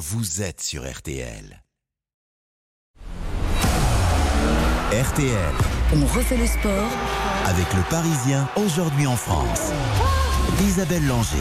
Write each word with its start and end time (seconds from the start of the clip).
vous 0.00 0.40
êtes 0.40 0.62
sur 0.62 0.90
RTL. 0.90 1.62
RTL. 4.92 5.54
On 5.94 6.06
refait 6.06 6.38
le 6.38 6.46
sport 6.46 6.90
avec 7.44 7.66
le 7.74 7.82
Parisien 7.90 8.48
aujourd'hui 8.56 9.06
en 9.06 9.16
France. 9.16 9.72
Isabelle 10.62 11.06
Langer. 11.06 11.36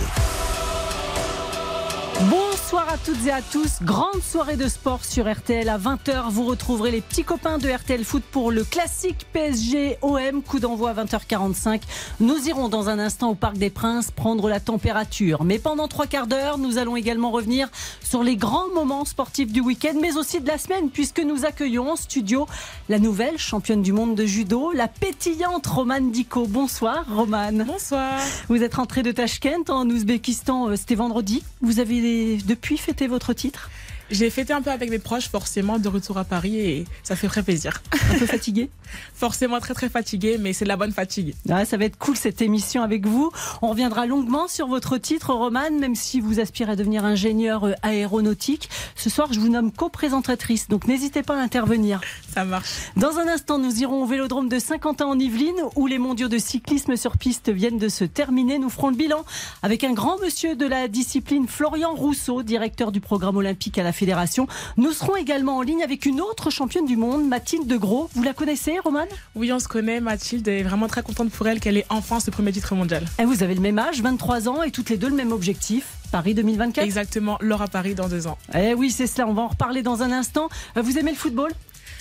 Bonsoir 2.30 2.89
à 2.90 2.98
toutes 2.98 3.28
et 3.28 3.32
à 3.32 3.44
tous. 3.44 3.84
Grande 3.84 4.24
soirée 4.24 4.56
de 4.56 4.68
sport 4.68 5.06
sur 5.06 5.32
RTL 5.32 5.70
à 5.70 5.78
20h. 5.78 6.32
Vous 6.32 6.46
retrouverez 6.46 6.90
les 6.90 7.02
petits 7.02 7.24
copains 7.24 7.60
de 7.60 7.70
RTL 7.70 8.04
Foot 8.04 8.24
pour 8.32 8.50
le 8.50 8.64
classique 8.64 9.28
PSG 9.32 10.00
OM. 10.02 10.42
Coup 10.42 10.60
d'envoi 10.60 10.90
à 10.90 11.06
20h45. 11.06 11.82
Nous 12.20 12.48
irons 12.48 12.68
dans 12.68 12.90
un 12.90 12.98
instant 12.98 13.30
au 13.30 13.36
Parc 13.36 13.58
des 13.58 13.70
Princes 13.70 14.10
prendre 14.10 14.50
la 14.50 14.60
température. 14.60 15.44
Mais 15.44 15.60
pendant 15.60 15.88
trois 15.88 16.08
quarts 16.08 16.26
d'heure, 16.26 16.58
nous 16.58 16.80
allons 16.80 16.96
également 16.96 17.30
revenir 17.30 17.70
sur 18.02 18.24
les 18.24 18.36
grands 18.36 18.70
moments 18.74 19.06
sportifs 19.06 19.52
du 19.52 19.62
week-end, 19.62 19.94
mais 20.02 20.18
aussi 20.18 20.42
de 20.42 20.48
la 20.48 20.58
semaine, 20.58 20.90
puisque 20.90 21.20
nous 21.20 21.46
accueillons 21.46 21.92
en 21.92 21.96
studio 21.96 22.48
la 22.88 22.98
nouvelle 22.98 23.38
championne 23.38 23.84
du 23.84 23.94
monde 23.94 24.16
de 24.16 24.26
judo, 24.26 24.72
la 24.72 24.88
pétillante 24.88 25.68
Romane 25.68 26.10
Diko. 26.10 26.48
Bonsoir, 26.48 27.06
Romane. 27.08 27.66
Bonsoir. 27.68 28.20
Vous 28.48 28.64
êtes 28.64 28.74
rentrée 28.74 29.04
de 29.04 29.12
Tashkent 29.12 29.70
en 29.70 29.88
Ouzbékistan, 29.88 30.70
euh, 30.70 30.76
c'était 30.76 30.96
vendredi. 30.96 31.44
Vous 31.62 31.80
avez 31.80 32.38
depuis 32.38 32.79
fêté 32.80 33.08
votre 33.08 33.34
titre? 33.34 33.70
J'ai 34.12 34.30
fêté 34.30 34.54
un 34.54 34.62
peu 34.62 34.72
avec 34.72 34.90
mes 34.90 35.00
proches, 35.00 35.30
forcément, 35.30 35.80
de 35.80 35.88
retour 35.88 36.18
à 36.18 36.24
Paris 36.24 36.60
et 36.60 36.86
ça 37.04 37.16
fait 37.16 37.28
très 37.28 37.44
plaisir. 37.44 37.82
Un 38.12 38.18
peu 38.18 38.26
fatigué 38.26 38.70
Forcément 39.14 39.60
très 39.60 39.74
très 39.74 39.90
fatigué, 39.90 40.38
mais 40.40 40.54
c'est 40.54 40.66
de 40.66 40.70
la 40.70 40.78
bonne 40.78 40.92
fatigue. 40.92 41.36
Ah, 41.50 41.66
ça 41.66 41.78
va 41.78 41.86
être 41.86 41.98
cool 41.98 42.16
cette 42.16 42.42
émission 42.42 42.82
avec 42.82 43.06
vous. 43.06 43.32
On 43.62 43.70
reviendra 43.70 44.06
longuement 44.06 44.48
sur 44.48 44.68
votre 44.68 44.98
titre, 44.98 45.34
Romane, 45.34 45.78
même 45.80 45.96
si 45.96 46.22
vous 46.22 46.40
aspirez 46.40 46.72
à 46.72 46.76
devenir 46.76 47.06
ingénieur 47.06 47.66
euh, 47.66 47.74
aéronautique. 47.82 48.70
Ce 48.96 49.10
soir, 49.10 49.32
je 49.32 49.40
vous 49.40 49.50
nomme 49.50 49.72
co-présentatrice, 49.72 50.68
donc 50.70 50.88
n'hésitez 50.88 51.22
pas 51.22 51.36
à 51.36 51.42
intervenir. 51.42 52.02
Ça 52.34 52.46
marche. 52.46 52.70
Dans 52.96 53.18
un 53.18 53.28
instant, 53.28 53.58
nous 53.58 53.82
irons 53.82 54.04
au 54.04 54.06
vélodrome 54.06 54.50
de 54.50 54.60
Saint-Quentin 54.60 55.06
en 55.06 55.20
Yvelines, 55.20 55.62
où 55.76 55.88
les 55.88 56.00
mondiaux 56.00 56.28
de 56.28 56.38
cyclisme 56.38 56.96
sur 56.96 57.18
piste 57.18 57.50
viennent 57.50 57.78
de 57.78 57.90
se 57.90 58.06
terminer. 58.06 58.60
Nous 58.60 58.70
ferons 58.70 58.90
le 58.90 58.96
bilan 58.96 59.24
avec 59.62 59.84
un 59.84 59.94
grand 59.94 60.18
monsieur 60.20 60.56
de 60.56 60.66
la 60.66 60.88
discipline, 60.88 61.48
Florian 61.48 61.94
Rousseau, 61.94 62.44
directeur 62.44 62.92
du 62.92 63.02
programme 63.02 63.38
olympique 63.38 63.78
à 63.78 63.84
la 63.84 63.94
Fédération. 64.00 64.48
Nous 64.78 64.94
serons 64.94 65.18
également 65.18 65.58
en 65.58 65.62
ligne 65.62 65.84
avec 65.84 66.06
une 66.06 66.22
autre 66.22 66.50
championne 66.50 66.86
du 66.86 66.96
monde, 66.96 67.28
Mathilde 67.28 67.68
de 67.68 67.76
Gros. 67.76 68.10
Vous 68.16 68.24
la 68.24 68.34
connaissez, 68.34 68.80
Romane? 68.80 69.10
Oui, 69.36 69.52
on 69.52 69.60
se 69.60 69.68
connaît. 69.68 70.00
Mathilde 70.00 70.48
est 70.48 70.64
vraiment 70.64 70.88
très 70.88 71.04
contente 71.04 71.30
pour 71.32 71.48
elle 71.50 71.60
qu'elle 71.60 71.76
ait 71.78 71.86
enfin 71.90 72.22
ce 72.22 72.32
premier 72.32 72.54
titre 72.54 72.76
mondial. 72.76 73.04
Et 73.20 73.26
vous 73.26 73.44
avez 73.44 73.56
le 73.56 73.62
même 73.62 73.78
âge, 73.78 74.02
23 74.02 74.48
ans, 74.48 74.64
et 74.64 74.72
toutes 74.72 74.90
les 74.90 74.98
deux 74.98 75.10
le 75.10 75.16
même 75.16 75.34
objectif. 75.34 75.86
Paris 76.12 76.34
2024 76.34 76.84
Exactement, 76.84 77.38
Laura 77.42 77.68
Paris 77.68 77.94
dans 77.94 78.08
deux 78.08 78.26
ans. 78.26 78.38
Eh 78.58 78.74
oui, 78.74 78.90
c'est 78.90 79.06
cela, 79.06 79.28
on 79.28 79.34
va 79.34 79.44
en 79.44 79.48
reparler 79.50 79.84
dans 79.84 80.02
un 80.02 80.12
instant. 80.12 80.50
Euh, 80.78 80.82
vous 80.82 80.98
aimez 80.98 81.12
le 81.12 81.18
football? 81.18 81.52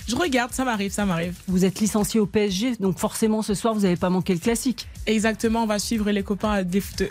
Je 0.09 0.15
regarde, 0.15 0.51
ça 0.51 0.65
m'arrive, 0.65 0.91
ça 0.91 1.05
m'arrive. 1.05 1.35
Vous 1.47 1.65
êtes 1.65 1.79
licencié 1.79 2.19
au 2.19 2.25
PSG, 2.25 2.77
donc 2.77 2.97
forcément 2.97 3.43
ce 3.43 3.53
soir 3.53 3.75
vous 3.75 3.81
n'avez 3.81 3.95
pas 3.95 4.09
manqué 4.09 4.33
le 4.33 4.39
classique. 4.39 4.87
Exactement, 5.05 5.63
on 5.63 5.67
va 5.67 5.77
suivre 5.77 6.09
les 6.09 6.23
copains 6.23 6.63
des 6.63 6.81
footeux. 6.81 7.09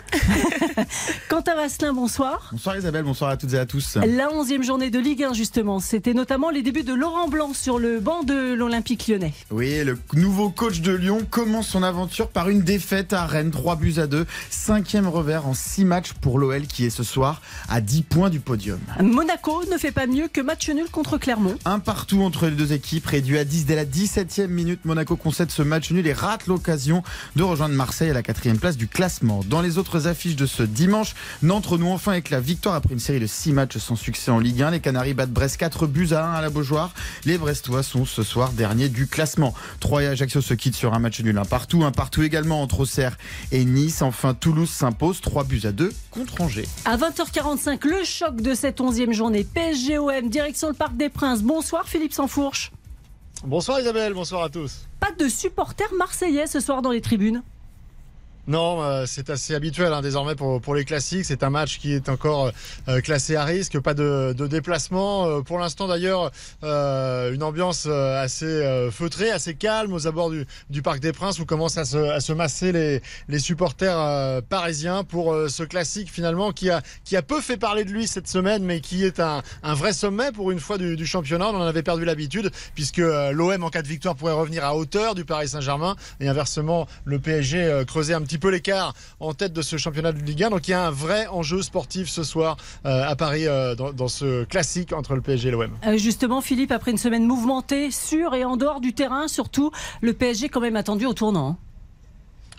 Quentin 1.29 1.55
Vasselin, 1.55 1.93
bonsoir. 1.93 2.49
Bonsoir 2.51 2.77
Isabelle, 2.77 3.03
bonsoir 3.03 3.29
à 3.29 3.37
toutes 3.37 3.53
et 3.53 3.57
à 3.57 3.65
tous. 3.65 3.95
La 3.95 4.33
onzième 4.33 4.63
journée 4.63 4.89
de 4.89 4.99
Ligue 4.99 5.23
1 5.23 5.33
justement, 5.33 5.79
c'était 5.79 6.13
notamment 6.13 6.49
les 6.49 6.61
débuts 6.61 6.83
de 6.83 6.93
Laurent 6.93 7.29
Blanc 7.29 7.53
sur 7.53 7.79
le 7.79 8.01
banc 8.01 8.23
de 8.23 8.53
l'Olympique 8.53 9.07
lyonnais. 9.07 9.33
Oui, 9.49 9.81
le 9.83 9.97
nouveau 10.13 10.49
coach 10.49 10.81
de 10.81 10.91
Lyon 10.91 11.25
commence 11.29 11.69
son 11.69 11.83
aventure 11.83 12.27
par 12.27 12.49
une 12.49 12.61
défaite 12.61 13.13
à 13.13 13.25
Rennes, 13.25 13.51
3 13.51 13.77
buts 13.77 13.95
à 13.97 14.07
2. 14.07 14.25
Cinquième 14.49 15.07
revers 15.07 15.47
en 15.47 15.53
6 15.53 15.85
matchs 15.85 16.13
pour 16.19 16.37
l'OL 16.37 16.67
qui 16.67 16.85
est 16.85 16.89
ce 16.89 17.03
soir 17.03 17.41
à 17.69 17.79
10 17.79 18.01
points 18.01 18.29
du 18.29 18.41
podium. 18.41 18.79
Monaco 19.01 19.63
ne 19.71 19.77
fait 19.77 19.91
pas 19.91 20.05
mieux 20.05 20.27
que 20.27 20.41
match 20.41 20.69
nul 20.69 20.89
contre 20.91 21.17
Clermont. 21.17 21.57
Un 21.63 21.79
partout 21.79 22.21
entre 22.23 22.47
les 22.47 22.51
deux 22.51 22.73
équipes 22.73 22.88
réduit 23.05 23.37
à 23.37 23.45
10 23.45 23.65
dès 23.65 23.75
la 23.75 23.85
17e 23.85 24.47
minute. 24.47 24.85
Monaco 24.85 25.15
concède 25.15 25.51
ce 25.51 25.61
match 25.61 25.91
nul 25.91 26.05
et 26.07 26.13
rate 26.13 26.47
l'occasion 26.47 27.03
de 27.35 27.43
rejoindre 27.43 27.75
Marseille 27.75 28.09
à 28.09 28.13
la 28.13 28.23
quatrième 28.23 28.57
place 28.57 28.77
du 28.77 28.87
classement. 28.87 29.41
Dans 29.47 29.61
les 29.61 29.77
autres 29.77 30.07
affiches 30.07 30.35
de 30.35 30.45
ce 30.45 30.63
dimanche, 30.63 31.15
Nantes 31.43 31.67
renoue 31.67 31.89
enfin 31.89 32.13
avec 32.13 32.29
la 32.29 32.39
victoire 32.39 32.75
après 32.75 32.93
une 32.93 32.99
série 32.99 33.19
de 33.19 33.27
6 33.27 33.53
matchs 33.53 33.77
sans 33.77 33.95
succès 33.95 34.31
en 34.31 34.39
Ligue 34.39 34.63
1. 34.63 34.71
Les 34.71 34.79
Canaries 34.79 35.13
battent 35.13 35.31
Brest 35.31 35.57
4 35.57 35.87
buts 35.87 36.09
à 36.11 36.25
1 36.25 36.33
à 36.33 36.41
la 36.41 36.49
Beaujoire. 36.49 36.93
Les 37.25 37.37
Brestois 37.37 37.83
sont 37.83 38.05
ce 38.05 38.23
soir 38.23 38.51
derniers 38.53 38.89
du 38.89 39.07
classement. 39.07 39.53
Troyes 39.79 40.03
et 40.03 40.07
Ajaccio 40.07 40.41
se 40.41 40.53
quittent 40.53 40.75
sur 40.75 40.93
un 40.93 40.99
match 40.99 41.21
nul 41.21 41.37
un 41.37 41.45
partout. 41.45 41.83
Un 41.83 41.91
partout 41.91 42.23
également 42.23 42.61
entre 42.61 42.81
Auxerre 42.81 43.17
et 43.51 43.65
Nice. 43.65 44.01
Enfin, 44.01 44.33
Toulouse 44.33 44.69
s'impose 44.69 45.21
3 45.21 45.43
buts 45.43 45.61
à 45.63 45.71
2 45.71 45.93
contre 46.11 46.41
Angers. 46.41 46.67
À 46.85 46.97
20h45, 46.97 47.87
le 47.87 48.03
choc 48.03 48.41
de 48.41 48.53
cette 48.53 48.79
11e 48.79 49.13
journée. 49.13 49.43
PSGOM, 49.43 50.29
direction 50.29 50.69
le 50.69 50.73
Parc 50.73 50.97
des 50.97 51.09
Princes. 51.09 51.43
Bonsoir 51.43 51.87
Philippe 51.87 52.13
Sansfourche. 52.13 52.71
Bonsoir 53.45 53.79
Isabelle, 53.79 54.13
bonsoir 54.13 54.43
à 54.43 54.49
tous. 54.49 54.85
Pas 54.99 55.11
de 55.17 55.29
supporters 55.29 55.93
marseillais 55.93 56.45
ce 56.45 56.59
soir 56.59 56.81
dans 56.81 56.91
les 56.91 56.99
tribunes 56.99 57.41
non, 58.49 58.81
euh, 58.81 59.03
c'est 59.05 59.29
assez 59.29 59.53
habituel 59.53 59.93
hein, 59.93 60.01
désormais 60.01 60.33
pour, 60.33 60.59
pour 60.59 60.73
les 60.73 60.83
classiques. 60.83 61.25
C'est 61.25 61.43
un 61.43 61.51
match 61.51 61.77
qui 61.77 61.93
est 61.93 62.09
encore 62.09 62.51
euh, 62.87 62.99
classé 62.99 63.35
à 63.35 63.43
risque, 63.43 63.79
pas 63.79 63.93
de, 63.93 64.33
de 64.35 64.47
déplacement. 64.47 65.27
Euh, 65.27 65.41
pour 65.41 65.59
l'instant 65.59 65.87
d'ailleurs, 65.87 66.31
une 66.63 67.43
ambiance 67.43 67.85
assez 67.85 68.89
feutrée, 68.91 69.29
assez 69.29 69.53
calme 69.53 69.93
aux 69.93 70.07
abords 70.07 70.31
du, 70.31 70.47
du 70.71 70.81
Parc 70.81 70.99
des 70.99 71.13
Princes 71.13 71.37
où 71.37 71.45
commencent 71.45 71.77
à 71.77 71.85
se, 71.85 71.97
à 71.97 72.19
se 72.21 72.33
masser 72.33 72.71
les, 72.71 73.01
les 73.27 73.39
supporters 73.39 74.41
parisiens 74.49 75.03
pour 75.03 75.35
ce 75.47 75.63
classique 75.63 76.11
finalement 76.11 76.51
qui 76.51 76.71
a, 76.71 76.81
qui 77.03 77.15
a 77.15 77.21
peu 77.21 77.41
fait 77.41 77.57
parler 77.57 77.85
de 77.85 77.91
lui 77.91 78.07
cette 78.07 78.27
semaine, 78.27 78.63
mais 78.63 78.81
qui 78.81 79.05
est 79.05 79.19
un, 79.19 79.43
un 79.61 79.73
vrai 79.75 79.93
sommet 79.93 80.31
pour 80.31 80.49
une 80.49 80.59
fois 80.59 80.79
du, 80.79 80.95
du 80.95 81.05
championnat. 81.05 81.49
On 81.49 81.55
en 81.55 81.67
avait 81.67 81.83
perdu 81.83 82.03
l'habitude 82.03 82.49
puisque 82.73 82.97
l'OM 82.97 83.63
en 83.63 83.69
cas 83.69 83.83
de 83.83 83.87
victoire 83.87 84.15
pourrait 84.15 84.33
revenir 84.33 84.65
à 84.65 84.75
hauteur 84.75 85.13
du 85.13 85.23
Paris 85.23 85.49
Saint-Germain 85.49 85.95
et 86.19 86.27
inversement 86.27 86.87
le 87.05 87.19
PSG 87.19 87.83
creuser 87.85 88.15
un 88.15 88.21
petit 88.21 88.38
peu 88.38 88.38
l'écart 88.47 88.93
en 89.19 89.33
tête 89.33 89.53
de 89.53 89.61
ce 89.61 89.77
championnat 89.77 90.11
de 90.11 90.19
Ligue 90.19 90.43
1. 90.43 90.49
Donc 90.51 90.67
il 90.67 90.71
y 90.71 90.73
a 90.73 90.87
un 90.87 90.91
vrai 90.91 91.27
enjeu 91.27 91.61
sportif 91.61 92.07
ce 92.09 92.23
soir 92.23 92.57
euh, 92.85 93.03
à 93.07 93.15
Paris 93.15 93.47
euh, 93.47 93.75
dans, 93.75 94.07
ce 94.07 94.43
classique 94.45 94.93
entre 94.93 95.15
le 95.15 95.21
PSG 95.21 95.49
et 95.49 95.51
l'OM. 95.51 95.71
Euh, 95.85 95.97
justement, 95.97 96.41
Philippe, 96.41 96.71
après 96.71 96.91
une 96.91 96.97
semaine 96.97 97.25
mouvementée, 97.25 97.91
sur 97.91 98.33
et 98.33 98.45
en 98.45 98.57
dehors 98.57 98.79
du 98.79 98.93
terrain, 98.93 99.27
surtout, 99.27 99.71
le 100.01 100.13
PSG 100.13 100.49
quand 100.49 100.61
même 100.61 100.75
attendu 100.75 101.05
au 101.05 101.13
tournant. 101.13 101.57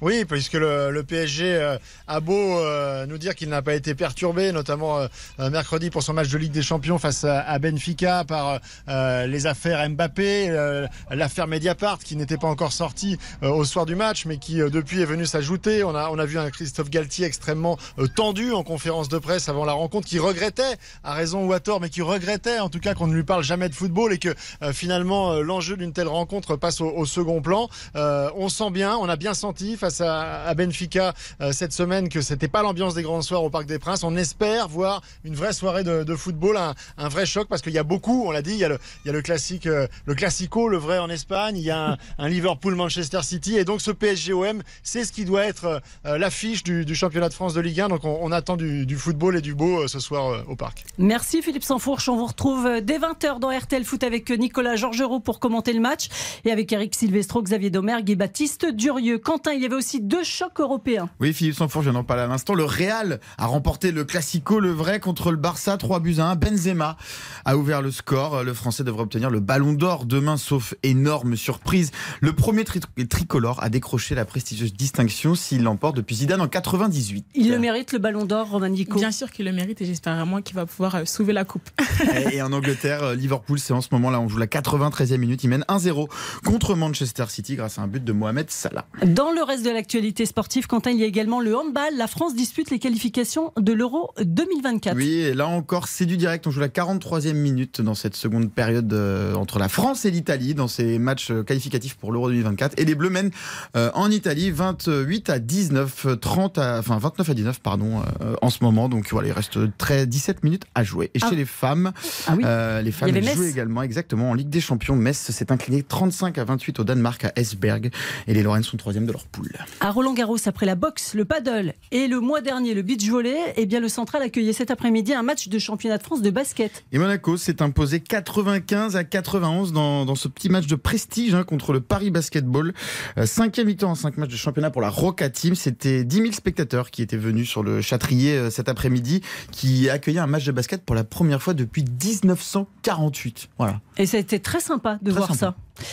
Oui, 0.03 0.25
puisque 0.25 0.55
le, 0.55 0.91
le 0.91 1.03
PSG 1.03 1.57
euh, 1.57 1.77
a 2.07 2.21
beau 2.21 2.33
euh, 2.59 3.05
nous 3.05 3.19
dire 3.19 3.35
qu'il 3.35 3.51
n'a 3.51 3.61
pas 3.61 3.75
été 3.75 3.95
perturbé, 3.95 4.51
notamment 4.51 4.99
euh, 4.99 5.51
mercredi 5.51 5.91
pour 5.91 6.03
son 6.03 6.15
match 6.15 6.29
de 6.31 6.39
Ligue 6.39 6.53
des 6.53 6.63
Champions 6.63 6.99
face 6.99 7.25
à, 7.25 7.59
Benfica 7.59 8.25
par 8.25 8.61
les 8.89 9.47
affaires 9.47 9.89
Mbappé, 9.91 10.87
l'affaire 11.11 11.47
Mediapart 11.47 11.99
qui 11.99 12.17
n'était 12.17 12.39
pas 12.39 12.47
encore 12.49 12.73
sortie 12.73 13.19
au 13.43 13.65
soir 13.65 13.87
du 13.87 13.95
match, 13.95 14.25
mais 14.25 14.39
qui 14.39 14.57
depuis 14.57 15.03
est 15.03 15.05
venue 15.05 15.27
s'ajouter. 15.27 15.85
On 15.85 15.95
a, 15.95 16.09
on 16.11 16.19
a 16.19 16.25
vu 16.25 16.39
un 16.39 16.51
Christophe 16.51 16.89
Galtier 16.89 17.27
extrêmement 17.27 17.77
tendu 18.17 18.53
en 18.53 18.63
conférence 18.63 19.09
de 19.09 19.19
presse 19.19 19.49
avant 19.49 19.65
la 19.65 19.73
rencontre, 19.73 20.07
qui 20.07 20.19
regrettait, 20.19 20.77
à 21.05 21.13
raison 21.13 21.45
ou 21.45 21.53
à 21.53 21.61
tort, 21.61 21.81
mais 21.81 21.91
qui 21.91 22.03
regrettait 22.03 22.61
en 22.61 22.69
tout 22.69 22.81
cas 22.81 22.95
qu'on 22.95 23.07
ne 23.07 23.15
lui 23.15 23.25
parle 23.25 23.43
jamais 23.43 23.69
de 23.69 23.75
football 23.75 24.13
et 24.13 24.19
que 24.19 24.35
finalement 24.73 25.35
l'enjeu 25.35 25.77
d'une 25.77 25.93
telle 25.93 26.09
rencontre 26.09 26.57
passe 26.57 26.81
au, 26.81 26.89
au 26.89 27.05
second 27.05 27.43
plan. 27.43 27.69
on 27.95 28.49
sent 28.49 28.71
bien, 28.71 28.97
on 28.97 29.09
a 29.09 29.17
bien 29.17 29.35
senti 29.35 29.77
à, 30.01 30.55
Benfica 30.55 31.15
euh, 31.41 31.53
cette 31.53 31.73
semaine 31.73 32.09
que 32.09 32.21
c'était 32.21 32.49
pas 32.49 32.63
l'ambiance 32.63 32.95
des 32.95 33.03
grands 33.03 33.23
soirs 33.23 33.43
au 33.43 33.51
Parc 33.51 33.67
des 33.67 33.79
Princes. 33.79 34.05
On 34.05 34.17
espère 34.17 34.69
voir 34.69 35.03
une 35.25 35.35
vraie 35.35 35.53
soirée 35.53 35.83
de, 35.83 36.15
football, 36.15 36.57
un, 36.57 37.09
vrai 37.09 37.27
choc 37.27 37.49
parce 37.49 37.63
qu'il 37.63 37.73
y 37.73 37.79
a 37.79 37.83
beaucoup, 37.83 38.25
on 38.27 38.31
l'a 38.31 38.43
dit, 38.43 38.53
il 38.53 38.59
y 38.59 38.65
a 38.65 38.69
le, 38.69 38.79
il 39.05 39.09
y 39.09 39.11
a 39.11 39.13
le 39.13 39.23
classique, 39.23 39.67
euh, 39.67 39.87
le 40.05 40.15
classico, 40.15 40.69
le 40.69 40.77
vrai 40.77 40.99
en 40.99 41.11
Espagne, 41.11 41.57
il 41.57 41.65
y 41.65 41.71
a 41.71 41.97
un, 42.19 42.29
Liverpool-Manchester 42.29 43.23
City 43.23 43.57
et 43.57 43.65
donc 43.65 43.81
ce 43.81 43.91
PSG-OM, 43.91 44.63
c'est 44.83 45.05
ce 45.05 45.13
qui 45.13 45.25
doit 45.25 45.45
être 45.45 45.83
euh, 46.07 46.19
l'affiche 46.19 46.63
du, 46.63 46.95
championnat 46.95 47.29
de 47.29 47.35
France 47.35 47.55
de 47.55 47.61
Ligue 47.61 47.81
1. 47.81 47.89
Donc 47.89 48.05
on, 48.05 48.31
attend 48.31 48.57
du, 48.57 48.97
football 48.97 49.37
et 49.37 49.41
du 49.41 49.55
beau 49.55 49.89
ce 49.89 49.99
soir 49.99 50.45
au 50.49 50.55
Parc. 50.55 50.85
Merci 50.99 51.43
Philippe 51.43 51.65
Sansfourche. 51.65 52.09
On 52.09 52.17
vous 52.17 52.27
retrouve 52.27 52.81
dès 52.83 52.99
20h 52.99 53.41
dans 53.41 53.51
RTL 53.51 53.85
Foot 53.85 54.05
avec 54.05 54.31
Nicolas 54.31 54.77
Georgerot 54.77 55.21
pour 55.21 55.41
commenter 55.41 55.73
le 55.73 55.81
match 55.81 56.09
et 56.45 56.53
avec 56.53 56.73
Eric 56.73 56.95
Silvestro, 56.95 57.43
Xavier 57.43 57.71
Domergue 57.71 58.11
et 58.11 58.17
Baptiste 58.17 58.67
Durieux. 58.67 59.19
Quentin, 59.19 59.53
il 59.53 59.63
y 59.63 59.67
avait 59.67 59.77
aussi 59.81 60.01
deux 60.01 60.23
chocs 60.23 60.61
européens. 60.61 61.09
Oui, 61.21 61.33
Philippe 61.33 61.55
Sanfour, 61.55 61.83
je 61.83 61.91
n'en 61.91 62.05
parle 62.05 62.21
à 62.21 62.27
l'instant. 62.27 62.55
Le 62.55 62.65
Real 62.65 63.19
a 63.39 63.47
remporté 63.47 63.93
le 63.93 64.05
Classico, 64.05 64.61
le 64.61 64.71
vrai, 64.71 65.01
contre 65.01 65.31
le 65.31 65.39
Barça, 65.39 65.79
3 65.79 66.01
buts 66.01 66.17
à 66.19 66.27
1. 66.27 66.37
Benzema 66.37 66.99
a 67.47 67.57
ouvert 67.57 67.81
le 67.81 67.91
score. 67.91 68.45
Le 68.45 68.53
Français 68.53 68.85
devrait 68.85 69.03
obtenir 69.03 69.31
le 69.31 69.41
ballon 69.41 69.73
d'or 69.73 70.05
demain, 70.05 70.37
sauf 70.37 70.75
énorme 70.83 71.35
surprise. 71.35 71.93
Le 72.21 72.35
premier 72.35 72.65
tricolore 72.65 73.63
a 73.63 73.71
décroché 73.71 74.15
la 74.15 74.27
prestigieuse 74.27 74.75
distinction 74.75 75.35
s'il 75.35 75.63
l'emporte 75.63 75.97
depuis 75.97 76.17
Zidane 76.17 76.43
en 76.43 76.49
98. 76.49 77.25
Il 77.35 77.51
le 77.51 77.59
mérite, 77.59 77.93
le 77.93 77.99
ballon 77.99 78.27
d'or, 78.27 78.51
Roman 78.51 78.69
Dico 78.69 78.99
Bien 78.99 79.13
sûr 79.13 79.31
qu'il 79.31 79.47
le 79.47 79.53
mérite 79.53 79.81
et 79.81 79.87
j'espère 79.87 80.15
vraiment 80.15 80.43
qu'il 80.43 80.57
va 80.57 80.67
pouvoir 80.67 80.95
euh, 80.95 81.05
soulever 81.07 81.33
la 81.33 81.45
coupe. 81.45 81.71
et 82.33 82.43
en 82.43 82.53
Angleterre, 82.53 83.03
euh, 83.03 83.15
Liverpool, 83.15 83.59
c'est 83.59 83.73
en 83.73 83.81
ce 83.81 83.89
moment 83.93 84.11
là, 84.11 84.21
on 84.21 84.29
joue 84.29 84.39
la 84.39 84.47
93e 84.47 85.17
minute. 85.17 85.43
Il 85.43 85.49
mène 85.49 85.65
1-0 85.69 86.09
contre 86.45 86.75
Manchester 86.75 87.25
City 87.29 87.57
grâce 87.57 87.79
à 87.79 87.83
un 87.83 87.87
but 87.87 88.05
de 88.05 88.13
Mohamed 88.13 88.51
Salah. 88.51 88.85
Dans 89.05 89.33
le 89.33 89.43
reste 89.43 89.65
de 89.65 89.70
de 89.71 89.75
l'actualité 89.77 90.27
sportive, 90.27 90.67
Quentin, 90.67 90.91
il 90.91 90.99
y 90.99 91.05
a 91.05 91.07
également 91.07 91.41
le 91.41 91.57
handball. 91.57 91.97
La 91.97 92.09
France 92.09 92.35
dispute 92.35 92.71
les 92.71 92.81
qualifications 92.81 93.53
de 93.57 93.73
l'Euro 93.73 94.11
2024. 94.21 94.97
Oui, 94.97 95.13
et 95.21 95.35
là 95.35 95.47
encore, 95.47 95.87
c'est 95.87 96.07
du 96.07 96.17
direct. 96.17 96.47
On 96.47 96.51
joue 96.51 96.59
la 96.61 96.69
43e 96.69 97.35
minute 97.35 97.81
dans 97.81 97.95
cette 97.95 98.17
seconde 98.17 98.51
période 98.53 98.93
euh, 98.93 99.35
entre 99.35 99.59
la 99.61 99.69
France 99.69 100.05
et 100.05 100.11
l'Italie 100.11 100.55
dans 100.55 100.67
ces 100.67 100.99
matchs 100.99 101.31
euh, 101.31 101.45
qualificatifs 101.45 101.95
pour 101.95 102.11
l'Euro 102.11 102.29
2024. 102.31 102.81
Et 102.81 102.85
les 102.85 102.97
Bleus 102.97 103.11
mènent 103.11 103.31
euh, 103.77 103.91
en 103.95 104.11
Italie 104.11 104.51
28 104.51 105.31
à 105.31 105.39
19, 105.39 106.07
30 106.21 106.59
à, 106.59 106.79
enfin 106.81 106.99
29 106.99 107.31
à 107.31 107.35
19, 107.35 107.61
pardon, 107.61 108.03
en 108.43 108.51
ce 108.51 108.65
moment. 108.65 108.89
Donc 108.89 109.09
voilà, 109.13 109.29
il 109.29 109.33
reste 109.33 109.59
très 109.79 110.07
17 110.07 110.43
minutes 110.43 110.65
à 110.75 110.83
jouer. 110.83 111.11
Et 111.15 111.21
chez 111.21 111.27
Ah. 111.31 111.35
les 111.35 111.45
femmes, 111.45 111.93
Ah 112.27 112.35
oui. 112.37 112.43
les 112.85 112.91
femmes 112.93 113.15
jouent 113.35 113.45
également 113.45 113.83
exactement 113.83 114.31
en 114.31 114.35
Ligue 114.35 114.51
des 114.51 114.61
Champions. 114.61 114.97
Metz 114.97 115.17
s'est 115.17 115.53
incliné 115.53 115.85
35 115.85 116.39
à 116.39 116.45
28 116.45 116.81
au 116.81 116.85
Danemark 116.85 117.25
à 117.25 117.33
Esberg. 117.37 117.91
Et 118.27 118.35
les 118.35 118.43
Lorraines 118.43 118.65
sont 118.65 118.77
troisième 118.77 119.07
de 119.07 119.13
leur 119.13 119.27
poule. 119.27 119.53
À 119.81 119.91
Roland 119.91 120.13
Garros, 120.15 120.37
après 120.47 120.67
la 120.67 120.75
boxe, 120.75 121.15
le 121.15 121.25
paddle 121.25 121.75
et 121.91 122.07
le 122.09 122.21
mois 122.21 122.41
dernier 122.41 122.75
le 122.75 122.83
beach 122.83 123.09
volley, 123.09 123.37
eh 123.57 123.67
bien 123.67 123.81
le 123.81 123.89
Central 123.89 124.23
accueillait 124.23 124.53
cet 124.53 124.71
après-midi 124.71 125.15
un 125.15 125.23
match 125.23 125.49
de 125.49 125.59
championnat 125.59 125.99
de 125.99 126.03
France 126.03 126.23
de 126.23 126.31
basket. 126.31 126.85
Et 126.93 126.99
Monaco 126.99 127.37
s'est 127.37 127.63
imposé 127.63 128.01
95 128.01 128.97
à 128.97 129.05
91 129.05 129.73
dans, 129.73 130.05
dans 130.05 130.15
ce 130.15 130.29
petit 130.29 130.49
match 130.49 130.67
de 130.67 130.77
prestige 130.77 131.35
hein, 131.35 131.45
contre 131.45 131.73
le 131.73 131.81
Paris 131.81 132.11
Basketball. 132.11 132.73
Euh, 133.19 133.27
cinquième 133.27 133.67
mi-temps 133.67 133.91
en 133.91 133.95
cinq 133.95 134.17
matchs 134.17 134.31
de 134.31 134.37
championnat 134.37 134.71
pour 134.71 134.83
la 134.83 134.91
Roca 134.91 135.29
Team. 135.31 135.55
C'était 135.55 136.05
10 136.05 136.17
000 136.17 136.33
spectateurs 136.33 136.91
qui 136.91 137.03
étaient 137.03 137.17
venus 137.17 137.49
sur 137.49 137.63
le 137.63 137.81
Châtrier 137.81 138.35
euh, 138.37 138.51
cet 138.51 138.69
après-midi, 138.69 139.23
qui 139.53 139.89
accueillaient 139.91 140.21
un 140.21 140.27
match 140.27 140.45
de 140.45 140.53
basket 140.53 140.85
pour 140.85 140.95
la 140.95 141.05
première 141.05 141.43
fois 141.43 141.55
depuis 141.55 141.85
1948. 141.85 143.49
Voilà. 143.59 143.81
Et 143.97 144.07
ça 144.07 144.17
a 144.17 144.21
été 144.21 144.41
très 144.41 144.61
sympa 144.61 144.99
de 145.03 145.11
Très 145.11 145.19
voir 145.19 145.35
sympa. 145.35 145.57
ça. 145.79 145.85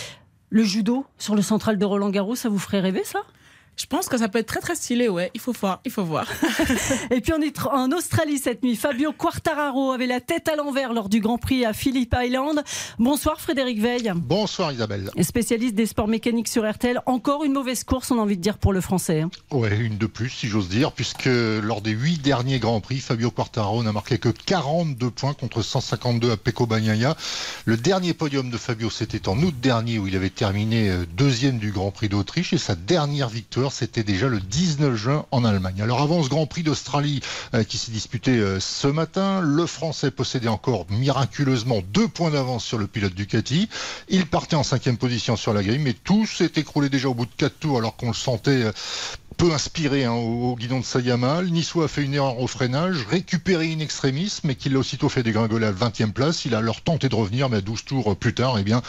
Le 0.50 0.64
judo 0.64 1.06
sur 1.18 1.36
le 1.36 1.42
Central 1.42 1.78
de 1.78 1.86
Roland 1.86 2.10
Garros, 2.10 2.36
ça 2.36 2.50
vous 2.50 2.60
ferait 2.60 2.80
rêver 2.80 3.04
ça? 3.04 3.20
Je 3.80 3.86
pense 3.86 4.08
que 4.08 4.18
ça 4.18 4.28
peut 4.28 4.40
être 4.40 4.48
très 4.48 4.60
très 4.60 4.76
stylé, 4.76 5.08
ouais. 5.08 5.30
Il 5.36 5.40
faut 5.40 5.52
voir, 5.52 5.82
il 5.86 5.92
faut 5.92 6.04
voir. 6.04 6.28
Et 7.12 7.22
puis 7.22 7.32
on 7.34 7.42
est 7.42 7.56
en 7.68 7.92
Australie 7.92 8.40
cette 8.40 8.64
nuit. 8.64 8.76
Fabio 8.76 9.12
Quartararo 9.12 9.92
avait 9.92 10.08
la 10.08 10.20
tête 10.20 10.48
à 10.50 10.56
l'envers 10.56 10.94
lors 10.94 11.10
du 11.10 11.20
Grand 11.20 11.38
Prix 11.38 11.64
à 11.64 11.74
Phillip 11.74 12.12
Island. 12.20 12.64
Bonsoir 12.98 13.40
Frédéric 13.40 13.80
Veil. 13.80 14.12
Bonsoir 14.16 14.72
Isabelle. 14.72 15.12
Spécialiste 15.22 15.76
des 15.76 15.86
sports 15.86 16.08
mécaniques 16.08 16.48
sur 16.48 16.68
RTL. 16.68 17.02
Encore 17.06 17.44
une 17.44 17.54
mauvaise 17.54 17.84
course, 17.84 18.10
on 18.10 18.18
a 18.18 18.22
envie 18.24 18.36
de 18.38 18.42
dire 18.42 18.58
pour 18.58 18.74
le 18.74 18.82
français. 18.82 19.22
hein. 19.22 19.30
Ouais, 19.52 19.78
une 19.78 20.00
de 20.00 20.08
plus 20.08 20.30
si 20.30 20.48
j'ose 20.48 20.70
dire, 20.70 20.92
puisque 20.92 21.30
lors 21.62 21.82
des 21.82 21.92
huit 21.92 22.20
derniers 22.20 22.58
Grands 22.58 22.82
Prix, 22.82 22.98
Fabio 22.98 23.30
Quartararo 23.30 23.84
n'a 23.84 23.92
marqué 23.92 24.18
que 24.18 24.30
42 24.30 25.12
points 25.12 25.36
contre 25.36 25.62
152 25.62 26.32
à 26.32 26.38
Pecco 26.38 26.66
Bagnaia. 26.66 27.16
Le 27.66 27.78
dernier 27.78 28.16
podium 28.16 28.50
de 28.50 28.58
Fabio, 28.58 28.90
c'était 28.90 29.30
en 29.30 29.38
août 29.44 29.54
dernier 29.62 30.00
où 30.00 30.08
il 30.08 30.16
avait 30.16 30.32
terminé 30.32 30.90
euh, 30.90 31.06
deuxième 31.16 31.60
du 31.60 31.72
Grand 31.72 31.92
Prix 31.92 32.10
d'Autriche 32.10 32.54
et 32.54 32.58
sa 32.58 32.74
dernière 32.74 33.30
victoire, 33.30 33.67
c'était 33.72 34.04
déjà 34.04 34.28
le 34.28 34.40
19 34.40 34.96
juin 34.96 35.26
en 35.32 35.44
Allemagne. 35.46 35.82
Alors 35.82 36.02
avant 36.02 36.24
ce 36.24 36.30
Grand 36.30 36.46
Prix 36.46 36.64
d'Australie 36.64 37.22
euh, 37.54 37.64
qui 37.64 37.78
s'est 37.78 37.92
disputé 37.92 38.32
euh, 38.32 38.60
ce 38.60 38.88
matin, 38.88 39.42
le 39.42 39.66
Français 39.66 40.12
possédait 40.12 40.48
encore 40.48 40.86
miraculeusement 40.90 41.82
deux 41.94 42.08
points 42.08 42.32
d'avance 42.32 42.64
sur 42.64 42.78
le 42.78 42.88
pilote 42.88 43.14
Ducati. 43.14 43.70
Il 44.10 44.26
partait 44.26 44.56
en 44.56 44.64
cinquième 44.64 44.98
position 44.98 45.36
sur 45.36 45.54
la 45.54 45.64
grille, 45.64 45.80
mais 45.80 45.94
tout 45.94 46.26
s'est 46.26 46.52
écroulé 46.56 46.90
déjà 46.90 47.10
au 47.10 47.14
bout 47.14 47.26
de 47.26 47.32
quatre 47.36 47.60
tours 47.60 47.78
alors 47.78 47.96
qu'on 47.96 48.08
le 48.08 48.14
sentait 48.14 48.64
euh, 48.64 48.72
peu 49.38 49.54
inspiré 49.54 50.06
hein, 50.06 50.14
au, 50.14 50.56
guidon 50.56 50.80
de 50.80 50.86
sa 50.86 51.00
Yamaha. 51.00 51.44
Le 51.44 51.50
Niçois 51.50 51.86
a 51.86 51.88
fait 51.88 52.04
une 52.04 52.16
erreur 52.16 52.40
au 52.40 52.48
freinage, 52.48 53.06
récupéré 53.10 53.72
in 53.72 53.80
extremis, 53.80 54.40
mais 54.44 54.56
qu'il 54.56 54.76
a 54.76 54.80
aussitôt 54.80 55.10
fait 55.10 55.22
dégringoler 55.22 55.68
à 55.68 55.72
la 55.72 55.76
20e 55.76 56.12
place. 56.12 56.46
Il 56.46 56.56
a 56.56 56.58
alors 56.58 56.82
tenté 56.82 57.08
de 57.08 57.16
revenir, 57.16 57.48
mais 57.48 57.58
à 57.58 57.62
12 57.62 57.86
tours 57.86 58.16
plus 58.18 58.34
tard, 58.34 58.58
eh 58.58 58.64
bien, 58.64 58.82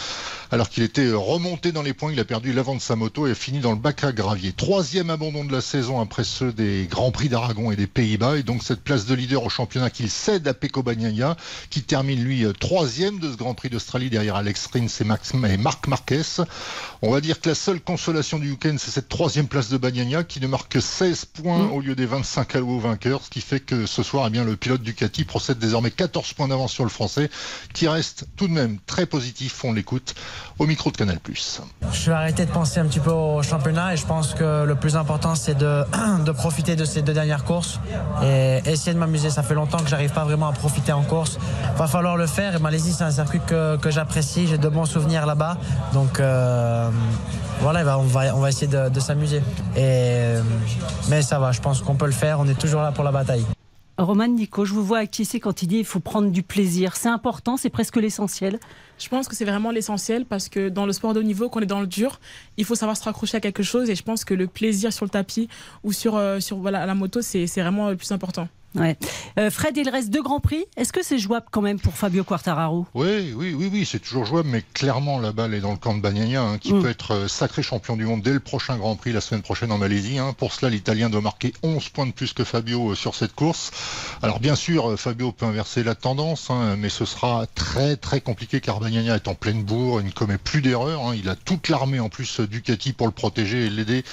alors 0.51 0.71
qu'il 0.71 0.83
était 0.83 1.11
remonté 1.13 1.71
dans 1.71 1.83
les 1.83 1.93
points, 1.93 2.13
il 2.13 2.19
a 2.19 2.25
perdu 2.25 2.53
l'avant 2.55 2.75
de 2.75 2.81
sa 2.81 2.97
moto 2.97 3.27
et 3.27 3.33
a 3.33 3.35
fini 3.35 3.61
dans 3.61 3.73
le 3.73 3.79
bac 3.79 4.03
à 4.05 4.13
gravier. 4.13 4.53
Troisième 4.53 5.11
abandon 5.11 5.45
de 5.45 5.53
la 5.53 5.61
saison 5.61 6.01
après 6.01 6.25
ceux 6.25 6.53
des 6.53 6.87
Grands 6.91 7.11
Prix 7.11 7.29
d'Aragon 7.29 7.71
et 7.71 7.77
des 7.77 7.87
Pays-Bas. 7.87 8.39
Et 8.39 8.43
donc 8.43 8.63
cette 8.63 8.81
place 8.81 9.05
de 9.05 9.15
leader 9.15 9.45
au 9.45 9.51
championnat 9.51 9.91
qu'il 9.91 10.11
cède 10.11 10.49
à 10.49 10.55
Pecco 10.55 10.83
Bagnaia, 10.83 11.37
qui 11.69 11.83
termine 11.83 12.25
lui 12.25 12.47
troisième 12.59 13.19
de 13.19 13.31
ce 13.31 13.37
Grand 13.37 13.55
Prix 13.55 13.69
d'Australie 13.69 14.09
derrière 14.09 14.37
Alex 14.37 14.67
Rins 14.73 14.87
et, 15.01 15.05
Max, 15.05 15.35
et 15.35 15.57
Marc 15.59 15.87
Marquez. 15.89 16.23
On 17.03 17.11
va 17.11 17.21
dire 17.21 17.41
que 17.41 17.51
la 17.51 17.55
seule 17.55 17.81
consolation 17.81 18.39
du 18.39 18.51
week-end, 18.51 18.77
c'est 18.79 18.91
cette 18.91 19.09
troisième 19.09 19.47
place 19.47 19.69
de 19.69 19.77
Bagnaia 19.77 20.25
qui 20.25 20.38
ne 20.41 20.47
marque 20.47 20.73
que 20.73 20.81
16 20.81 21.27
points 21.27 21.69
au 21.69 21.81
lieu 21.81 21.95
des 21.95 22.07
25 22.07 22.57
alloués 22.57 22.75
au 22.75 22.81
vainqueur, 22.81 23.23
ce 23.23 23.31
qui 23.31 23.41
fait 23.41 23.61
que 23.61 23.87
ce 23.87 24.03
soir, 24.03 24.25
eh 24.27 24.31
bien, 24.31 24.45
le 24.45 24.57
pilote 24.57 24.83
Ducati 24.83 25.25
procède 25.25 25.59
désormais 25.59 25.91
14 25.91 26.33
points 26.35 26.49
d'avance 26.49 26.73
sur 26.73 26.85
le 26.85 26.91
français, 26.91 27.31
qui 27.75 27.89
reste 27.89 28.27
tout 28.37 28.49
de 28.49 28.53
même 28.53 28.79
très 28.87 29.07
positif, 29.07 29.65
on 29.65 29.73
l'écoute, 29.73 30.15
au 30.59 30.67
micro 30.67 30.91
de 30.91 30.97
Canal+. 30.97 31.19
Je 31.93 32.11
vais 32.11 32.17
arrêter 32.17 32.45
de 32.45 32.51
penser 32.51 32.81
un 32.81 32.87
petit 32.87 33.01
peu 33.01 33.11
au 33.11 33.43
championnat 33.43 33.95
et 33.95 33.97
je 33.97 34.07
pense 34.07 34.35
que 34.35 34.65
le 34.65 34.75
plus 34.75 34.97
important 34.97 35.35
c'est 35.35 35.57
de, 35.57 35.85
de 36.25 36.33
profiter 36.33 36.77
de 36.77 36.85
ces 36.85 37.03
deux 37.03 37.13
dernières 37.13 37.45
courses 37.45 37.79
et 38.23 38.61
essayer 38.67 38.93
de 38.95 38.99
m'amuser. 38.99 39.31
Ça 39.31 39.43
fait 39.43 39.55
longtemps 39.55 39.79
que 39.79 39.89
j'arrive 39.89 40.13
pas 40.13 40.25
vraiment 40.25 40.49
à 40.49 40.53
profiter 40.53 40.93
en 40.93 41.03
course. 41.03 41.39
Va 41.77 41.87
falloir 41.87 42.17
le 42.17 42.27
faire 42.27 42.57
et 42.57 42.59
Malaisie 42.59 42.93
c'est 42.93 43.05
un 43.05 43.11
circuit 43.11 43.41
que, 43.47 43.77
que 43.77 43.91
j'apprécie. 43.91 44.47
J'ai 44.47 44.59
de 44.59 44.69
bons 44.69 44.87
souvenirs 44.87 45.27
là-bas. 45.27 45.59
Donc 45.93 46.21
euh, 46.21 46.91
voilà, 47.61 47.85
bah, 47.85 47.99
on 47.99 48.05
va, 48.05 48.37
on 48.37 48.41
va 48.41 48.49
essayer 48.49 48.67
de, 48.67 48.89
de 48.89 49.01
s'amuser. 49.01 49.39
Et, 49.77 49.81
euh, 49.81 50.43
mais 51.09 51.23
ça 51.23 51.39
va, 51.39 51.53
je 51.53 51.61
pense 51.61 51.83
qu'on 51.83 51.95
peut 51.97 52.07
le 52.07 52.13
faire. 52.13 52.41
On 52.41 52.47
est 52.47 52.59
toujours 52.59 52.81
là 52.81 52.93
pour 52.93 53.05
la 53.05 53.13
bataille. 53.13 53.45
Roman 53.99 54.29
Nico, 54.29 54.65
je 54.65 54.75
vous 54.75 54.85
vois 54.85 54.99
acquiescer 54.99 55.41
quand 55.41 55.61
il 55.63 55.67
dit 55.67 55.79
il 55.79 55.85
faut 55.85 55.99
prendre 55.99 56.31
du 56.31 56.45
plaisir. 56.45 56.95
C'est 56.95 57.09
important, 57.09 57.57
c'est 57.57 57.69
presque 57.69 57.97
l'essentiel. 57.97 58.61
Je 58.97 59.09
pense 59.09 59.27
que 59.27 59.35
c'est 59.35 59.45
vraiment 59.45 59.73
l'essentiel 59.73 60.25
parce 60.25 60.49
que 60.49 60.69
dans 60.69 60.87
le 60.87 60.93
sport 60.93 61.15
de 61.15 61.21
haut 61.21 61.25
niveau, 61.25 61.49
qu'on 61.49 61.61
est 61.61 61.67
dans 61.67 61.81
le 61.81 61.89
dur, 61.89 62.21
il 62.57 62.65
faut 62.65 62.77
savoir 62.77 62.97
se 62.97 63.03
raccrocher 63.03 63.39
à 63.39 63.41
quelque 63.41 63.65
chose 63.65 63.91
et 63.91 63.97
je 63.97 64.05
pense 64.05 64.25
que 64.25 64.35
le 64.35 64.47
plaisir 64.47 64.93
sur 64.93 65.05
le 65.05 65.11
tapis 65.11 65.49
ou 65.83 65.93
sur, 65.93 66.17
euh, 66.17 66.39
sur 66.39 66.59
voilà, 66.59 66.87
la 66.87 66.95
moto, 66.95 67.23
c'est 67.23 67.49
c'est 67.49 67.61
vraiment 67.61 67.91
le 67.91 67.97
plus 67.97 68.13
important. 68.13 68.47
Ouais. 68.79 68.97
Euh, 69.39 69.51
Fred, 69.51 69.77
il 69.77 69.89
reste 69.89 70.11
deux 70.11 70.23
grands 70.23 70.41
prix. 70.41 70.65
Est-ce 70.77 70.93
que 70.93 71.03
c'est 71.03 71.19
jouable 71.19 71.47
quand 71.51 71.61
même 71.63 71.79
pour 71.81 71.95
Fabio 71.95 72.25
Quartararo? 72.25 72.87
Oui, 72.95 73.33
oui, 73.37 73.55
oui, 73.57 73.69
oui, 73.73 73.85
c'est 73.85 73.99
toujours 73.99 74.25
jouable, 74.25 74.49
mais 74.49 74.63
clairement 74.75 75.19
la 75.19 75.33
balle 75.33 75.55
est 75.55 75.61
dans 75.61 75.73
le 75.73 75.77
camp 75.79 75.95
de 75.97 76.01
Bagnaia, 76.01 76.43
hein, 76.43 76.59
qui 76.59 76.73
Mm. 76.75 76.83
peut 76.83 76.89
être 76.91 77.13
euh, 77.15 77.29
sacré 77.29 77.63
champion 77.63 77.97
du 77.97 78.05
monde 78.05 78.23
dès 78.23 78.33
le 78.33 78.41
prochain 78.41 78.77
Grand 78.77 78.97
Prix 78.97 79.13
la 79.13 79.21
semaine 79.21 79.43
prochaine 79.43 79.73
en 79.73 79.79
Malaisie. 79.79 80.19
hein. 80.19 80.35
Pour 80.37 80.53
cela, 80.53 80.71
l'Italien 80.71 81.11
doit 81.11 81.21
marquer 81.21 81.53
11 81.63 81.89
points 81.89 82.07
de 82.07 82.13
plus 82.13 82.33
que 82.33 82.45
Fabio 82.45 82.91
euh, 82.91 82.95
sur 82.95 83.15
cette 83.15 83.35
course. 83.35 83.71
Alors 84.23 84.41
bien 84.41 84.55
sûr, 84.55 84.99
Fabio 84.99 85.33
peut 85.33 85.47
inverser 85.47 85.83
la 85.83 85.95
tendance, 85.95 86.51
hein, 86.51 86.77
mais 86.79 86.89
ce 86.89 87.05
sera 87.05 87.47
très 87.55 87.97
très 87.97 88.21
compliqué 88.21 88.61
car 88.61 88.81
Bagnaia 88.81 89.17
est 89.17 89.29
en 89.29 89.35
pleine 89.35 89.63
bourre, 89.63 90.01
il 90.01 90.07
ne 90.07 90.13
commet 90.13 90.39
plus 90.39 90.63
d'erreurs. 90.63 91.15
Il 91.15 91.29
a 91.29 91.37
toute 91.37 91.69
l'armée 91.69 92.01
en 92.01 92.09
plus 92.09 92.41
euh, 92.41 92.47
Ducati 92.47 92.93
pour 92.93 93.07
le 93.07 93.13
protéger 93.13 93.67
et 93.67 93.71
l'aider. 93.71 94.05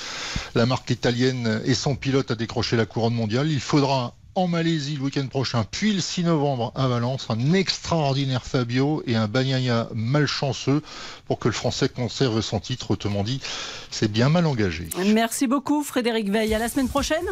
La 0.56 0.65
marque 0.65 0.89
italienne 0.89 1.61
et 1.65 1.73
son 1.73 1.95
pilote 1.95 2.31
à 2.31 2.35
décrocher 2.35 2.75
la 2.77 2.85
couronne 2.85 3.13
mondiale. 3.13 3.51
Il 3.51 3.59
faudra 3.59 4.13
en 4.35 4.47
Malaisie 4.47 4.95
le 4.95 5.03
week-end 5.03 5.27
prochain, 5.27 5.65
puis 5.69 5.93
le 5.93 6.01
6 6.01 6.23
novembre 6.23 6.71
à 6.75 6.87
Valence, 6.87 7.27
un 7.29 7.53
extraordinaire 7.53 8.45
Fabio 8.45 9.01
et 9.07 9.15
un 9.15 9.27
Bagnaia 9.27 9.89
malchanceux 9.94 10.81
pour 11.27 11.39
que 11.39 11.47
le 11.47 11.54
Français 11.54 11.89
conserve 11.89 12.42
son 12.42 12.59
titre. 12.59 12.92
Autrement 12.92 13.23
dit, 13.23 13.42
c'est 13.92 14.11
bien 14.11 14.30
mal 14.30 14.45
engagé. 14.45 14.89
Merci 15.13 15.47
beaucoup 15.47 15.83
Frédéric 15.83 16.30
Veil. 16.30 16.54
À 16.54 16.59
la 16.59 16.69
semaine 16.69 16.89
prochaine 16.89 17.25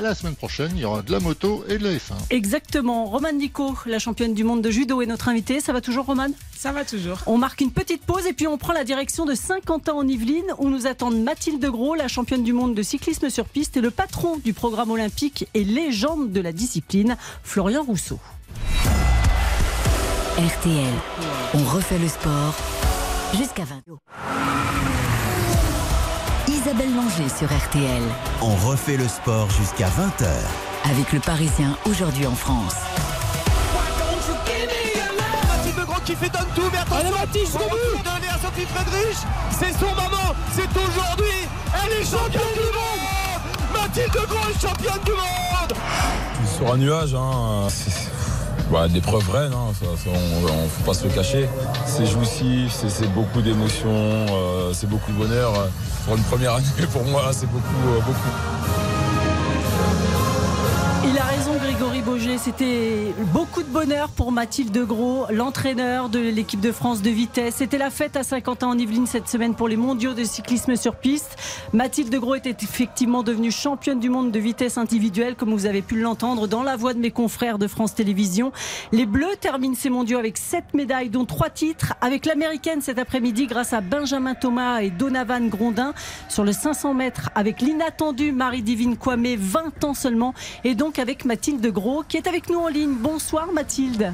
la 0.00 0.14
semaine 0.14 0.34
prochaine, 0.34 0.72
il 0.74 0.80
y 0.80 0.84
aura 0.84 1.02
de 1.02 1.12
la 1.12 1.20
moto 1.20 1.64
et 1.68 1.78
de 1.78 1.84
la 1.84 1.90
F1. 1.90 2.14
Exactement. 2.30 3.06
Roman 3.06 3.32
Nico, 3.32 3.76
la 3.86 3.98
championne 3.98 4.34
du 4.34 4.44
monde 4.44 4.62
de 4.62 4.70
judo, 4.70 5.02
est 5.02 5.06
notre 5.06 5.28
invitée. 5.28 5.60
Ça 5.60 5.72
va 5.72 5.80
toujours 5.80 6.06
Roman? 6.06 6.28
Ça 6.56 6.72
va 6.72 6.84
toujours. 6.84 7.18
On 7.26 7.38
marque 7.38 7.60
une 7.60 7.70
petite 7.70 8.04
pause 8.04 8.26
et 8.26 8.32
puis 8.32 8.46
on 8.46 8.58
prend 8.58 8.72
la 8.72 8.84
direction 8.84 9.24
de 9.24 9.34
Saint-Quentin 9.34 9.92
en 9.92 10.06
Yvelines 10.06 10.52
où 10.58 10.68
nous 10.68 10.86
attendent 10.86 11.22
Mathilde 11.22 11.64
Gros, 11.64 11.94
la 11.94 12.08
championne 12.08 12.42
du 12.42 12.52
monde 12.52 12.74
de 12.74 12.82
cyclisme 12.82 13.30
sur 13.30 13.46
piste 13.46 13.76
et 13.76 13.80
le 13.80 13.90
patron 13.90 14.38
du 14.38 14.52
programme 14.52 14.90
olympique 14.90 15.48
et 15.54 15.64
légende 15.64 16.32
de 16.32 16.40
la 16.40 16.52
discipline, 16.52 17.16
Florian 17.42 17.82
Rousseau. 17.82 18.18
RTL, 20.38 20.94
on 21.54 21.64
refait 21.64 21.98
le 21.98 22.08
sport 22.08 22.54
jusqu'à 23.34 23.64
20 23.64 23.82
Isabelle 26.62 26.94
Langer 26.94 27.28
sur 27.28 27.46
RTL, 27.48 28.02
On 28.42 28.54
refait 28.68 28.98
le 28.98 29.08
sport 29.08 29.48
jusqu'à 29.50 29.86
20h. 29.86 30.26
avec 30.90 31.10
le 31.12 31.20
Parisien 31.20 31.74
aujourd'hui 31.86 32.26
en 32.26 32.34
France. 32.34 32.74
Mathilde 35.48 35.76
de 35.78 35.84
Gros 35.84 36.00
qui 36.04 36.14
fait 36.14 36.28
donne 36.28 36.46
tout, 36.54 36.68
mais 36.70 36.78
attention. 36.78 37.10
Mathilde 37.18 37.52
donner 38.04 38.28
à 38.28 38.38
Sophie 38.38 38.66
Friedrich. 38.66 39.16
C'est 39.58 39.72
son 39.72 39.88
moment, 39.94 40.34
c'est 40.52 40.68
aujourd'hui. 40.76 41.48
Elle 41.82 41.92
est 41.92 42.04
championne 42.04 42.52
du 42.54 42.70
monde. 42.76 43.80
Mathilde 43.82 44.12
de 44.12 44.26
Gros 44.26 44.50
est 44.50 44.60
championne 44.60 45.02
du 45.04 45.12
monde. 45.12 45.78
Sur 46.58 46.74
un 46.74 46.76
nuage, 46.76 47.14
hein, 47.14 47.68
bah, 48.70 48.88
des 48.88 49.00
preuves 49.00 49.24
vraies, 49.24 49.46
hein, 49.52 49.72
on 49.82 50.62
ne 50.64 50.68
faut 50.68 50.84
pas 50.84 50.94
se 50.94 51.04
le 51.04 51.10
cacher. 51.10 51.48
C'est 51.86 52.06
jouissif, 52.06 52.72
c'est- 52.72 52.88
c'est 52.88 53.12
beaucoup 53.12 53.42
d'émotions, 53.42 53.88
euh, 54.30 54.72
c'est 54.72 54.88
beaucoup 54.88 55.10
de 55.12 55.16
bonheur. 55.16 55.52
Pour 56.06 56.16
une 56.16 56.22
première 56.24 56.54
année, 56.54 56.66
pour 56.92 57.04
moi, 57.04 57.24
c'est 57.32 57.46
beaucoup, 57.50 57.88
euh, 57.88 58.00
beaucoup. 58.00 58.89
C'était 62.38 63.12
beaucoup 63.34 63.62
de 63.62 63.68
bonheur 63.68 64.08
pour 64.08 64.32
Mathilde 64.32 64.86
Gros, 64.86 65.26
l'entraîneur 65.30 66.08
de 66.08 66.18
l'équipe 66.18 66.60
de 66.60 66.72
France 66.72 67.02
de 67.02 67.10
vitesse. 67.10 67.56
C'était 67.56 67.76
la 67.76 67.90
fête 67.90 68.16
à 68.16 68.22
50 68.22 68.62
ans 68.62 68.70
en 68.70 68.78
Yvelines 68.78 69.06
cette 69.06 69.28
semaine 69.28 69.54
pour 69.54 69.68
les 69.68 69.76
mondiaux 69.76 70.14
de 70.14 70.24
cyclisme 70.24 70.76
sur 70.76 70.94
piste. 70.94 71.36
Mathilde 71.74 72.14
Gros 72.14 72.36
était 72.36 72.56
effectivement 72.62 73.22
devenue 73.22 73.50
championne 73.50 74.00
du 74.00 74.08
monde 74.08 74.30
de 74.30 74.38
vitesse 74.38 74.78
individuelle, 74.78 75.34
comme 75.34 75.52
vous 75.52 75.66
avez 75.66 75.82
pu 75.82 76.00
l'entendre 76.00 76.48
dans 76.48 76.62
la 76.62 76.76
voix 76.76 76.94
de 76.94 76.98
mes 76.98 77.10
confrères 77.10 77.58
de 77.58 77.66
France 77.66 77.94
Télévisions. 77.94 78.50
Les 78.92 79.04
Bleus 79.04 79.36
terminent 79.38 79.76
ces 79.76 79.90
mondiaux 79.90 80.18
avec 80.18 80.38
7 80.38 80.72
médailles, 80.72 81.10
dont 81.10 81.26
3 81.26 81.50
titres, 81.50 81.92
avec 82.00 82.24
l'américaine 82.24 82.80
cet 82.80 82.98
après-midi 82.98 83.46
grâce 83.46 83.74
à 83.74 83.82
Benjamin 83.82 84.34
Thomas 84.34 84.80
et 84.80 84.90
Donovan 84.90 85.50
Grondin 85.50 85.92
sur 86.28 86.44
le 86.44 86.52
500 86.52 86.94
mètres 86.94 87.28
avec 87.34 87.60
l'inattendue 87.60 88.32
Marie-Divine 88.32 88.96
Kwame, 88.96 89.34
20 89.36 89.84
ans 89.84 89.94
seulement, 89.94 90.32
et 90.64 90.74
donc 90.74 90.98
avec 90.98 91.26
Mathilde 91.26 91.66
Gros 91.66 91.89
qui 92.08 92.16
est 92.16 92.26
avec 92.26 92.48
nous 92.48 92.58
en 92.58 92.68
ligne. 92.68 92.94
Bonsoir 92.94 93.52
Mathilde. 93.52 94.12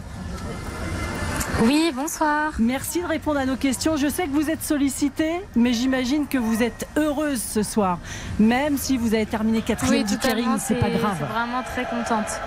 Oui, 1.62 1.90
bonsoir. 1.94 2.52
Merci 2.58 3.00
de 3.00 3.06
répondre 3.06 3.38
à 3.38 3.46
nos 3.46 3.56
questions. 3.56 3.96
Je 3.96 4.08
sais 4.08 4.24
que 4.24 4.30
vous 4.32 4.50
êtes 4.50 4.62
sollicitée, 4.62 5.40
mais 5.54 5.72
j'imagine 5.72 6.26
que 6.26 6.38
vous 6.38 6.62
êtes 6.62 6.86
heureuse 6.96 7.40
ce 7.40 7.62
soir. 7.62 7.98
Même 8.38 8.76
si 8.76 8.98
vous 8.98 9.14
avez 9.14 9.26
terminé 9.26 9.62
quatrième 9.62 10.04
oui, 10.04 10.04
du 10.04 10.18
Kering, 10.18 10.58
c'est 10.58 10.74
pas 10.74 10.90
grave. 10.90 11.18
vraiment 11.30 11.62
très 11.62 11.84
contente. 11.84 12.40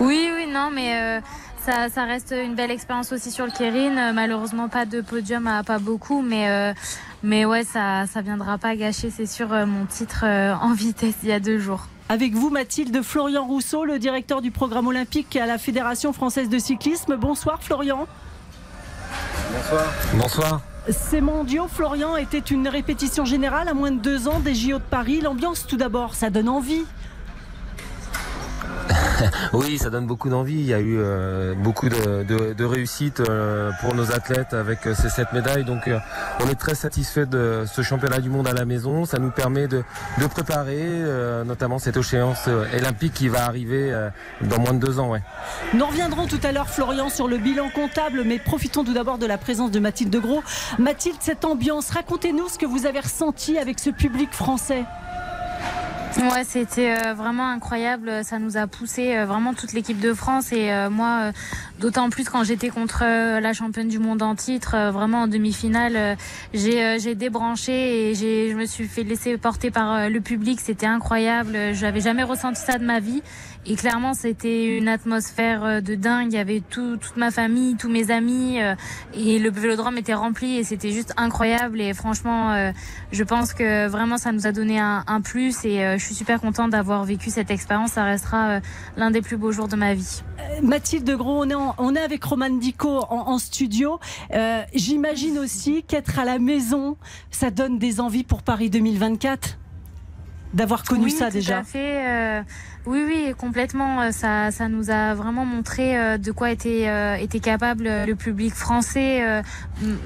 Oui, 0.00 0.30
oui, 0.36 0.46
non, 0.52 0.70
mais 0.72 0.94
euh, 0.94 1.20
ça, 1.64 1.88
ça, 1.88 2.04
reste 2.04 2.32
une 2.32 2.54
belle 2.54 2.70
expérience 2.70 3.12
aussi 3.12 3.30
sur 3.30 3.46
le 3.46 3.52
Kering. 3.52 3.98
Euh, 3.98 4.12
malheureusement, 4.12 4.68
pas 4.68 4.84
de 4.84 5.00
podium, 5.00 5.50
pas 5.66 5.78
beaucoup, 5.78 6.22
mais, 6.22 6.48
euh, 6.48 6.72
mais 7.22 7.44
ouais, 7.44 7.64
ça 7.64 8.06
ça 8.06 8.20
viendra 8.20 8.58
pas 8.58 8.76
gâcher, 8.76 9.10
c'est 9.10 9.26
sûr, 9.26 9.48
mon 9.48 9.86
titre 9.86 10.24
en 10.24 10.72
vitesse 10.72 11.16
il 11.22 11.30
y 11.30 11.32
a 11.32 11.40
deux 11.40 11.58
jours. 11.58 11.86
Avec 12.10 12.32
vous, 12.34 12.50
Mathilde 12.50 13.02
Florian 13.02 13.46
Rousseau, 13.46 13.84
le 13.84 14.00
directeur 14.00 14.42
du 14.42 14.50
programme 14.50 14.88
olympique 14.88 15.36
à 15.36 15.46
la 15.46 15.58
Fédération 15.58 16.12
française 16.12 16.48
de 16.48 16.58
cyclisme. 16.58 17.14
Bonsoir, 17.14 17.62
Florian. 17.62 18.08
Bonsoir. 19.52 19.84
Bonsoir. 20.14 20.60
Ces 20.88 21.20
mondiaux, 21.20 21.68
Florian, 21.72 22.16
étaient 22.16 22.38
une 22.38 22.66
répétition 22.66 23.24
générale 23.24 23.68
à 23.68 23.74
moins 23.74 23.92
de 23.92 24.00
deux 24.00 24.26
ans 24.26 24.40
des 24.40 24.56
JO 24.56 24.78
de 24.78 24.82
Paris. 24.82 25.20
L'ambiance, 25.20 25.68
tout 25.68 25.76
d'abord, 25.76 26.16
ça 26.16 26.30
donne 26.30 26.48
envie. 26.48 26.82
oui, 29.52 29.78
ça 29.78 29.90
donne 29.90 30.06
beaucoup 30.06 30.28
d'envie. 30.28 30.54
Il 30.54 30.66
y 30.66 30.74
a 30.74 30.80
eu 30.80 30.98
euh, 30.98 31.54
beaucoup 31.54 31.88
de, 31.88 32.22
de, 32.24 32.52
de 32.52 32.64
réussites 32.64 33.20
euh, 33.20 33.70
pour 33.80 33.94
nos 33.94 34.12
athlètes 34.12 34.54
avec 34.54 34.86
euh, 34.86 34.94
ces 34.94 35.08
sept 35.08 35.32
médailles. 35.32 35.64
Donc, 35.64 35.90
on 36.40 36.48
est 36.48 36.54
très 36.54 36.74
satisfait 36.74 37.26
de 37.26 37.64
ce 37.70 37.82
championnat 37.82 38.18
du 38.18 38.30
monde 38.30 38.48
à 38.48 38.52
la 38.52 38.64
maison. 38.64 39.04
Ça 39.04 39.18
nous 39.18 39.30
permet 39.30 39.68
de, 39.68 39.82
préparer 40.30 41.02
notamment 41.44 41.78
cette 41.78 41.96
échéance 41.96 42.46
olympique 42.46 43.14
qui 43.14 43.28
va 43.28 43.44
arriver 43.44 43.92
dans 44.42 44.60
moins 44.60 44.74
de 44.74 44.78
deux 44.78 45.00
ans. 45.00 45.12
Nous 45.74 45.84
reviendrons 45.84 46.26
tout 46.26 46.38
à 46.44 46.52
l'heure, 46.52 46.68
Florian, 46.68 47.08
sur 47.08 47.26
le 47.26 47.38
bilan 47.38 47.68
comptable, 47.74 48.22
mais 48.24 48.38
profitons 48.38 48.84
tout 48.84 48.94
d'abord 48.94 49.18
de 49.18 49.26
la 49.26 49.38
présence 49.38 49.72
de 49.72 49.80
Mathilde 49.80 50.14
Gros. 50.16 50.42
Mathilde, 50.78 51.16
cette 51.20 51.44
ambiance, 51.44 51.90
racontez-nous 51.90 52.48
ce 52.48 52.58
que 52.58 52.66
vous 52.66 52.86
avez 52.86 53.00
ressenti 53.00 53.58
avec 53.58 53.80
ce 53.80 53.90
public 53.90 54.32
français. 54.32 54.84
Ouais, 56.16 56.42
c'était 56.44 56.96
euh, 56.96 57.14
vraiment 57.14 57.48
incroyable. 57.48 58.24
Ça 58.24 58.40
nous 58.40 58.56
a 58.56 58.66
poussé 58.66 59.16
euh, 59.16 59.26
vraiment 59.26 59.54
toute 59.54 59.72
l'équipe 59.72 60.00
de 60.00 60.12
France 60.12 60.52
et 60.52 60.72
euh, 60.72 60.90
moi, 60.90 61.30
d'autant 61.78 62.10
plus 62.10 62.24
quand 62.24 62.42
j'étais 62.42 62.68
contre 62.68 63.04
la 63.04 63.52
championne 63.52 63.88
du 63.88 64.00
monde 64.00 64.20
en 64.22 64.34
titre, 64.34 64.90
vraiment 64.90 65.22
en 65.22 65.28
demi-finale, 65.28 66.16
j'ai 66.52 67.14
débranché 67.14 68.10
et 68.10 68.14
je 68.14 68.54
me 68.54 68.66
suis 68.66 68.88
fait 68.88 69.04
laisser 69.04 69.38
porter 69.38 69.70
par 69.70 70.08
le 70.08 70.20
public. 70.20 70.60
C'était 70.60 70.86
incroyable. 70.86 71.56
Je 71.72 71.82
n'avais 71.86 72.00
jamais 72.00 72.24
ressenti 72.24 72.60
ça 72.60 72.78
de 72.78 72.84
ma 72.84 73.00
vie. 73.00 73.22
Et 73.66 73.76
clairement, 73.76 74.14
c'était 74.14 74.78
une 74.78 74.88
atmosphère 74.88 75.82
de 75.82 75.94
dingue. 75.94 76.32
Il 76.32 76.36
y 76.36 76.38
avait 76.38 76.62
tout, 76.68 76.96
toute 76.96 77.16
ma 77.16 77.30
famille, 77.30 77.76
tous 77.76 77.90
mes 77.90 78.10
amis, 78.10 78.58
et 79.14 79.38
le 79.38 79.50
vélodrome 79.50 79.98
était 79.98 80.14
rempli 80.14 80.56
et 80.56 80.64
c'était 80.64 80.92
juste 80.92 81.12
incroyable. 81.18 81.80
Et 81.80 81.92
franchement, 81.92 82.72
je 83.12 83.22
pense 83.22 83.52
que 83.52 83.86
vraiment 83.86 84.16
ça 84.16 84.32
nous 84.32 84.46
a 84.46 84.52
donné 84.52 84.80
un, 84.80 85.04
un 85.06 85.20
plus 85.20 85.64
et 85.66 85.98
je 85.98 86.02
suis 86.02 86.14
super 86.14 86.40
contente 86.40 86.70
d'avoir 86.70 87.04
vécu 87.04 87.28
cette 87.28 87.50
expérience. 87.50 87.92
Ça 87.92 88.04
restera 88.04 88.60
l'un 88.96 89.10
des 89.10 89.20
plus 89.20 89.36
beaux 89.36 89.52
jours 89.52 89.68
de 89.68 89.76
ma 89.76 89.92
vie. 89.92 90.22
Mathilde 90.62 91.10
Gros, 91.16 91.44
on 91.44 91.50
est, 91.50 91.54
en, 91.54 91.74
on 91.78 91.94
est 91.94 92.00
avec 92.00 92.24
Roman 92.24 92.50
Dico 92.50 93.00
en, 93.10 93.28
en 93.28 93.38
studio. 93.38 93.98
Euh, 94.32 94.62
J'imagine 94.74 95.38
aussi 95.38 95.82
qu'être 95.82 96.18
à 96.18 96.24
la 96.24 96.38
maison, 96.38 96.96
ça 97.30 97.50
donne 97.50 97.78
des 97.78 98.00
envies 98.00 98.24
pour 98.24 98.42
Paris 98.42 98.70
2024 98.70 99.58
d'avoir 100.52 100.82
connu 100.82 101.04
oui, 101.04 101.10
ça 101.12 101.26
tout 101.26 101.34
déjà. 101.34 101.58
À 101.58 101.62
fait, 101.62 102.08
euh, 102.08 102.42
oui, 102.86 103.04
oui, 103.06 103.34
complètement. 103.36 104.10
Ça, 104.10 104.50
ça 104.50 104.68
nous 104.68 104.90
a 104.90 105.14
vraiment 105.14 105.44
montré 105.44 105.98
euh, 105.98 106.16
de 106.16 106.32
quoi 106.32 106.50
était, 106.50 106.88
euh, 106.88 107.14
était 107.16 107.38
capable 107.38 107.84
le 107.84 108.14
public 108.14 108.54
français. 108.54 109.22
Euh, 109.22 109.42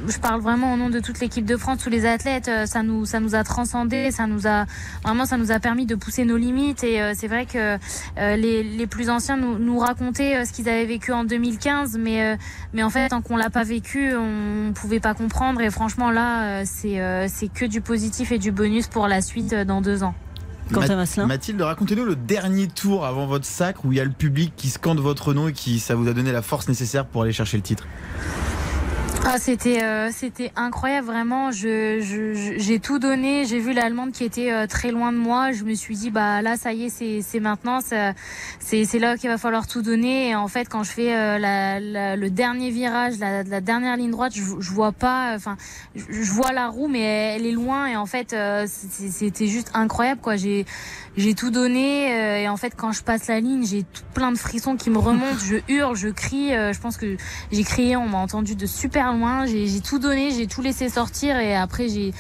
je 0.09 0.19
parle 0.19 0.41
vraiment 0.41 0.75
au 0.75 0.77
nom 0.77 0.91
de 0.91 0.99
toute 0.99 1.21
l'équipe 1.21 1.45
de 1.45 1.57
France, 1.57 1.79
tous 1.85 1.91
les 1.91 2.05
athlètes. 2.05 2.51
Ça 2.67 2.83
nous, 2.83 3.07
ça 3.07 3.21
nous 3.21 3.37
a 3.37 3.45
transcendé, 3.45 4.11
ça 4.11 4.27
nous 4.27 4.49
a 4.49 4.67
vraiment, 5.05 5.25
ça 5.25 5.37
nous 5.37 5.53
a 5.53 5.61
permis 5.61 5.87
de 5.87 5.95
pousser 5.95 6.25
nos 6.25 6.37
limites. 6.37 6.83
Et 6.83 7.01
c'est 7.15 7.29
vrai 7.29 7.47
que 7.47 7.79
les, 8.17 8.65
les 8.65 8.87
plus 8.89 9.09
anciens 9.09 9.37
nous, 9.37 9.57
nous 9.57 9.79
racontaient 9.79 10.45
ce 10.45 10.53
qu'ils 10.53 10.69
avaient 10.69 10.85
vécu 10.85 11.13
en 11.13 11.23
2015, 11.23 11.97
mais, 11.99 12.37
mais 12.73 12.83
en 12.83 12.91
fait, 12.91 13.09
tant 13.09 13.23
qu'on 13.23 13.37
l'a 13.37 13.51
pas 13.51 13.63
vécu, 13.63 14.15
on 14.17 14.73
pouvait 14.73 15.01
pas 15.01 15.15
comprendre. 15.15 15.61
Et 15.61 15.71
franchement, 15.71 16.11
là, 16.11 16.65
c'est, 16.65 17.29
c'est 17.29 17.53
que 17.53 17.67
du 17.67 17.81
positif 17.81 18.33
et 18.33 18.39
du 18.39 18.51
bonus 18.51 18.89
pour 18.89 19.07
la 19.07 19.21
suite 19.21 19.55
dans 19.55 19.81
deux 19.81 20.03
ans. 20.03 20.15
Quentin 20.73 20.97
Vasselin. 20.97 21.27
Mathilde, 21.27 21.61
racontez-nous 21.61 22.05
le 22.05 22.17
dernier 22.17 22.69
tour 22.69 23.05
avant 23.05 23.27
votre 23.27 23.45
sacre 23.45 23.85
où 23.85 23.93
il 23.93 23.99
y 23.99 24.01
a 24.01 24.05
le 24.05 24.11
public 24.11 24.53
qui 24.57 24.71
scande 24.71 24.99
votre 24.99 25.35
nom 25.35 25.49
et 25.49 25.53
qui 25.53 25.79
ça 25.79 25.95
vous 25.95 26.09
a 26.09 26.13
donné 26.13 26.33
la 26.33 26.43
force 26.43 26.69
nécessaire 26.69 27.07
pour 27.07 27.23
aller 27.23 27.33
chercher 27.33 27.57
le 27.57 27.63
titre. 27.63 27.87
Ah, 29.27 29.39
c'était 29.39 29.83
euh, 29.83 30.11
c'était 30.13 30.53
incroyable 30.55 31.07
vraiment. 31.07 31.51
Je 31.51 32.55
j'ai 32.59 32.79
tout 32.79 32.99
donné. 32.99 33.47
J'ai 33.47 33.59
vu 33.59 33.73
l'allemande 33.73 34.13
qui 34.13 34.23
était 34.23 34.53
euh, 34.53 34.67
très 34.67 34.91
loin 34.91 35.13
de 35.13 35.17
moi. 35.17 35.51
Je 35.53 35.65
me 35.65 35.75
suis 35.75 35.97
dit 35.97 36.11
bah 36.11 36.43
là 36.43 36.57
ça 36.57 36.75
y 36.75 36.85
est 36.85 36.89
c'est 36.91 37.23
c'est 37.23 37.41
maintenant. 37.41 37.79
C'est 37.81 38.85
c'est 38.85 38.99
là 38.99 39.17
qu'il 39.17 39.31
va 39.31 39.39
falloir 39.39 39.67
tout 39.67 39.81
donner. 39.81 40.29
Et 40.29 40.35
en 40.35 40.47
fait 40.47 40.69
quand 40.69 40.83
je 40.83 40.91
fais 40.91 41.17
euh, 41.17 41.39
la, 41.39 41.81
le 42.17 42.31
dernier 42.31 42.71
virage, 42.71 43.19
la, 43.19 43.43
la 43.45 43.61
dernière 43.63 43.97
ligne 43.97 44.11
droite, 44.11 44.33
je, 44.35 44.43
je 44.61 44.71
vois 44.71 44.93
pas. 44.93 45.33
Enfin 45.35 45.57
je, 45.97 46.31
vois 46.31 46.53
la 46.53 46.69
roue 46.69 46.89
mais 46.89 47.35
elle 47.35 47.47
est 47.47 47.53
loin. 47.53 47.87
Et 47.87 47.97
en 47.97 48.07
fait 48.07 48.37
c'était 48.67 49.47
juste 49.47 49.71
incroyable 49.73 50.21
quoi. 50.21 50.37
J'ai 50.37 50.67
j'ai 51.17 51.35
tout 51.35 51.51
donné. 51.51 52.13
Euh, 52.13 52.39
et 52.39 52.49
en 52.49 52.57
fait 52.57 52.75
quand 52.77 52.93
je 52.93 53.03
passe 53.03 53.29
la 53.29 53.41
ligne 53.41 53.67
j'ai 53.67 53.85
plein 54.15 54.33
de 54.33 54.39
frissons 54.39 54.77
qui 54.77 54.91
me 54.91 54.99
remontent. 55.05 55.39
je 55.45 55.57
hurle, 55.73 55.97
je 55.97 56.09
crie. 56.09 56.51
je 56.51 56.79
pense 56.81 56.97
que 56.97 57.17
j'ai 57.53 57.65
crié. 57.65 57.97
On 57.97 58.09
m'a 58.09 58.19
entendu 58.19 58.55
de 58.55 58.67
super 58.67 59.13
loin. 59.13 59.47
J'ai 59.47 59.81
tout 59.81 59.99
donné, 59.99 60.31
j'ai 60.31 60.47
tout 60.47 60.63
laissé 60.63 60.89
sortir 60.89 61.37
et 61.39 61.55
après 61.55 61.89
j'ai 61.89 62.13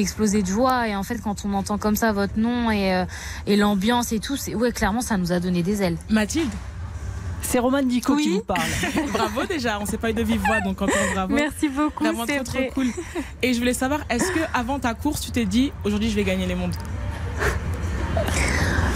explosé 0.00 0.42
de 0.42 0.46
joie. 0.46 0.88
Et 0.88 0.96
en 0.96 1.02
fait, 1.02 1.20
quand 1.22 1.44
on 1.44 1.52
entend 1.54 1.78
comme 1.78 1.96
ça 1.96 2.12
votre 2.12 2.38
nom 2.38 2.70
et, 2.70 2.94
euh, 2.94 3.04
et 3.46 3.56
l'ambiance 3.56 4.12
et 4.12 4.18
tout, 4.18 4.36
c'est 4.36 4.54
ouais, 4.54 4.72
clairement, 4.72 5.00
ça 5.00 5.16
nous 5.16 5.32
a 5.32 5.40
donné 5.40 5.62
des 5.62 5.82
ailes. 5.82 5.96
Mathilde 6.10 6.50
c'est 7.44 7.58
Roman 7.58 7.82
Dico 7.82 8.14
oui. 8.14 8.22
qui 8.22 8.28
vous 8.30 8.40
parle. 8.40 8.60
bravo 9.12 9.44
déjà, 9.44 9.78
on 9.80 9.84
s'est 9.84 9.98
pas 9.98 10.10
eu 10.10 10.14
de 10.14 10.22
vive 10.22 10.40
voix, 10.40 10.60
donc 10.60 10.80
encore 10.80 10.94
bravo. 11.12 11.34
Merci 11.34 11.68
beaucoup. 11.68 12.04
Trop, 12.04 12.24
trop 12.44 12.62
cool. 12.72 12.86
Et 13.42 13.52
je 13.52 13.58
voulais 13.58 13.74
savoir, 13.74 14.00
est-ce 14.08 14.30
que 14.30 14.40
avant 14.54 14.78
ta 14.78 14.94
course, 14.94 15.20
tu 15.20 15.32
t'es 15.32 15.44
dit 15.44 15.72
aujourd'hui 15.84 16.08
je 16.08 16.14
vais 16.14 16.24
gagner 16.24 16.46
les 16.46 16.54
mondes? 16.54 16.74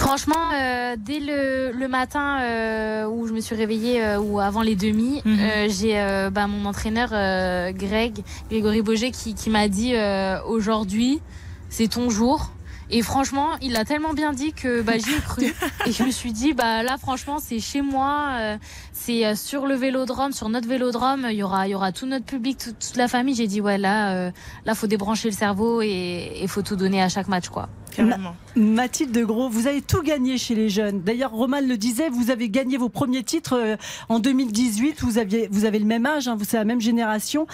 Franchement, 0.06 0.52
euh, 0.54 0.94
dès 0.96 1.18
le, 1.18 1.72
le 1.72 1.88
matin 1.88 2.38
euh, 2.40 3.08
où 3.08 3.26
je 3.26 3.32
me 3.32 3.40
suis 3.40 3.56
réveillée 3.56 4.04
euh, 4.04 4.20
ou 4.20 4.38
avant 4.38 4.62
les 4.62 4.76
demi, 4.76 5.20
mm 5.25 5.34
-hmm. 5.34 5.68
j'ai 5.68 6.30
bah, 6.30 6.46
mon 6.46 6.64
entraîneur 6.64 7.08
Greg, 7.82 8.14
Grégory 8.48 8.82
Boger, 8.82 9.10
qui, 9.10 9.34
qui 9.34 9.50
m'a 9.50 9.66
dit 9.66 9.94
aujourd'hui, 10.46 11.20
c'est 11.68 11.88
ton 11.88 12.08
jour. 12.08 12.38
Et 12.88 13.02
franchement, 13.02 13.48
il 13.60 13.76
a 13.76 13.84
tellement 13.84 14.14
bien 14.14 14.32
dit 14.32 14.52
que 14.52 14.80
bah, 14.80 14.92
j'y 14.96 15.12
ai 15.12 15.20
cru. 15.20 15.42
Et 15.86 15.92
je 15.92 16.04
me 16.04 16.12
suis 16.12 16.32
dit, 16.32 16.52
bah 16.54 16.84
là, 16.84 16.96
franchement, 16.98 17.38
c'est 17.40 17.58
chez 17.58 17.82
moi, 17.82 18.28
euh, 18.40 18.56
c'est 18.92 19.34
sur 19.34 19.66
le 19.66 19.75
vélodrome, 19.75 20.32
sur 20.32 20.48
notre 20.48 20.68
vélodrome. 20.68 21.26
Il 21.30 21.36
y 21.36 21.42
aura, 21.42 21.66
il 21.66 21.72
y 21.72 21.75
aura 21.75 21.90
tout 21.90 22.06
notre 22.06 22.25
public, 22.25 22.58
toute, 22.58 22.78
toute 22.78 22.96
la 22.96 23.08
famille. 23.08 23.34
J'ai 23.34 23.48
dit, 23.48 23.60
ouais, 23.60 23.76
là, 23.76 24.14
euh, 24.14 24.30
là, 24.64 24.75
faut 24.76 24.86
débrancher 24.86 25.28
le 25.30 25.34
cerveau 25.34 25.82
et 25.82 26.38
il 26.42 26.48
faut 26.48 26.62
tout 26.62 26.76
donner 26.76 27.02
à 27.02 27.08
chaque 27.08 27.26
match, 27.26 27.48
quoi. 27.48 27.68
Ma 28.02 28.34
Mathilde 28.56 29.12
de 29.12 29.24
Gros, 29.24 29.48
vous 29.48 29.66
avez 29.66 29.82
tout 29.82 30.02
gagné 30.02 30.38
chez 30.38 30.54
les 30.54 30.68
jeunes. 30.68 31.02
D'ailleurs, 31.02 31.32
Roman 31.32 31.60
le 31.60 31.76
disait, 31.76 32.08
vous 32.08 32.30
avez 32.30 32.48
gagné 32.48 32.76
vos 32.76 32.88
premiers 32.88 33.22
titres 33.22 33.54
euh, 33.54 33.76
en 34.08 34.18
2018. 34.18 35.02
Vous 35.02 35.18
aviez, 35.18 35.48
vous 35.50 35.64
avez 35.64 35.78
le 35.78 35.84
même 35.84 36.06
âge, 36.06 36.28
hein, 36.28 36.36
vous 36.36 36.44
c'est 36.44 36.56
la 36.56 36.64
même 36.64 36.80
génération. 36.80 37.46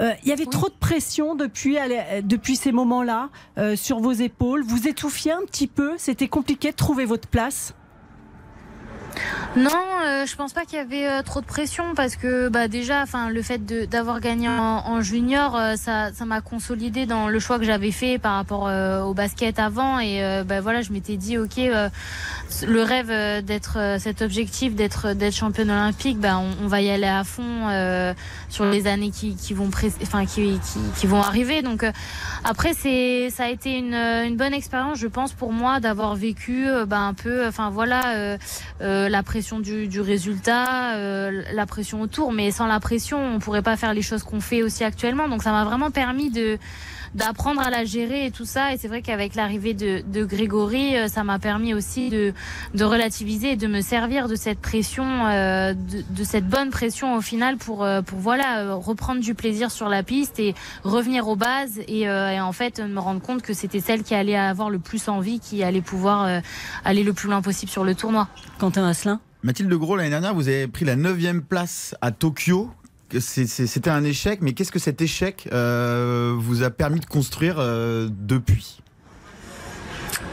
Euh, 0.00 0.12
il 0.22 0.28
y 0.28 0.32
avait 0.32 0.44
oui. 0.44 0.50
trop 0.50 0.68
de 0.68 0.74
pression 0.78 1.34
depuis, 1.34 1.76
depuis 2.22 2.56
ces 2.56 2.72
moments-là 2.72 3.30
euh, 3.58 3.76
sur 3.76 4.00
vos 4.00 4.12
épaules. 4.12 4.62
Vous 4.62 4.88
étouffiez 4.88 5.32
un 5.32 5.42
petit 5.46 5.66
peu. 5.66 5.94
C'était 5.98 6.28
compliqué 6.28 6.70
de 6.70 6.76
trouver 6.76 7.04
votre 7.04 7.28
place. 7.28 7.74
Non, 9.56 9.70
euh, 10.04 10.26
je 10.26 10.36
pense 10.36 10.52
pas 10.52 10.66
qu'il 10.66 10.76
y 10.78 10.82
avait 10.82 11.08
euh, 11.08 11.22
trop 11.22 11.40
de 11.40 11.46
pression 11.46 11.94
parce 11.94 12.16
que 12.16 12.48
bah 12.48 12.68
déjà, 12.68 13.02
enfin 13.02 13.30
le 13.30 13.40
fait 13.40 13.64
d'avoir 13.88 14.20
gagné 14.20 14.48
en, 14.48 14.52
en 14.52 15.00
junior, 15.00 15.56
euh, 15.56 15.76
ça 15.76 16.10
m'a 16.26 16.42
consolidé 16.42 17.06
dans 17.06 17.28
le 17.28 17.38
choix 17.38 17.58
que 17.58 17.64
j'avais 17.64 17.90
fait 17.90 18.18
par 18.18 18.34
rapport 18.34 18.68
euh, 18.68 19.00
au 19.00 19.14
basket 19.14 19.58
avant 19.58 19.98
et 19.98 20.20
bah 20.46 20.60
voilà, 20.60 20.82
je 20.82 20.92
m'étais 20.92 21.16
dit 21.16 21.38
ok, 21.38 21.56
le 21.56 22.82
rêve 22.82 23.44
d'être 23.44 23.96
cet 23.98 24.20
objectif 24.20 24.74
d'être 24.74 25.14
d'être 25.14 25.34
championne 25.34 25.70
olympique, 25.70 26.18
bah 26.18 26.38
on, 26.38 26.66
va 26.66 26.80
y 26.82 26.90
aller 26.90 27.06
à 27.06 27.24
fond 27.24 28.14
sur 28.48 28.66
les 28.66 28.86
années 28.86 29.10
qui, 29.10 29.54
vont 29.54 31.20
arriver. 31.20 31.62
Donc 31.62 31.84
après 32.44 32.74
c'est 32.74 33.30
ça 33.30 33.44
a 33.44 33.48
été 33.48 33.78
une 33.78 33.94
une 33.94 34.36
bonne 34.36 34.54
expérience, 34.54 34.98
je 34.98 35.06
pense 35.06 35.32
pour 35.32 35.52
moi 35.52 35.80
d'avoir 35.80 36.14
vécu 36.14 36.66
bah, 36.86 36.98
un 36.98 37.14
peu, 37.14 37.46
enfin 37.46 37.70
voilà. 37.70 38.36
Euh, 39.06 39.08
la 39.08 39.22
pression 39.22 39.60
du, 39.60 39.88
du 39.88 40.00
résultat, 40.00 40.96
euh, 40.96 41.42
la 41.52 41.66
pression 41.66 42.00
autour, 42.00 42.32
mais 42.32 42.50
sans 42.50 42.66
la 42.66 42.80
pression, 42.80 43.18
on 43.18 43.38
pourrait 43.38 43.62
pas 43.62 43.76
faire 43.76 43.94
les 43.94 44.02
choses 44.02 44.22
qu'on 44.22 44.40
fait 44.40 44.62
aussi 44.62 44.84
actuellement. 44.84 45.28
Donc 45.28 45.42
ça 45.42 45.52
m'a 45.52 45.64
vraiment 45.64 45.90
permis 45.90 46.30
de 46.30 46.58
d'apprendre 47.14 47.60
à 47.60 47.70
la 47.70 47.84
gérer 47.84 48.26
et 48.26 48.30
tout 48.30 48.44
ça. 48.44 48.72
Et 48.72 48.78
c'est 48.78 48.88
vrai 48.88 49.02
qu'avec 49.02 49.34
l'arrivée 49.34 49.74
de, 49.74 50.02
de 50.06 50.24
Grégory, 50.24 50.96
euh, 50.96 51.08
ça 51.08 51.24
m'a 51.24 51.38
permis 51.38 51.74
aussi 51.74 52.08
de, 52.10 52.32
de 52.74 52.84
relativiser 52.84 53.52
et 53.52 53.56
de 53.56 53.66
me 53.66 53.80
servir 53.80 54.28
de 54.28 54.36
cette 54.36 54.58
pression, 54.60 55.26
euh, 55.26 55.74
de, 55.74 56.04
de 56.08 56.24
cette 56.24 56.48
bonne 56.48 56.70
pression 56.70 57.16
au 57.16 57.20
final 57.20 57.56
pour, 57.56 57.84
euh, 57.84 58.02
pour 58.02 58.18
voilà 58.18 58.60
euh, 58.60 58.74
reprendre 58.74 59.20
du 59.20 59.34
plaisir 59.34 59.70
sur 59.70 59.88
la 59.88 60.02
piste 60.02 60.38
et 60.38 60.54
revenir 60.84 61.28
aux 61.28 61.36
bases 61.36 61.80
et, 61.88 62.08
euh, 62.08 62.30
et 62.30 62.40
en 62.40 62.52
fait 62.52 62.80
me 62.80 63.00
rendre 63.00 63.20
compte 63.20 63.42
que 63.42 63.52
c'était 63.54 63.80
celle 63.80 64.02
qui 64.02 64.14
allait 64.14 64.36
avoir 64.36 64.70
le 64.70 64.78
plus 64.78 65.08
envie, 65.08 65.40
qui 65.40 65.62
allait 65.62 65.80
pouvoir 65.80 66.24
euh, 66.24 66.40
aller 66.84 67.02
le 67.04 67.12
plus 67.12 67.28
loin 67.28 67.42
possible 67.42 67.70
sur 67.70 67.84
le 67.84 67.94
tournoi. 67.94 68.28
Quentin 68.58 68.86
Asselin? 68.86 69.20
Mathilde 69.42 69.72
Gros, 69.74 69.96
l'année 69.96 70.10
dernière, 70.10 70.34
vous 70.34 70.48
avez 70.48 70.66
pris 70.66 70.84
la 70.84 70.96
9 70.96 71.16
place 71.48 71.94
à 72.00 72.10
Tokyo. 72.10 72.70
C'était 73.18 73.90
un 73.90 74.04
échec, 74.04 74.40
mais 74.42 74.52
qu'est-ce 74.52 74.72
que 74.72 74.78
cet 74.78 75.00
échec 75.00 75.48
euh, 75.52 76.34
vous 76.36 76.62
a 76.62 76.70
permis 76.70 77.00
de 77.00 77.06
construire 77.06 77.56
euh, 77.58 78.08
depuis? 78.10 78.80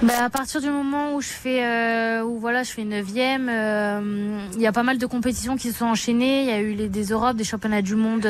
Bah, 0.01 0.23
à 0.23 0.29
partir 0.29 0.59
du 0.59 0.69
moment 0.69 1.15
où 1.15 1.21
je 1.21 1.27
fais, 1.27 1.63
euh, 1.63 2.23
où 2.23 2.39
voilà, 2.39 2.63
je 2.63 2.71
fais 2.71 2.83
neuvième, 2.83 3.47
euh, 3.47 4.39
il 4.55 4.61
y 4.61 4.67
a 4.67 4.71
pas 4.71 4.83
mal 4.83 4.97
de 4.97 5.05
compétitions 5.05 5.55
qui 5.55 5.71
se 5.71 5.77
sont 5.77 5.85
enchaînées. 5.85 6.41
Il 6.41 6.49
y 6.49 6.51
a 6.51 6.59
eu 6.59 6.73
les, 6.73 6.89
des 6.89 7.05
Europes, 7.05 7.37
des 7.37 7.43
championnats 7.43 7.81
du 7.81 7.95
monde, 7.95 8.25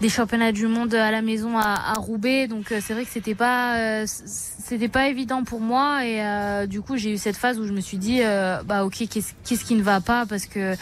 des 0.00 0.08
championnats 0.08 0.52
du 0.52 0.66
monde 0.66 0.94
à 0.94 1.10
la 1.10 1.22
maison 1.22 1.58
à, 1.58 1.92
à 1.92 1.94
Roubaix. 1.94 2.46
Donc 2.46 2.72
euh, 2.72 2.80
c'est 2.82 2.94
vrai 2.94 3.04
que 3.04 3.10
c'était 3.10 3.34
pas, 3.34 3.78
euh, 3.78 4.04
c'était 4.06 4.88
pas 4.88 5.08
évident 5.08 5.44
pour 5.44 5.60
moi. 5.60 6.06
Et 6.06 6.24
euh, 6.24 6.66
du 6.66 6.80
coup, 6.80 6.96
j'ai 6.96 7.12
eu 7.12 7.18
cette 7.18 7.36
phase 7.36 7.58
où 7.58 7.66
je 7.66 7.72
me 7.72 7.80
suis 7.80 7.98
dit, 7.98 8.20
bah 8.64 8.84
ok, 8.84 9.06
qu'est-ce 9.10 9.32
qu'est-ce 9.44 9.64
qui 9.64 9.74
ne 9.74 9.82
va 9.82 10.00
pas? 10.00 10.26
Parce 10.26 10.46
que 10.46 10.74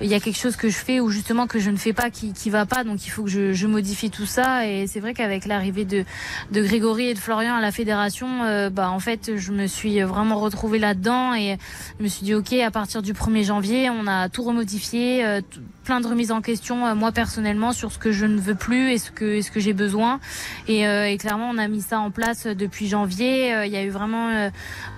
il 0.00 0.08
y 0.08 0.14
a 0.14 0.20
quelque 0.20 0.38
chose 0.38 0.56
que 0.56 0.68
je 0.68 0.76
fais 0.76 0.98
ou 0.98 1.08
justement 1.08 1.46
que 1.46 1.60
je 1.60 1.70
ne 1.70 1.76
fais 1.76 1.92
pas 1.92 2.10
qui, 2.10 2.32
qui 2.32 2.50
va 2.50 2.66
pas. 2.66 2.82
Donc 2.82 3.06
il 3.06 3.10
faut 3.10 3.22
que 3.22 3.30
je, 3.30 3.52
je 3.52 3.66
modifie 3.66 4.10
tout 4.10 4.26
ça. 4.26 4.66
Et 4.66 4.86
c'est 4.86 5.00
vrai 5.00 5.14
qu'avec 5.14 5.46
l'arrivée 5.46 5.84
de, 5.84 6.04
de 6.50 6.62
Grégory 6.62 7.08
et 7.08 7.14
de 7.14 7.18
Florian 7.18 7.54
à 7.54 7.60
la 7.60 7.70
fédération, 7.70 8.26
bah 8.70 8.90
en 8.90 8.98
fait 8.98 9.36
je 9.36 9.52
me 9.52 9.66
suis 9.66 10.00
vraiment 10.02 10.40
retrouvée 10.40 10.78
là-dedans 10.78 11.34
et 11.34 11.58
je 11.98 12.02
me 12.02 12.08
suis 12.08 12.24
dit 12.24 12.34
ok 12.34 12.52
à 12.54 12.70
partir 12.70 13.02
du 13.02 13.12
1er 13.12 13.44
janvier 13.44 13.90
on 13.90 14.06
a 14.06 14.28
tout 14.28 14.42
remodifié, 14.42 15.40
plein 15.84 16.00
de 16.00 16.06
remises 16.06 16.32
en 16.32 16.40
question 16.40 16.94
moi 16.94 17.12
personnellement 17.12 17.72
sur 17.72 17.92
ce 17.92 17.98
que 17.98 18.12
je 18.12 18.26
ne 18.26 18.40
veux 18.40 18.53
plus 18.54 18.90
et 18.90 18.98
ce 18.98 19.10
que, 19.10 19.24
et 19.24 19.42
ce 19.42 19.50
que 19.50 19.60
j'ai 19.60 19.72
besoin. 19.72 20.20
Et, 20.68 20.86
euh, 20.86 21.08
et 21.08 21.16
clairement 21.18 21.50
on 21.50 21.58
a 21.58 21.68
mis 21.68 21.82
ça 21.82 22.00
en 22.00 22.10
place 22.10 22.46
depuis 22.46 22.88
janvier. 22.88 23.54
Euh, 23.54 23.66
Il 23.66 23.72
y 23.72 23.76
a 23.76 23.84
eu 23.84 23.90
vraiment, 23.90 24.28
euh, 24.28 24.50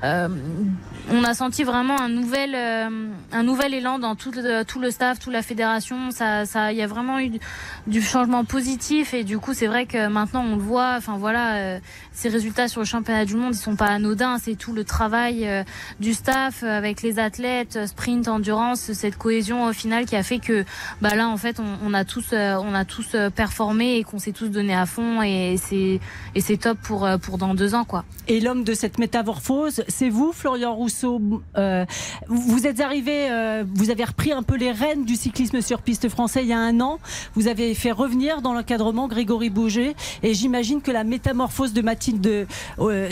euh, 0.05 0.29
on 1.11 1.25
a 1.25 1.35
senti 1.35 1.65
vraiment 1.65 2.01
un 2.01 2.09
nouvel, 2.09 2.55
euh, 2.55 3.09
un 3.33 3.43
nouvel 3.43 3.75
élan 3.75 3.99
dans 3.99 4.17
tout 4.17 4.33
le, 4.33 4.91
staff, 4.91 5.19
toute 5.19 5.33
la 5.33 5.43
fédération. 5.43 6.11
Ça, 6.11 6.47
ça, 6.47 6.73
il 6.73 6.79
y 6.79 6.83
a 6.83 6.87
vraiment 6.87 7.19
eu 7.21 7.31
du, 7.87 8.03
changement 8.03 8.45
positif 8.45 9.15
et 9.15 9.25
du 9.25 9.39
coup 9.39 9.55
c'est 9.55 9.67
vrai 9.67 9.87
que 9.87 10.09
maintenant 10.09 10.45
on 10.45 10.57
le 10.57 10.63
voit. 10.63 10.95
Enfin 10.97 11.17
voilà, 11.19 11.57
euh, 11.57 11.79
ces 12.13 12.29
résultats 12.29 12.69
sur 12.69 12.81
le 12.81 12.87
championnat 12.87 13.25
du 13.25 13.37
monde 13.37 13.55
ils 13.55 13.59
sont 13.59 13.77
pas 13.77 13.87
anodins. 13.87 14.39
C'est 14.39 14.57
tout 14.57 14.73
le 14.73 14.85
travail 14.85 15.47
euh, 15.47 15.63
du 16.01 16.15
staff 16.15 16.63
euh, 16.63 16.77
avec 16.79 17.03
les 17.03 17.19
athlètes, 17.19 17.77
euh, 17.77 17.87
sprint, 17.87 18.29
endurance, 18.29 18.93
cette 18.93 19.17
cohésion 19.17 19.65
au 19.67 19.73
final 19.73 20.07
qui 20.07 20.17
a 20.17 20.23
fait 20.23 20.39
que 20.39 20.65
bah 21.01 21.15
là 21.15 21.29
en 21.29 21.37
fait 21.37 21.61
on, 21.61 21.79
on 21.85 21.95
a 21.95 22.05
tous, 22.05 22.33
euh, 22.33 22.57
on 22.57 22.75
a 22.75 22.85
tous 22.85 23.15
euh, 23.15 23.31
performé 23.47 23.99
et 23.99 24.03
qu'on 24.03 24.19
s'est 24.19 24.33
tous 24.33 24.49
donné 24.49 24.75
à 24.75 24.87
fond 24.87 25.23
et 25.23 25.57
c'est 25.57 26.00
et 26.35 26.41
c'est 26.41 26.57
top 26.57 26.79
pour 26.83 27.05
euh, 27.05 27.17
pour 27.17 27.38
dans 27.38 27.55
deux 27.55 27.76
ans 27.76 27.85
quoi. 27.85 28.05
Et 28.26 28.41
l'homme 28.41 28.65
de 28.65 28.75
cette 28.75 28.99
métamorphose, 28.99 29.85
c'est 29.87 30.09
vous, 30.09 30.33
Florian 30.33 30.75
Rousseau. 30.75 31.21
Euh, 31.57 31.85
vous 32.26 32.67
êtes 32.67 32.81
arrivé, 32.81 33.31
euh, 33.31 33.62
vous 33.73 33.91
avez 33.91 34.03
repris 34.03 34.33
un 34.33 34.43
peu 34.43 34.57
les 34.57 34.73
rênes 34.73 35.05
du 35.05 35.15
cyclisme 35.15 35.61
sur 35.61 35.81
piste 35.81 36.09
français 36.09 36.43
il 36.43 36.49
y 36.49 36.53
a 36.53 36.59
un 36.59 36.81
an. 36.81 36.99
Vous 37.35 37.47
avez 37.47 37.73
fait 37.75 37.93
revenir 37.93 38.43
dans 38.43 38.53
l'encadrement 38.53 39.07
Grégory 39.07 39.49
Bouger. 39.49 39.95
Et 40.25 40.35
j'imagine 40.35 40.83
que 40.83 40.90
la 40.90 41.05
métamorphose 41.05 41.73
de 41.73 41.83
Mathilde 41.83 42.49
euh, 42.81 43.11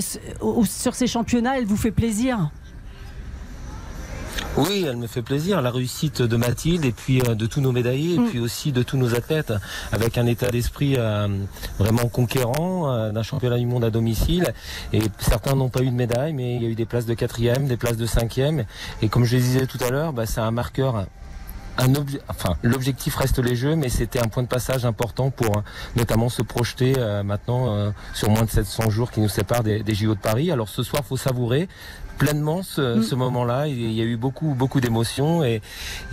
sur 0.65 0.95
ces 0.97 1.07
championnats, 1.07 1.59
elle 1.59 1.67
vous 1.67 1.77
fait 1.77 1.93
plaisir. 1.93 2.51
Oui, 4.57 4.85
elle 4.89 4.97
me 4.97 5.07
fait 5.07 5.23
plaisir. 5.23 5.61
La 5.63 5.71
réussite 5.71 6.23
de 6.23 6.37
Mathilde 6.37 6.85
et 6.85 6.93
puis 6.93 7.21
euh, 7.23 7.35
de 7.35 7.47
tous 7.47 7.61
nos 7.61 7.73
médaillés 7.73 8.15
et 8.15 8.19
Mm. 8.19 8.29
puis 8.29 8.39
aussi 8.41 8.73
de 8.73 8.83
tous 8.83 8.97
nos 8.97 9.15
athlètes 9.15 9.53
avec 9.93 10.17
un 10.19 10.27
état 10.27 10.49
d'esprit 10.49 10.95
euh, 10.97 11.27
vraiment 11.79 12.09
conquérant 12.09 12.91
euh, 12.93 13.11
d'un 13.11 13.23
championnat 13.23 13.59
du 13.59 13.67
monde 13.67 13.85
à 13.85 13.91
domicile. 13.91 14.53
Et 14.93 15.01
certains 15.19 15.55
n'ont 15.57 15.69
pas 15.71 15.83
eu 15.83 15.91
de 15.91 15.95
médaille, 15.97 16.33
mais 16.33 16.57
il 16.57 16.63
y 16.63 16.67
a 16.67 16.69
eu 16.69 16.75
des 16.75 16.87
places 16.87 17.07
de 17.07 17.15
quatrième, 17.15 17.67
des 17.67 17.77
places 17.77 17.97
de 17.97 18.07
cinquième. 18.07 18.65
Et 19.03 19.09
comme 19.09 19.25
je 19.25 19.37
le 19.37 19.43
disais 19.43 19.67
tout 19.67 19.79
à 19.85 19.91
l'heure, 19.91 20.13
bah, 20.13 20.27
c'est 20.27 20.41
un 20.41 20.51
marqueur. 20.53 21.07
Un 21.79 21.89
obje- 21.95 22.21
enfin, 22.29 22.55
l'objectif 22.63 23.17
reste 23.17 23.39
les 23.41 23.57
Jeux, 23.57 23.75
mais 23.75 23.89
c'était 23.89 24.21
un 24.21 24.29
point 24.29 24.43
de 24.45 24.49
passage 24.49 24.85
important 24.85 25.31
pour 25.31 25.57
euh, 25.59 25.61
notamment 25.97 26.29
se 26.29 26.43
projeter 26.43 26.95
euh, 26.99 27.23
maintenant 27.25 27.75
euh, 27.75 27.91
sur 28.13 28.31
moins 28.31 28.43
de 28.45 28.51
700 28.51 28.91
jours 28.91 29.11
qui 29.11 29.21
nous 29.21 29.29
séparent 29.29 29.65
des, 29.65 29.83
des 29.83 29.95
JO 29.95 30.15
de 30.15 30.21
Paris. 30.21 30.51
Alors 30.53 30.69
ce 30.69 30.83
soir, 30.85 31.05
faut 31.05 31.17
savourer 31.17 31.69
pleinement 32.17 32.63
ce, 32.63 33.03
ce 33.03 33.17
moment-là. 33.17 33.67
Il 33.67 33.91
y 33.91 34.01
a 34.01 34.05
eu 34.05 34.17
beaucoup, 34.17 34.55
beaucoup 34.55 34.81
d'émotions 34.81 35.43
et, 35.43 35.61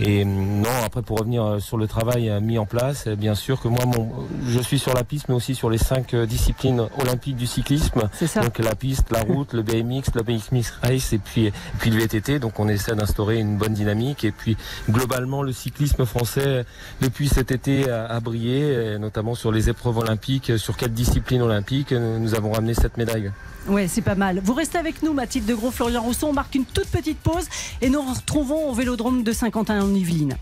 et 0.00 0.24
non. 0.24 0.68
Après, 0.84 1.00
pour 1.00 1.18
revenir 1.20 1.44
euh, 1.44 1.58
sur 1.60 1.76
le 1.76 1.86
travail 1.86 2.28
euh, 2.28 2.40
mis 2.40 2.58
en 2.58 2.66
place, 2.66 3.04
euh, 3.06 3.14
bien 3.14 3.36
sûr 3.36 3.60
que 3.60 3.68
moi, 3.68 3.84
mon, 3.86 4.10
je 4.48 4.58
suis 4.58 4.80
sur 4.80 4.94
la 4.94 5.04
piste, 5.04 5.28
mais 5.28 5.36
aussi 5.36 5.54
sur 5.54 5.70
les 5.70 5.78
cinq 5.78 6.14
euh, 6.14 6.26
disciplines 6.26 6.88
olympiques 6.98 7.36
du 7.36 7.46
cyclisme. 7.46 8.08
Donc 8.42 8.58
la 8.58 8.74
piste, 8.74 9.12
la 9.12 9.20
route, 9.32 9.52
le 9.52 9.62
BMX, 9.62 10.10
le 10.16 10.24
BMX 10.24 10.72
Race 10.82 11.12
et 11.12 11.18
puis, 11.18 11.46
et 11.46 11.52
puis 11.78 11.90
le 11.90 11.98
VTT. 12.00 12.40
Donc 12.40 12.58
on 12.58 12.66
essaie 12.66 12.96
d'instaurer 12.96 13.38
une 13.38 13.56
bonne 13.56 13.74
dynamique 13.74 14.24
et 14.24 14.32
puis 14.32 14.56
globalement 14.90 15.44
le 15.44 15.51
cyclisme 15.52 16.04
français 16.06 16.64
depuis 17.00 17.28
cet 17.28 17.50
été 17.50 17.90
a, 17.90 18.06
a 18.06 18.20
brillé, 18.20 18.62
euh, 18.62 18.98
notamment 18.98 19.34
sur 19.34 19.52
les 19.52 19.68
épreuves 19.68 19.98
olympiques. 19.98 20.52
Sur 20.58 20.76
quatre 20.76 20.92
disciplines 20.94 21.42
olympiques, 21.42 21.92
euh, 21.92 22.18
nous 22.18 22.34
avons 22.34 22.52
ramené 22.52 22.74
cette 22.74 22.96
médaille. 22.96 23.30
Ouais, 23.68 23.86
c'est 23.88 24.02
pas 24.02 24.14
mal. 24.14 24.40
Vous 24.42 24.54
restez 24.54 24.78
avec 24.78 25.02
nous, 25.02 25.12
Mathilde 25.12 25.46
de 25.46 25.54
Gros, 25.54 25.70
Florian 25.70 26.02
Rousseau. 26.02 26.28
On 26.28 26.32
marque 26.32 26.54
une 26.54 26.64
toute 26.64 26.88
petite 26.88 27.18
pause 27.18 27.46
et 27.80 27.88
nous 27.88 28.02
retrouvons 28.02 28.68
au 28.70 28.74
vélodrome 28.74 29.22
de 29.22 29.32
Saint-Quentin 29.32 29.82
en 29.82 29.94
Yvelines. 29.94 30.36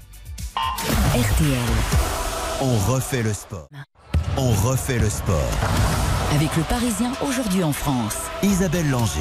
RTL. 1.15 1.59
On 2.63 2.93
refait 2.93 3.23
le 3.23 3.33
sport. 3.33 3.69
On 4.37 4.51
refait 4.51 4.99
le 4.99 5.09
sport. 5.09 5.51
Avec 6.35 6.57
le 6.57 6.63
Parisien 6.63 7.13
aujourd'hui 7.27 7.63
en 7.63 7.73
France. 7.73 8.17
Isabelle 8.43 8.89
Langer. 8.89 9.21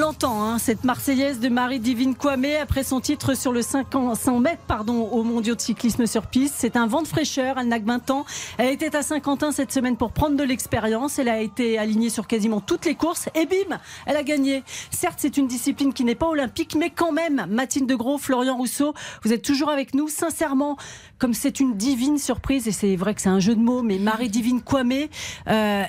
L'entend, 0.00 0.42
hein, 0.42 0.58
cette 0.58 0.84
Marseillaise 0.84 1.40
de 1.40 1.50
Marie-Divine 1.50 2.14
Kwame, 2.14 2.46
après 2.62 2.84
son 2.84 3.00
titre 3.00 3.34
sur 3.34 3.52
le 3.52 3.60
500 3.60 4.38
mètres 4.38 4.62
pardon, 4.66 5.02
au 5.02 5.22
mondiaux 5.24 5.54
de 5.54 5.60
cyclisme 5.60 6.06
sur 6.06 6.26
piste. 6.26 6.54
C'est 6.56 6.76
un 6.76 6.86
vent 6.86 7.02
de 7.02 7.06
fraîcheur, 7.06 7.58
elle 7.58 7.68
n'a 7.68 7.78
que 7.78 7.84
20 7.84 8.10
ans. 8.10 8.24
Elle 8.56 8.72
était 8.72 8.96
à 8.96 9.02
Saint-Quentin 9.02 9.52
cette 9.52 9.72
semaine 9.72 9.98
pour 9.98 10.12
prendre 10.12 10.36
de 10.36 10.42
l'expérience. 10.42 11.18
Elle 11.18 11.28
a 11.28 11.40
été 11.42 11.78
alignée 11.78 12.08
sur 12.08 12.26
quasiment 12.26 12.60
toutes 12.60 12.86
les 12.86 12.94
courses 12.94 13.28
et 13.34 13.44
bim, 13.44 13.78
elle 14.06 14.16
a 14.16 14.22
gagné. 14.22 14.62
Certes, 14.90 15.18
c'est 15.18 15.36
une 15.36 15.46
discipline 15.46 15.92
qui 15.92 16.04
n'est 16.04 16.14
pas 16.14 16.28
olympique, 16.28 16.76
mais 16.78 16.88
quand 16.88 17.12
même, 17.12 17.46
Mathilde 17.50 17.86
de 17.86 17.94
Gros, 17.94 18.16
Florian 18.16 18.56
Rousseau, 18.56 18.94
vous 19.22 19.34
êtes 19.34 19.42
toujours 19.42 19.68
avec 19.68 19.92
nous. 19.92 20.08
Sincèrement, 20.08 20.78
comme 21.18 21.34
c'est 21.34 21.60
une 21.60 21.76
divine 21.76 22.16
surprise, 22.16 22.66
et 22.66 22.72
c'est 22.72 22.96
vrai 22.96 23.14
que 23.14 23.20
c'est 23.20 23.28
un 23.28 23.40
jeu 23.40 23.54
de 23.54 23.60
mots, 23.60 23.82
mais 23.82 23.98
Marie-Divine 23.98 24.62
Kwame, 24.62 25.08
euh, 25.48 25.84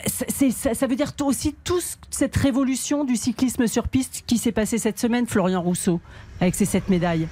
ça 0.73 0.87
veut 0.87 0.95
dire 0.97 1.13
aussi 1.21 1.55
toute 1.63 1.97
cette 2.09 2.35
révolution 2.35 3.05
du 3.05 3.15
cyclisme 3.15 3.67
sur 3.67 3.87
piste 3.87 4.00
qui 4.25 4.37
s'est 4.37 4.51
passée 4.51 4.77
cette 4.77 4.99
semaine, 4.99 5.27
Florian 5.27 5.61
Rousseau, 5.61 5.99
avec 6.39 6.55
ses 6.55 6.65
sept 6.65 6.89
médailles. 6.89 7.27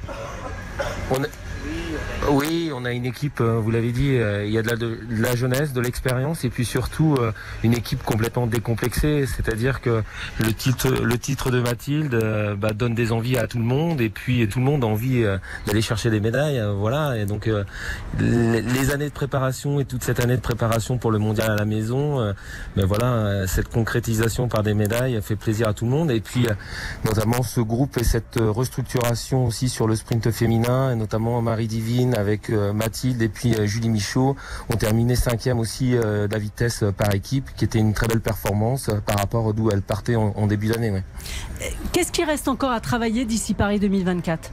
Oui, 2.28 2.70
on 2.76 2.86
a 2.86 2.92
une 2.92 3.06
équipe, 3.06 3.40
euh, 3.40 3.60
vous 3.60 3.72
l'avez 3.72 3.92
dit, 3.92 4.18
euh, 4.18 4.46
il 4.46 4.52
y 4.52 4.58
a 4.58 4.62
de 4.62 5.00
la, 5.10 5.36
jeunesse, 5.36 5.74
de 5.74 5.82
l'expérience 5.82 6.44
et 6.44 6.50
puis 6.50 6.66
surtout 6.66 7.16
euh, 7.18 7.32
une 7.64 7.74
équipe 7.74 8.04
complètement 8.04 8.46
décomplexée. 8.46 9.26
C'est-à-dire 9.26 9.82
que 9.82 10.04
le 10.40 10.54
titre, 10.54 10.90
le 10.90 11.18
titre 11.18 11.50
de 11.50 11.62
Mathilde 11.62 12.20
bah, 12.58 12.74
donne 12.74 12.94
des 12.94 13.12
envies 13.12 13.38
à 13.38 13.48
tout 13.48 13.58
le 13.58 13.64
monde 13.64 14.02
et 14.02 14.10
puis 14.10 14.48
tout 14.48 14.60
le 14.60 14.66
monde 14.66 14.84
a 14.84 14.88
envie 14.88 15.24
d'aller 15.66 15.82
chercher 15.82 16.10
des 16.10 16.20
médailles. 16.20 16.62
voilà. 16.76 17.18
Et 17.18 17.26
donc 17.26 17.50
les, 18.20 18.92
années 18.92 19.10
de 19.10 19.14
préparation 19.14 19.80
et 19.80 19.86
toute 19.86 20.04
cette 20.04 20.20
année 20.20 20.36
de 20.36 20.42
préparation 20.42 20.98
pour 20.98 21.12
le 21.12 21.20
mondial 21.20 21.52
à 21.52 21.56
la 21.56 21.66
maison, 21.66 22.34
ben 22.76 22.86
voilà, 22.86 23.48
cette 23.48 23.70
concrétisation 23.70 24.48
par 24.48 24.64
des 24.64 24.74
médailles 24.74 25.20
fait 25.22 25.36
plaisir 25.36 25.68
à 25.68 25.74
tout 25.74 25.86
le 25.86 25.92
monde. 25.92 26.12
Et 26.12 26.20
puis 26.20 26.48
notamment 27.06 27.44
ce 27.44 27.62
groupe 27.62 27.98
et 27.98 28.04
cette 28.04 28.38
restructuration 28.40 29.46
aussi 29.46 29.70
sur 29.70 29.88
le 29.88 29.96
sprint 29.96 30.32
féminin, 30.32 30.92
et 30.92 30.96
notamment 30.96 31.42
Marie 31.42 31.68
Divine 31.68 32.09
avec 32.14 32.50
euh, 32.50 32.74
Mathilde 32.74 33.22
et 33.22 33.30
puis 33.30 33.54
euh, 33.56 33.66
Julie 33.66 33.90
Michaud 33.90 34.36
ont 34.70 34.76
terminé 34.76 35.16
cinquième 35.16 35.60
aussi 35.60 35.96
euh, 35.96 36.28
de 36.28 36.34
la 36.34 36.40
vitesse 36.40 36.84
par 36.98 37.14
équipe, 37.14 37.50
qui 37.56 37.66
était 37.66 37.80
une 37.80 37.94
très 37.94 38.08
belle 38.08 38.22
performance 38.22 38.90
par 39.06 39.18
rapport 39.18 39.54
d'où 39.54 39.70
elles 39.72 39.82
partaient 39.82 40.16
en, 40.16 40.48
début 40.48 40.68
d'année. 40.68 41.04
Qu'est-ce 41.92 42.12
qui 42.12 42.24
reste 42.24 42.48
encore 42.48 42.72
à 42.72 42.80
travailler 42.80 43.26
d'ici 43.26 43.54
Paris 43.54 43.80
2024 43.80 44.52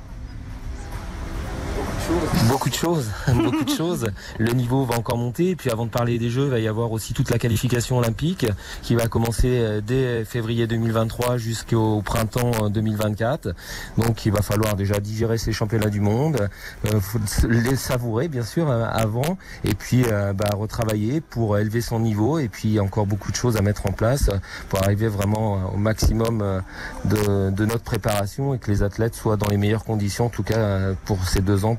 Beaucoup 2.49 2.69
de 2.69 2.75
choses, 2.75 3.11
beaucoup 3.35 3.65
de 3.65 3.71
choses. 3.71 4.07
Le 4.39 4.53
niveau 4.53 4.85
va 4.85 4.97
encore 4.97 5.19
monter. 5.19 5.51
Et 5.51 5.57
puis 5.57 5.71
avant 5.71 5.87
de 5.87 5.91
parler 5.91 6.19
des 6.19 6.31
Jeux, 6.31 6.45
il 6.45 6.51
va 6.51 6.61
y 6.61 6.69
avoir 6.69 6.93
aussi 6.93 7.15
toute 7.15 7.31
la 7.31 7.39
qualification 7.39 7.99
olympique 7.99 8.47
qui 8.83 8.95
va 8.95 9.09
commencer 9.09 9.59
euh, 9.59 9.81
dès 9.81 10.25
février 10.25 10.67
2023 10.67 11.37
jusqu'au 11.37 12.03
printemps 12.03 12.53
euh, 12.63 12.69
2024. 12.69 13.55
Donc 13.99 14.25
il 14.25 14.33
va 14.33 14.43
falloir 14.43 14.77
déjà 14.77 15.01
digérer 15.01 15.39
ces 15.39 15.53
championnats 15.53 15.91
du 15.91 16.01
monde, 16.01 16.49
euh, 16.87 17.01
les 17.49 17.77
savourer 17.77 18.29
bien 18.29 18.45
sûr 18.45 18.71
euh, 18.71 18.85
avant, 18.89 19.37
et 19.65 19.75
puis 19.75 20.05
euh, 20.07 20.33
bah, 20.33 20.51
retravailler 20.57 21.21
pour 21.21 21.59
élever 21.59 21.81
son 21.81 21.99
niveau. 21.99 22.39
Et 22.39 22.49
puis 22.49 22.79
encore 22.79 23.07
beaucoup 23.07 23.33
de 23.33 23.37
choses 23.37 23.57
à 23.57 23.63
mettre 23.63 23.87
en 23.87 23.93
place 23.93 24.31
pour 24.69 24.83
arriver 24.83 25.09
vraiment 25.09 25.57
euh, 25.57 25.75
au 25.75 25.77
maximum 25.77 26.43
euh, 26.43 27.51
de, 27.51 27.65
notre 27.65 27.85
préparation 27.85 28.55
et 28.55 28.59
que 28.59 28.71
les 28.71 28.83
athlètes 28.83 29.15
soient 29.15 29.37
dans 29.37 29.49
les 29.49 29.57
meilleures 29.57 29.85
conditions, 29.85 30.27
en 30.27 30.31
tout 30.31 30.43
cas 30.43 30.59
euh, 30.59 30.95
pour 31.05 31.25
ces 31.27 31.41
deux 31.41 31.65
ans, 31.65 31.75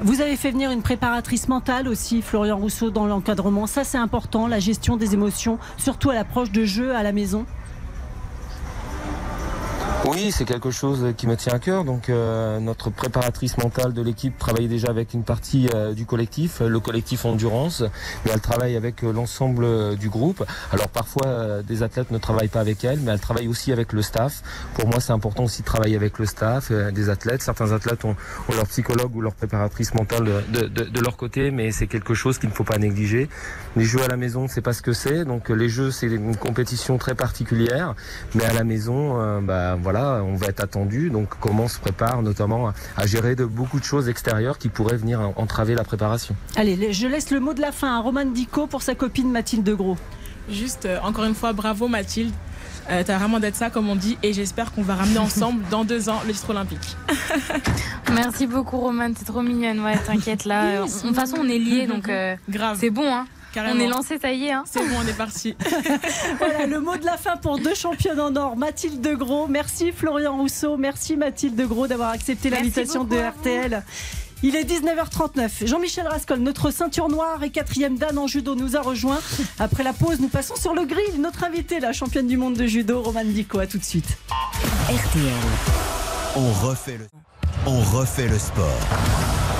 Vous 0.00 0.20
avez 0.20 0.36
fait 0.36 0.50
venir 0.50 0.70
une 0.70 0.82
préparatrice 0.82 1.48
mentale 1.48 1.88
aussi, 1.88 2.22
Florian 2.22 2.56
Rousseau, 2.56 2.90
dans 2.90 3.06
l'encadrement. 3.06 3.66
Ça, 3.66 3.82
c'est 3.84 3.98
important, 3.98 4.46
la 4.46 4.60
gestion 4.60 4.96
des 4.96 5.14
émotions, 5.14 5.58
surtout 5.76 6.10
à 6.10 6.14
l'approche 6.14 6.52
de 6.52 6.64
jeux 6.64 6.94
à 6.94 7.02
la 7.02 7.12
maison. 7.12 7.46
Oui, 10.04 10.30
c'est 10.30 10.44
quelque 10.44 10.70
chose 10.70 11.12
qui 11.16 11.26
me 11.26 11.36
tient 11.36 11.52
à 11.52 11.58
cœur. 11.58 11.84
Donc, 11.84 12.08
euh, 12.08 12.60
notre 12.60 12.88
préparatrice 12.88 13.58
mentale 13.58 13.92
de 13.92 14.00
l'équipe 14.00 14.38
travaille 14.38 14.68
déjà 14.68 14.88
avec 14.88 15.12
une 15.12 15.22
partie 15.22 15.68
euh, 15.74 15.92
du 15.92 16.06
collectif, 16.06 16.60
le 16.60 16.80
collectif 16.80 17.24
Endurance, 17.24 17.82
mais 18.24 18.30
elle 18.32 18.40
travaille 18.40 18.76
avec 18.76 19.02
euh, 19.02 19.12
l'ensemble 19.12 19.64
euh, 19.64 19.96
du 19.96 20.08
groupe. 20.08 20.44
Alors, 20.72 20.88
parfois, 20.88 21.26
euh, 21.26 21.62
des 21.62 21.82
athlètes 21.82 22.10
ne 22.10 22.18
travaillent 22.18 22.48
pas 22.48 22.60
avec 22.60 22.84
elle, 22.84 23.00
mais 23.00 23.10
elle 23.10 23.20
travaille 23.20 23.48
aussi 23.48 23.72
avec 23.72 23.92
le 23.92 24.02
staff. 24.02 24.42
Pour 24.74 24.88
moi, 24.88 25.00
c'est 25.00 25.12
important 25.12 25.44
aussi 25.44 25.62
de 25.62 25.66
travailler 25.66 25.96
avec 25.96 26.18
le 26.18 26.26
staff 26.26 26.68
euh, 26.70 26.90
des 26.90 27.10
athlètes. 27.10 27.42
Certains 27.42 27.72
athlètes 27.72 28.04
ont, 28.04 28.16
ont 28.48 28.54
leur 28.54 28.66
psychologue 28.68 29.14
ou 29.16 29.20
leur 29.20 29.34
préparatrice 29.34 29.94
mentale 29.94 30.44
de, 30.48 31.00
leur 31.00 31.16
côté, 31.16 31.50
mais 31.50 31.70
c'est 31.70 31.86
quelque 31.86 32.14
chose 32.14 32.38
qu'il 32.38 32.48
ne 32.48 32.54
faut 32.54 32.64
pas 32.64 32.78
négliger. 32.78 33.28
Les 33.76 33.84
jeux 33.84 34.02
à 34.02 34.08
la 34.08 34.16
maison, 34.16 34.46
c'est 34.48 34.62
pas 34.62 34.72
ce 34.72 34.82
que 34.82 34.92
c'est. 34.92 35.24
Donc, 35.24 35.48
les 35.48 35.68
jeux, 35.68 35.90
c'est 35.90 36.06
une 36.06 36.36
compétition 36.36 36.98
très 36.98 37.14
particulière, 37.14 37.94
mais 38.34 38.44
à 38.44 38.52
la 38.52 38.64
maison, 38.64 39.20
euh, 39.20 39.40
bah, 39.40 39.76
on 39.96 40.34
va 40.36 40.46
être 40.46 40.60
attendu. 40.62 41.10
Donc, 41.10 41.28
comment 41.40 41.64
on 41.64 41.68
se 41.68 41.78
prépare, 41.78 42.22
notamment 42.22 42.68
à, 42.68 42.74
à 42.96 43.06
gérer 43.06 43.34
de 43.36 43.44
beaucoup 43.44 43.78
de 43.80 43.84
choses 43.84 44.08
extérieures 44.08 44.58
qui 44.58 44.68
pourraient 44.68 44.96
venir 44.96 45.20
en- 45.20 45.34
entraver 45.36 45.74
la 45.74 45.84
préparation. 45.84 46.34
Allez, 46.56 46.92
je 46.92 47.06
laisse 47.06 47.30
le 47.30 47.40
mot 47.40 47.54
de 47.54 47.60
la 47.60 47.72
fin 47.72 47.96
à 47.96 48.00
Roman 48.00 48.24
Dico 48.24 48.66
pour 48.66 48.82
sa 48.82 48.94
copine 48.94 49.30
Mathilde 49.30 49.68
Gros. 49.76 49.96
Juste, 50.50 50.86
euh, 50.86 50.98
encore 51.02 51.24
une 51.24 51.34
fois, 51.34 51.52
bravo 51.52 51.88
Mathilde. 51.88 52.32
Euh, 52.90 53.02
T'as 53.04 53.18
vraiment 53.18 53.38
d'être 53.38 53.54
ça, 53.56 53.68
comme 53.68 53.88
on 53.90 53.96
dit, 53.96 54.16
et 54.22 54.32
j'espère 54.32 54.72
qu'on 54.72 54.80
va 54.82 54.94
ramener 54.94 55.18
ensemble 55.18 55.62
dans 55.70 55.84
deux 55.84 56.08
ans 56.08 56.20
le 56.26 56.32
titre 56.32 56.48
olympique. 56.50 56.96
Merci 58.12 58.46
beaucoup, 58.46 58.78
Roman. 58.78 59.12
T'es 59.12 59.24
trop 59.24 59.42
mignonne. 59.42 59.80
Ouais, 59.80 59.98
t'inquiète 59.98 60.44
là. 60.46 60.64
Euh, 60.64 60.84
De 60.86 60.90
toute 61.08 61.14
façon, 61.14 61.36
on 61.40 61.48
est 61.48 61.58
liés, 61.58 61.86
donc 61.86 62.08
euh, 62.08 62.34
Grave. 62.48 62.78
c'est 62.80 62.90
bon. 62.90 63.04
Hein. 63.06 63.26
Carrément. 63.52 63.76
On 63.76 63.84
est 63.84 63.88
lancé, 63.88 64.18
ça 64.18 64.32
y 64.32 64.46
est. 64.46 64.52
Hein. 64.52 64.64
C'est 64.66 64.80
bon, 64.80 64.96
on 65.02 65.06
est 65.06 65.16
parti. 65.16 65.56
Voilà 66.38 66.66
le 66.66 66.80
mot 66.80 66.96
de 66.96 67.04
la 67.04 67.16
fin 67.16 67.36
pour 67.36 67.58
deux 67.58 67.74
championnes 67.74 68.20
en 68.20 68.34
or. 68.36 68.56
Mathilde 68.56 69.06
Gros, 69.16 69.46
merci 69.46 69.92
Florian 69.92 70.36
Rousseau, 70.36 70.76
merci 70.76 71.16
Mathilde 71.16 71.60
Gros 71.66 71.86
d'avoir 71.86 72.10
accepté 72.10 72.50
l'invitation 72.50 73.04
de. 73.04 73.16
RTL. 73.16 73.82
Il 74.42 74.54
est 74.54 74.62
19h39. 74.62 75.66
Jean-Michel 75.66 76.06
Rascol, 76.06 76.38
notre 76.38 76.70
ceinture 76.70 77.08
noire 77.08 77.42
et 77.42 77.50
quatrième 77.50 77.98
dan 77.98 78.16
en 78.18 78.28
judo, 78.28 78.54
nous 78.54 78.76
a 78.76 78.80
rejoint. 78.80 79.18
Après 79.58 79.82
la 79.82 79.92
pause, 79.92 80.20
nous 80.20 80.28
passons 80.28 80.54
sur 80.54 80.74
le 80.74 80.84
grill. 80.84 81.20
Notre 81.20 81.42
invitée, 81.44 81.80
la 81.80 81.92
championne 81.92 82.28
du 82.28 82.36
monde 82.36 82.54
de 82.54 82.66
judo, 82.66 83.02
Romane 83.02 83.32
Dico. 83.32 83.58
À 83.58 83.66
tout 83.66 83.78
de 83.78 83.84
suite. 83.84 84.18
RTL. 84.88 85.32
On 86.36 86.52
refait 86.52 86.98
le, 86.98 87.06
on 87.66 87.80
refait 87.80 88.28
le 88.28 88.38
sport. 88.38 88.78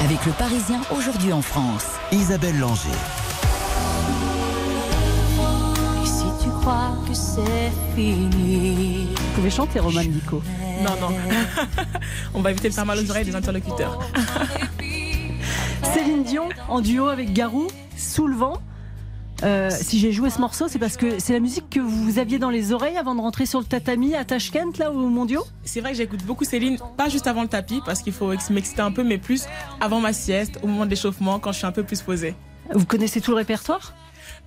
Avec 0.05 0.25
le 0.27 0.33
Parisien 0.33 0.81
aujourd'hui 0.97 1.33
en 1.33 1.43
France. 1.43 1.87
Isabelle 2.13 2.59
Langer. 2.61 3.28
Crois 6.69 6.97
que 7.09 7.15
c'est 7.15 7.71
fini. 7.97 9.07
Vous 9.15 9.33
pouvez 9.37 9.51
chanter, 9.51 9.81
Romane 9.81 10.09
Dico. 10.09 10.43
Non, 10.83 10.91
non. 11.01 11.15
on 12.35 12.43
va 12.43 12.51
éviter 12.51 12.69
de 12.69 12.75
faire 12.75 12.85
mal 12.85 12.99
aux 12.99 13.11
oreilles 13.11 13.25
des 13.25 13.35
interlocuteurs. 13.35 13.99
Céline 15.95 16.25
Dion 16.25 16.49
en 16.69 16.81
duo 16.83 17.07
avec 17.09 17.33
Garou, 17.33 17.69
sous 17.97 18.27
le 18.27 18.37
vent. 18.37 18.59
Euh, 19.45 19.71
si 19.71 19.99
j'ai 20.01 20.13
joué 20.13 20.29
ce 20.31 20.41
morceau, 20.41 20.67
c'est 20.69 20.81
parce 20.81 20.97
que 20.99 21.19
c'est 21.21 21.33
la 21.33 21.41
musique 21.41 21.71
que 21.71 21.81
vous 21.81 22.19
aviez 22.19 22.39
dans 22.39 22.51
les 22.51 22.73
oreilles 22.73 22.97
avant 22.99 23.15
de 23.15 23.21
rentrer 23.21 23.47
sur 23.47 23.61
le 23.61 23.65
tatami 23.65 24.15
à 24.15 24.25
Tashkent, 24.27 24.77
là, 24.79 24.91
au 24.91 25.09
mondiaux? 25.09 25.45
C'est 25.65 25.81
vrai 25.81 25.93
que 25.93 25.97
j'écoute 25.97 26.25
beaucoup 26.25 26.45
Céline, 26.45 26.77
pas 26.97 27.09
juste 27.09 27.29
avant 27.29 27.43
le 27.43 27.49
tapis, 27.49 27.81
parce 27.87 28.03
qu'il 28.03 28.13
faut 28.13 28.33
ex- 28.33 28.51
m'exciter 28.51 28.83
un 28.83 28.91
peu, 28.91 29.05
mais 29.05 29.17
plus 29.17 29.45
avant 29.81 30.01
ma 30.01 30.13
sieste, 30.13 30.59
au 30.63 30.67
moment 30.67 30.85
de 30.85 30.91
l'échauffement, 30.91 31.39
quand 31.39 31.53
je 31.53 31.59
suis 31.59 31.67
un 31.67 31.73
peu 31.73 31.85
plus 31.85 32.03
posée. 32.03 32.35
Vous 32.75 32.85
connaissez 32.85 33.21
tout 33.23 33.31
le 33.31 33.37
répertoire? 33.39 33.95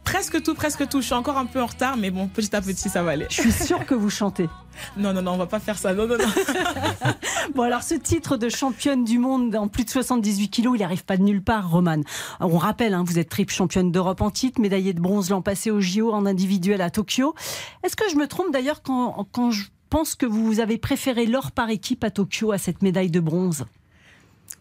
Presque 0.03 0.41
tout, 0.41 0.55
presque 0.55 0.87
tout. 0.89 0.99
Je 1.01 1.05
suis 1.05 1.13
encore 1.13 1.37
un 1.37 1.45
peu 1.45 1.61
en 1.61 1.67
retard, 1.67 1.95
mais 1.97 2.11
bon, 2.11 2.27
petit 2.27 2.55
à 2.55 2.61
petit, 2.61 2.89
ça 2.89 3.03
va 3.03 3.11
aller. 3.11 3.27
Je 3.29 3.41
suis 3.41 3.51
sûre 3.51 3.85
que 3.85 3.95
vous 3.95 4.09
chantez. 4.09 4.49
Non, 4.97 5.13
non, 5.13 5.21
non, 5.21 5.33
on 5.33 5.37
va 5.37 5.47
pas 5.47 5.59
faire 5.59 5.77
ça. 5.77 5.93
Non, 5.93 6.07
non, 6.07 6.17
non. 6.17 6.25
Bon, 7.55 7.63
alors 7.63 7.83
ce 7.83 7.93
titre 7.93 8.37
de 8.37 8.47
championne 8.47 9.03
du 9.03 9.19
monde 9.19 9.53
en 9.55 9.67
plus 9.67 9.83
de 9.83 9.89
78 9.89 10.47
kilos, 10.47 10.75
il 10.77 10.79
n'arrive 10.79 11.03
pas 11.03 11.17
de 11.17 11.23
nulle 11.23 11.43
part, 11.43 11.69
Romane. 11.69 12.03
On 12.39 12.57
rappelle, 12.57 12.93
hein, 12.93 13.03
vous 13.05 13.19
êtes 13.19 13.27
triple 13.27 13.53
championne 13.53 13.91
d'Europe 13.91 14.21
en 14.21 14.31
titre, 14.31 14.61
médaillée 14.61 14.93
de 14.93 15.01
bronze 15.01 15.29
l'an 15.29 15.41
passé 15.41 15.71
au 15.71 15.81
JO 15.81 16.13
en 16.13 16.25
individuel 16.25 16.81
à 16.81 16.89
Tokyo. 16.89 17.35
Est-ce 17.83 17.97
que 17.97 18.09
je 18.09 18.15
me 18.15 18.27
trompe 18.27 18.53
d'ailleurs 18.53 18.81
quand, 18.81 19.27
quand 19.33 19.51
je 19.51 19.65
pense 19.89 20.15
que 20.15 20.25
vous 20.25 20.61
avez 20.61 20.77
préféré 20.77 21.25
l'or 21.25 21.51
par 21.51 21.69
équipe 21.69 22.03
à 22.03 22.09
Tokyo 22.09 22.51
à 22.53 22.57
cette 22.57 22.81
médaille 22.81 23.11
de 23.11 23.19
bronze? 23.19 23.65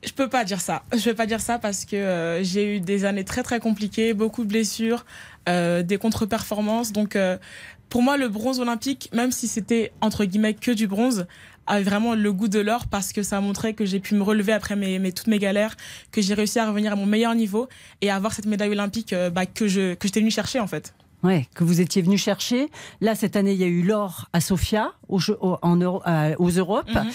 Je 0.02 0.12
peux 0.12 0.28
pas 0.28 0.44
dire 0.44 0.60
ça. 0.60 0.82
Je 0.94 1.10
peux 1.10 1.14
pas 1.14 1.26
dire 1.26 1.40
ça 1.40 1.58
parce 1.58 1.84
que 1.84 1.96
euh, 1.96 2.42
j'ai 2.42 2.76
eu 2.76 2.80
des 2.80 3.04
années 3.04 3.24
très 3.24 3.42
très 3.42 3.60
compliquées, 3.60 4.14
beaucoup 4.14 4.44
de 4.44 4.48
blessures, 4.48 5.04
des 5.46 5.98
contre-performances. 5.98 6.92
Donc 6.92 7.16
euh, 7.16 7.38
pour 7.88 8.02
moi, 8.02 8.16
le 8.16 8.28
bronze 8.28 8.60
olympique, 8.60 9.10
même 9.12 9.32
si 9.32 9.48
c'était 9.48 9.92
entre 10.00 10.24
guillemets 10.24 10.54
que 10.54 10.70
du 10.70 10.86
bronze, 10.86 11.26
avait 11.66 11.82
vraiment 11.84 12.14
le 12.14 12.32
goût 12.32 12.48
de 12.48 12.58
l'or 12.58 12.86
parce 12.88 13.12
que 13.12 13.22
ça 13.22 13.36
a 13.36 13.40
montré 13.40 13.74
que 13.74 13.84
j'ai 13.84 14.00
pu 14.00 14.14
me 14.14 14.22
relever 14.22 14.52
après 14.52 14.74
mes, 14.76 14.98
mes- 14.98 15.12
toutes 15.12 15.28
mes 15.28 15.38
galères, 15.38 15.76
que 16.10 16.20
j'ai 16.20 16.34
réussi 16.34 16.58
à 16.58 16.66
revenir 16.68 16.92
à 16.92 16.96
mon 16.96 17.06
meilleur 17.06 17.34
niveau 17.34 17.68
et 18.00 18.10
à 18.10 18.16
avoir 18.16 18.32
cette 18.32 18.46
médaille 18.46 18.70
olympique 18.70 19.12
euh, 19.12 19.30
bah, 19.30 19.46
que 19.46 19.68
je 19.68 19.94
que 19.94 20.08
j'étais 20.08 20.20
venue 20.20 20.30
chercher 20.32 20.58
en 20.60 20.66
fait. 20.66 20.94
Ouais, 21.22 21.46
que 21.54 21.64
vous 21.64 21.80
étiez 21.80 22.00
venu 22.02 22.16
chercher. 22.16 22.70
Là, 23.02 23.14
cette 23.14 23.36
année, 23.36 23.52
il 23.52 23.58
y 23.60 23.64
a 23.64 23.66
eu 23.68 23.82
l'or 23.82 24.28
à 24.32 24.40
Sofia, 24.40 24.92
aux, 25.08 25.18
Jeux- 25.18 25.36
au- 25.40 25.58
en 25.62 25.76
Euro- 25.76 26.02
euh, 26.06 26.34
aux 26.38 26.48
Europes. 26.50 26.88
Mhm. 26.94 27.10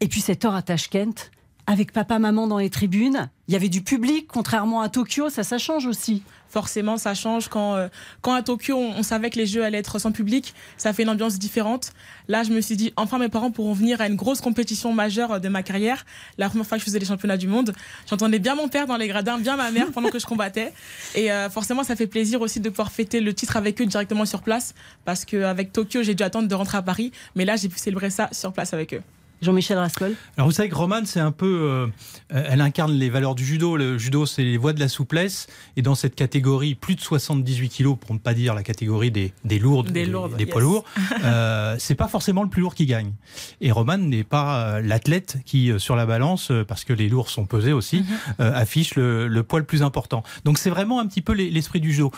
Et 0.00 0.08
puis 0.08 0.20
cet 0.20 0.44
or 0.44 0.54
à 0.54 0.62
Tashkent, 0.62 1.30
avec 1.66 1.92
papa, 1.92 2.18
maman 2.18 2.46
dans 2.46 2.58
les 2.58 2.70
tribunes. 2.70 3.28
Il 3.48 3.52
y 3.52 3.56
avait 3.56 3.68
du 3.68 3.82
public, 3.82 4.26
contrairement 4.28 4.80
à 4.80 4.88
Tokyo, 4.88 5.28
ça, 5.28 5.42
ça 5.42 5.58
change 5.58 5.86
aussi. 5.86 6.22
Forcément, 6.48 6.96
ça 6.98 7.14
change 7.14 7.48
quand, 7.48 7.74
euh, 7.74 7.88
quand 8.20 8.32
à 8.32 8.42
Tokyo, 8.42 8.76
on, 8.76 8.98
on 8.98 9.02
savait 9.02 9.28
que 9.30 9.38
les 9.38 9.46
Jeux 9.46 9.64
allaient 9.64 9.78
être 9.78 9.98
sans 9.98 10.12
public. 10.12 10.54
Ça 10.76 10.92
fait 10.92 11.02
une 11.02 11.08
ambiance 11.08 11.38
différente. 11.38 11.92
Là, 12.28 12.42
je 12.42 12.50
me 12.50 12.60
suis 12.60 12.76
dit, 12.76 12.92
enfin, 12.96 13.18
mes 13.18 13.28
parents 13.28 13.50
pourront 13.50 13.72
venir 13.72 14.00
à 14.00 14.06
une 14.06 14.14
grosse 14.14 14.40
compétition 14.40 14.92
majeure 14.92 15.32
euh, 15.32 15.38
de 15.40 15.48
ma 15.48 15.62
carrière. 15.62 16.06
La 16.38 16.48
première 16.48 16.66
fois 16.66 16.76
que 16.76 16.80
je 16.80 16.84
faisais 16.84 16.98
les 16.98 17.06
championnats 17.06 17.36
du 17.36 17.48
monde, 17.48 17.72
j'entendais 18.08 18.38
bien 18.38 18.54
mon 18.54 18.68
père 18.68 18.86
dans 18.86 18.96
les 18.96 19.08
gradins, 19.08 19.38
bien 19.38 19.56
ma 19.56 19.70
mère 19.70 19.90
pendant 19.90 20.10
que 20.10 20.18
je 20.18 20.26
combattais. 20.26 20.72
Et 21.14 21.32
euh, 21.32 21.50
forcément, 21.50 21.82
ça 21.82 21.96
fait 21.96 22.06
plaisir 22.06 22.40
aussi 22.40 22.60
de 22.60 22.68
pouvoir 22.68 22.92
fêter 22.92 23.20
le 23.20 23.34
titre 23.34 23.56
avec 23.56 23.80
eux 23.80 23.86
directement 23.86 24.26
sur 24.26 24.42
place. 24.42 24.74
Parce 25.04 25.24
qu'avec 25.24 25.72
Tokyo, 25.72 26.02
j'ai 26.02 26.14
dû 26.14 26.22
attendre 26.22 26.46
de 26.46 26.54
rentrer 26.54 26.78
à 26.78 26.82
Paris. 26.82 27.10
Mais 27.34 27.44
là, 27.44 27.56
j'ai 27.56 27.68
pu 27.68 27.78
célébrer 27.78 28.10
ça 28.10 28.28
sur 28.32 28.52
place 28.52 28.72
avec 28.74 28.94
eux. 28.94 29.02
Jean-Michel 29.44 29.78
Rascol 29.78 30.14
Alors 30.36 30.48
vous 30.48 30.54
savez 30.54 30.68
que 30.68 30.74
Romane, 30.74 31.06
c'est 31.06 31.20
un 31.20 31.30
peu, 31.32 31.46
euh, 31.46 31.86
elle 32.30 32.60
incarne 32.60 32.92
les 32.92 33.10
valeurs 33.10 33.34
du 33.34 33.44
judo. 33.44 33.76
Le 33.76 33.98
judo, 33.98 34.26
c'est 34.26 34.42
les 34.42 34.56
voies 34.56 34.72
de 34.72 34.80
la 34.80 34.88
souplesse. 34.88 35.46
Et 35.76 35.82
dans 35.82 35.94
cette 35.94 36.14
catégorie, 36.14 36.74
plus 36.74 36.94
de 36.96 37.00
78 37.00 37.68
kilos, 37.68 37.96
pour 38.00 38.14
ne 38.14 38.18
pas 38.18 38.34
dire 38.34 38.54
la 38.54 38.62
catégorie 38.62 39.10
des, 39.10 39.32
des 39.44 39.58
lourdes, 39.58 39.88
Des 39.88 40.04
des, 40.04 40.06
lourdes, 40.06 40.36
des 40.36 40.46
poids 40.46 40.62
yes. 40.62 40.70
lourds, 40.70 40.84
euh, 41.24 41.76
c'est 41.78 41.94
pas 41.94 42.08
forcément 42.08 42.42
le 42.42 42.48
plus 42.48 42.62
lourd 42.62 42.74
qui 42.74 42.86
gagne. 42.86 43.12
Et 43.60 43.70
Romane 43.70 44.08
n'est 44.08 44.24
pas 44.24 44.56
euh, 44.76 44.80
l'athlète 44.80 45.38
qui, 45.44 45.70
euh, 45.70 45.78
sur 45.78 45.94
la 45.96 46.06
balance, 46.06 46.50
parce 46.66 46.84
que 46.84 46.92
les 46.92 47.08
lourds 47.08 47.28
sont 47.30 47.46
pesés 47.46 47.72
aussi, 47.72 47.98
Mhm. 47.98 48.06
euh, 48.40 48.52
affiche 48.54 48.94
le, 48.94 49.28
le 49.28 49.42
poids 49.42 49.58
le 49.60 49.66
plus 49.66 49.82
important. 49.82 50.22
Donc 50.44 50.58
c'est 50.58 50.70
vraiment 50.70 51.00
un 51.00 51.06
petit 51.06 51.20
peu 51.22 51.32
les- 51.32 51.50
l'esprit 51.50 51.80
du 51.80 51.92
judo. 51.92 52.10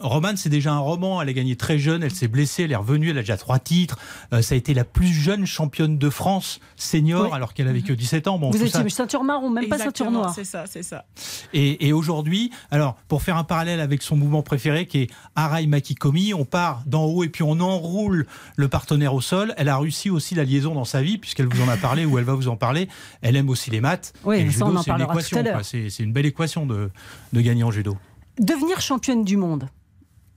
Romane, 0.00 0.36
c'est 0.36 0.48
déjà 0.50 0.72
un 0.72 0.78
roman. 0.78 1.22
Elle 1.22 1.28
a 1.28 1.32
gagné 1.32 1.56
très 1.56 1.78
jeune. 1.78 2.02
Elle 2.02 2.10
s'est 2.14 2.28
blessée. 2.28 2.64
Elle 2.64 2.72
est 2.72 2.76
revenue. 2.76 3.10
Elle 3.10 3.18
a 3.18 3.22
déjà 3.22 3.36
trois 3.36 3.58
titres. 3.58 3.96
Ça 4.40 4.54
a 4.54 4.58
été 4.58 4.74
la 4.74 4.84
plus 4.84 5.06
jeune 5.12 5.46
championne 5.46 5.98
de 5.98 6.10
France 6.10 6.33
senior, 6.76 7.24
Oui. 7.24 7.28
alors 7.32 7.54
qu'elle 7.54 7.68
avait 7.68 7.82
que 7.82 7.92
17 7.92 8.28
ans. 8.28 8.38
Bon, 8.38 8.50
Vous 8.50 8.56
étiez 8.58 8.68
ça- 8.70 8.88
ceinture 8.88 9.24
marron, 9.24 9.50
même 9.50 9.68
pas 9.68 9.78
ceinture 9.78 10.10
noire. 10.10 10.32
C'est 10.34 10.44
ça, 10.44 10.64
c'est 10.66 10.82
ça. 10.82 11.04
et, 11.52 11.86
et 11.86 11.92
aujourd'hui, 11.92 12.50
alors 12.70 12.96
pour 13.08 13.22
faire 13.22 13.36
un 13.36 13.44
parallèle 13.44 13.80
avec 13.80 14.02
son 14.02 14.16
mouvement 14.16 14.42
préféré 14.42 14.86
qui 14.86 14.98
est 15.02 15.10
Arai 15.36 15.66
Makikomi, 15.66 16.34
on 16.34 16.44
part 16.44 16.82
d'en 16.86 17.04
haut 17.04 17.24
et 17.24 17.28
puis 17.28 17.42
on 17.42 17.60
enroule 17.60 18.26
le 18.56 18.68
partenaire 18.68 19.14
au 19.14 19.20
sol. 19.20 19.54
Elle 19.56 19.68
a 19.68 19.78
réussi 19.78 20.10
aussi 20.10 20.34
la 20.34 20.44
liaison 20.44 20.74
dans 20.74 20.84
sa 20.84 21.02
vie 21.02 21.18
puisqu'elle 21.18 21.46
vous 21.46 21.62
en 21.62 21.68
a 21.68 21.76
parlé 21.76 22.04
ou 22.06 22.18
elle 22.18 22.24
va 22.24 22.34
vous 22.34 22.48
en 22.48 22.56
parler. 22.56 22.88
Elle 23.22 23.36
aime 23.36 23.48
aussi 23.48 23.70
les 23.70 23.80
maths. 23.80 24.12
Oui, 24.24 24.36
et 24.38 24.44
le 24.44 24.50
judo, 24.50 24.66
en 24.66 24.68
c'est 24.82 24.90
une 24.90 24.96
parlera 24.98 25.12
tout 25.14 25.18
équation. 25.20 25.36
à 25.38 25.42
l'heure. 25.42 25.54
quoi. 25.54 25.62
C'est 25.64 25.90
c'est 25.90 26.02
une 26.02 26.12
belle 26.12 26.26
équation 26.26 26.66
de, 26.66 26.90
de 27.32 27.40
gagner 27.40 27.62
en 27.64 27.70
judo. 27.70 27.96
Devenir 28.38 28.80
championne 28.80 29.24
du 29.24 29.36
monde. 29.36 29.68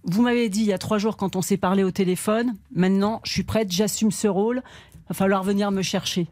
Vous 0.04 0.22
m'avez 0.22 0.48
dit 0.48 0.62
il 0.62 0.68
y 0.68 0.74
a 0.74 0.78
trois 0.78 1.00
jours 1.00 1.18
quand 1.18 1.36
on 1.36 1.42
s'est 1.42 1.58
parlé 1.58 1.84
au 1.84 1.92
téléphone, 1.92 2.56
maintenant 2.74 3.20
je 3.26 3.32
suis 3.34 3.44
prête, 3.44 3.70
j'assume 3.72 4.12
ce 4.12 4.28
rôle, 4.28 4.62
va 5.10 5.16
falloir 5.16 5.44
venir 5.44 5.72
me 5.72 5.82
chercher. 5.82 6.28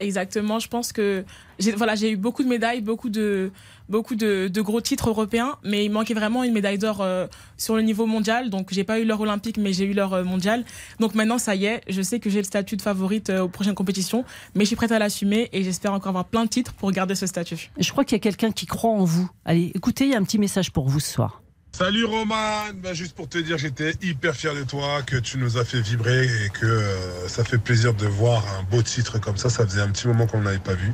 Exactement. 0.00 0.58
Je 0.60 0.68
pense 0.68 0.92
que 0.92 1.24
j'ai 1.58 1.72
voilà, 1.72 1.94
j'ai 1.96 2.12
eu 2.12 2.16
beaucoup 2.16 2.44
de 2.44 2.48
médailles, 2.48 2.80
beaucoup 2.82 3.08
de 3.08 3.50
beaucoup 3.88 4.14
de, 4.14 4.48
de 4.48 4.60
gros 4.60 4.80
titres 4.80 5.08
européens, 5.08 5.56
mais 5.64 5.84
il 5.84 5.90
manquait 5.90 6.14
vraiment 6.14 6.44
une 6.44 6.52
médaille 6.52 6.78
d'or 6.78 7.00
euh, 7.00 7.26
sur 7.56 7.74
le 7.74 7.82
niveau 7.82 8.06
mondial. 8.06 8.48
Donc 8.50 8.68
j'ai 8.70 8.84
pas 8.84 9.00
eu 9.00 9.04
l'or 9.04 9.20
olympique, 9.20 9.56
mais 9.56 9.72
j'ai 9.72 9.86
eu 9.86 9.94
l'or 9.94 10.14
euh, 10.14 10.24
mondial. 10.24 10.64
Donc 11.00 11.14
maintenant 11.14 11.38
ça 11.38 11.56
y 11.56 11.64
est, 11.66 11.80
je 11.88 12.00
sais 12.00 12.20
que 12.20 12.30
j'ai 12.30 12.38
le 12.38 12.44
statut 12.44 12.76
de 12.76 12.82
favorite 12.82 13.30
euh, 13.30 13.42
aux 13.42 13.48
prochaines 13.48 13.74
compétitions, 13.74 14.24
mais 14.54 14.64
je 14.64 14.68
suis 14.68 14.76
prête 14.76 14.92
à 14.92 15.00
l'assumer 15.00 15.48
et 15.52 15.64
j'espère 15.64 15.92
encore 15.92 16.10
avoir 16.10 16.26
plein 16.26 16.44
de 16.44 16.50
titres 16.50 16.74
pour 16.74 16.92
garder 16.92 17.16
ce 17.16 17.26
statut. 17.26 17.70
Je 17.76 17.90
crois 17.90 18.04
qu'il 18.04 18.14
y 18.14 18.20
a 18.20 18.22
quelqu'un 18.22 18.52
qui 18.52 18.66
croit 18.66 18.90
en 18.90 19.04
vous. 19.04 19.28
Allez, 19.44 19.72
écoutez, 19.74 20.04
il 20.04 20.10
y 20.12 20.14
a 20.14 20.18
un 20.18 20.24
petit 20.24 20.38
message 20.38 20.70
pour 20.70 20.88
vous 20.88 21.00
ce 21.00 21.10
soir. 21.10 21.42
Salut 21.78 22.06
Roman, 22.06 22.74
Ben, 22.82 22.92
juste 22.92 23.14
pour 23.14 23.28
te 23.28 23.38
dire 23.38 23.56
j'étais 23.56 23.92
hyper 24.02 24.34
fier 24.34 24.52
de 24.52 24.64
toi, 24.64 25.00
que 25.06 25.16
tu 25.16 25.38
nous 25.38 25.58
as 25.58 25.64
fait 25.64 25.80
vibrer 25.80 26.24
et 26.24 26.48
que 26.48 26.66
euh, 26.66 27.28
ça 27.28 27.44
fait 27.44 27.56
plaisir 27.56 27.94
de 27.94 28.04
voir 28.04 28.42
un 28.58 28.64
beau 28.64 28.82
titre 28.82 29.20
comme 29.20 29.36
ça, 29.36 29.48
ça 29.48 29.64
faisait 29.64 29.80
un 29.80 29.88
petit 29.90 30.08
moment 30.08 30.26
qu'on 30.26 30.40
ne 30.40 30.46
l'avait 30.46 30.58
pas 30.58 30.74
vu. 30.74 30.92